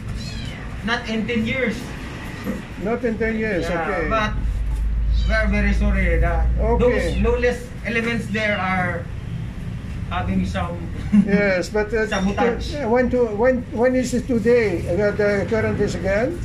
not 0.85 1.07
in 1.07 1.25
10 1.27 1.45
years. 1.45 1.77
not 2.83 3.03
in 3.05 3.17
ten 3.17 3.37
years. 3.37 3.69
Yeah, 3.69 3.77
okay. 3.85 4.09
But 4.09 4.33
we 5.27 5.33
are 5.33 5.47
very 5.47 5.73
sorry 5.73 6.17
that 6.19 6.49
Okay. 6.59 6.81
those 6.81 7.05
lawless 7.21 7.59
elements 7.85 8.25
there 8.33 8.57
are 8.57 9.05
having 10.11 10.45
some. 10.45 10.77
Yes, 11.25 11.69
but 11.69 11.87
uh, 11.93 12.05
Sabotage. 12.07 12.75
uh, 12.75 12.87
when 12.89 13.09
to 13.09 13.25
when 13.35 13.63
when 13.71 13.95
is 13.95 14.13
it 14.13 14.27
today 14.27 14.81
that 14.95 15.17
the 15.17 15.47
current 15.49 15.79
is 15.79 15.95
again? 15.95 16.37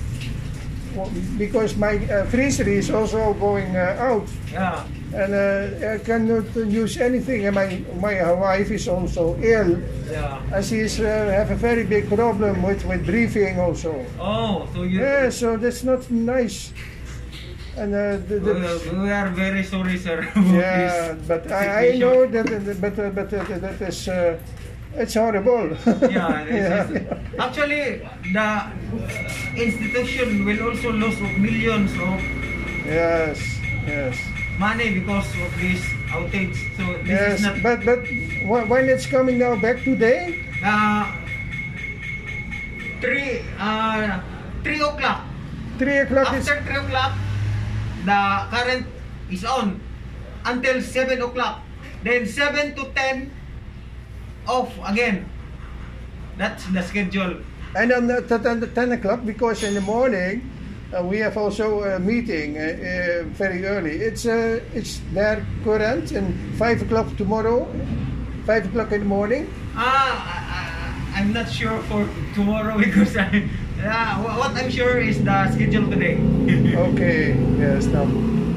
Because 1.36 1.76
my 1.76 2.00
uh, 2.08 2.24
freezer 2.32 2.64
is 2.66 2.88
also 2.90 3.34
going 3.34 3.76
uh, 3.76 4.00
out, 4.00 4.24
Yeah. 4.50 4.80
and 5.12 5.34
uh, 5.34 5.92
I 5.92 5.98
cannot 6.00 6.48
use 6.56 6.96
anything. 6.96 7.44
And 7.44 7.54
my 7.54 7.84
my 8.00 8.32
wife 8.32 8.70
is 8.72 8.88
also 8.88 9.36
ill, 9.44 9.76
Yeah. 10.10 10.40
as 10.56 10.68
she's 10.72 10.96
uh, 10.98 11.04
have 11.36 11.50
a 11.52 11.58
very 11.60 11.84
big 11.84 12.08
problem 12.08 12.62
with 12.64 12.80
with 12.88 13.04
breathing 13.04 13.60
also. 13.60 13.92
Oh, 14.18 14.64
so 14.72 14.84
you. 14.88 15.00
Yeah, 15.04 15.28
so 15.28 15.58
that's 15.60 15.84
not 15.84 16.08
nice. 16.10 16.72
And 17.76 17.94
uh, 17.94 18.16
the, 18.28 18.40
the, 18.40 18.54
We, 18.92 18.98
we 19.00 19.10
are 19.10 19.28
very 19.28 19.62
sorry, 19.62 19.98
sir. 19.98 20.22
yeah, 20.36 21.14
but 21.28 21.50
I, 21.52 21.92
I 21.92 21.98
know 21.98 22.26
that, 22.26 22.46
that 22.46 22.80
but 22.80 22.98
uh, 22.98 23.10
but 23.10 23.32
uh, 23.34 23.44
that 23.58 23.80
is 23.82 24.08
uh, 24.08 24.38
it's 24.94 25.12
horrible. 25.14 25.76
Yeah, 26.08 26.44
this 26.48 26.56
Yeah, 26.56 26.84
is- 26.84 26.90
yeah. 27.04 27.44
actually, 27.44 28.00
the 28.32 28.48
institution 29.60 30.44
will 30.46 30.60
also 30.72 30.90
lose 30.92 31.20
of 31.20 31.32
millions 31.36 31.92
of 32.00 32.16
Yes, 32.86 33.42
yes, 33.86 34.16
money 34.58 34.94
because 34.94 35.26
of 35.44 35.50
this 35.60 35.82
outage. 36.14 36.56
So 36.78 36.84
this 37.04 37.08
yes. 37.08 37.38
is 37.38 37.42
not. 37.44 37.62
But 37.62 37.84
but 37.84 38.00
when 38.72 38.88
it's 38.88 39.04
coming 39.06 39.36
now 39.38 39.54
back 39.56 39.82
today, 39.84 40.40
Uh, 40.64 41.12
three, 43.04 43.44
uh, 43.60 44.20
three 44.64 44.80
o'clock. 44.80 45.20
three 45.78 45.98
o'clock 45.98 46.32
is 46.32 46.48
After 46.48 46.62
three 46.64 46.80
o'clock, 46.80 47.12
the 48.06 48.20
current 48.54 48.86
is 49.30 49.44
on 49.44 49.80
until 50.46 50.80
seven 50.80 51.20
o'clock. 51.22 51.60
Then 52.06 52.26
seven 52.26 52.74
to 52.78 52.86
ten 52.94 53.30
off 54.46 54.70
again. 54.86 55.26
That's 56.38 56.64
the 56.70 56.82
schedule. 56.82 57.42
and 57.76 57.90
then 57.90 58.10
at 58.10 58.28
10 58.28 58.92
o'clock 58.92 59.20
because 59.26 59.62
in 59.62 59.74
the 59.74 59.80
morning 59.80 60.40
uh, 60.96 61.02
we 61.02 61.18
have 61.18 61.36
also 61.36 61.82
a 61.82 61.98
meeting 61.98 62.56
uh, 62.56 62.62
uh, 62.62 63.24
very 63.36 63.66
early. 63.66 63.96
It's 64.00 64.24
uh, 64.24 64.60
it's 64.72 65.00
their 65.12 65.44
current 65.64 66.12
and 66.12 66.32
five 66.56 66.80
o'clock 66.82 67.16
tomorrow, 67.16 67.66
five 68.46 68.66
o'clock 68.66 68.92
in 68.92 69.00
the 69.00 69.06
morning. 69.06 69.52
Ah, 69.74 71.12
I, 71.12 71.20
I'm 71.20 71.32
not 71.32 71.50
sure 71.50 71.78
for 71.90 72.08
tomorrow 72.34 72.78
because 72.84 73.16
I, 73.16 73.48
uh, 73.84 74.16
what 74.38 74.52
I'm 74.56 74.70
sure 74.70 74.98
is 74.98 75.22
the 75.24 75.50
schedule 75.52 75.88
today. 75.90 76.16
Okay, 76.76 77.34
yes. 77.58 77.86
Now, 77.86 78.06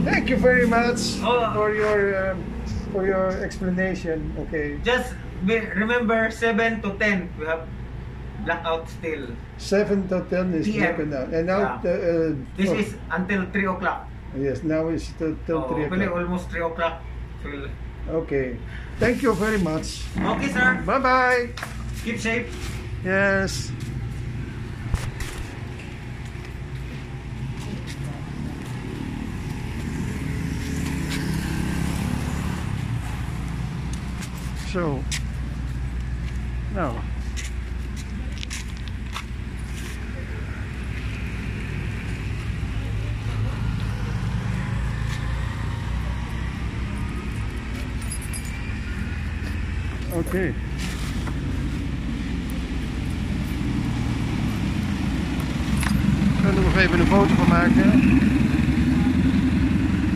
thank 0.05 0.29
you 0.29 0.37
very 0.37 0.67
much 0.67 0.99
Oh. 1.23 1.49
for 1.55 1.73
your 1.73 2.31
um, 2.31 2.43
for 2.91 3.05
your 3.07 3.31
explanation. 3.43 4.33
Okay, 4.47 4.77
Just 4.83 5.15
be, 5.45 5.59
remember 5.75 6.29
seven 6.31 6.81
to 6.83 6.93
ten 6.99 7.29
we 7.39 7.45
have 7.47 7.63
blackout 8.45 8.89
still. 8.89 9.31
seven 9.57 10.07
to 10.11 10.21
ten 10.29 10.53
is 10.53 10.67
PM. 10.67 11.09
down, 11.09 11.33
and 11.33 11.47
now 11.47 11.59
Yeah. 11.59 11.79
the, 11.83 11.93
uh, 11.95 12.35
This 12.57 12.69
oh, 12.69 12.77
is 12.83 12.89
until 13.11 13.41
three 13.51 13.65
o'clock. 13.67 14.07
yes, 14.37 14.63
now 14.63 14.87
it's 14.91 15.09
till, 15.17 15.35
till 15.47 15.63
Oh, 15.63 15.67
three 15.73 15.87
hopefully 15.87 16.05
o'clock. 16.05 16.23
almost 16.27 16.45
3 16.51 16.61
o'clock. 16.61 16.95
Okay, 18.09 18.57
thank 18.99 19.21
you 19.23 19.31
very 19.33 19.59
much. 19.59 20.03
Okay, 20.19 20.49
sir. 20.51 20.81
Bye 20.85 20.99
bye. 20.99 21.41
Keep 22.03 22.19
safe. 22.19 22.47
Yes. 23.05 23.71
So, 34.71 35.03
Nou. 36.73 36.93
Oké. 50.13 50.37
Ik 50.37 50.53
ga 56.41 56.47
er 56.47 56.53
nog 56.53 56.77
even 56.77 56.99
een 56.99 57.05
foto 57.05 57.33
van 57.33 57.47
maken. 57.47 58.48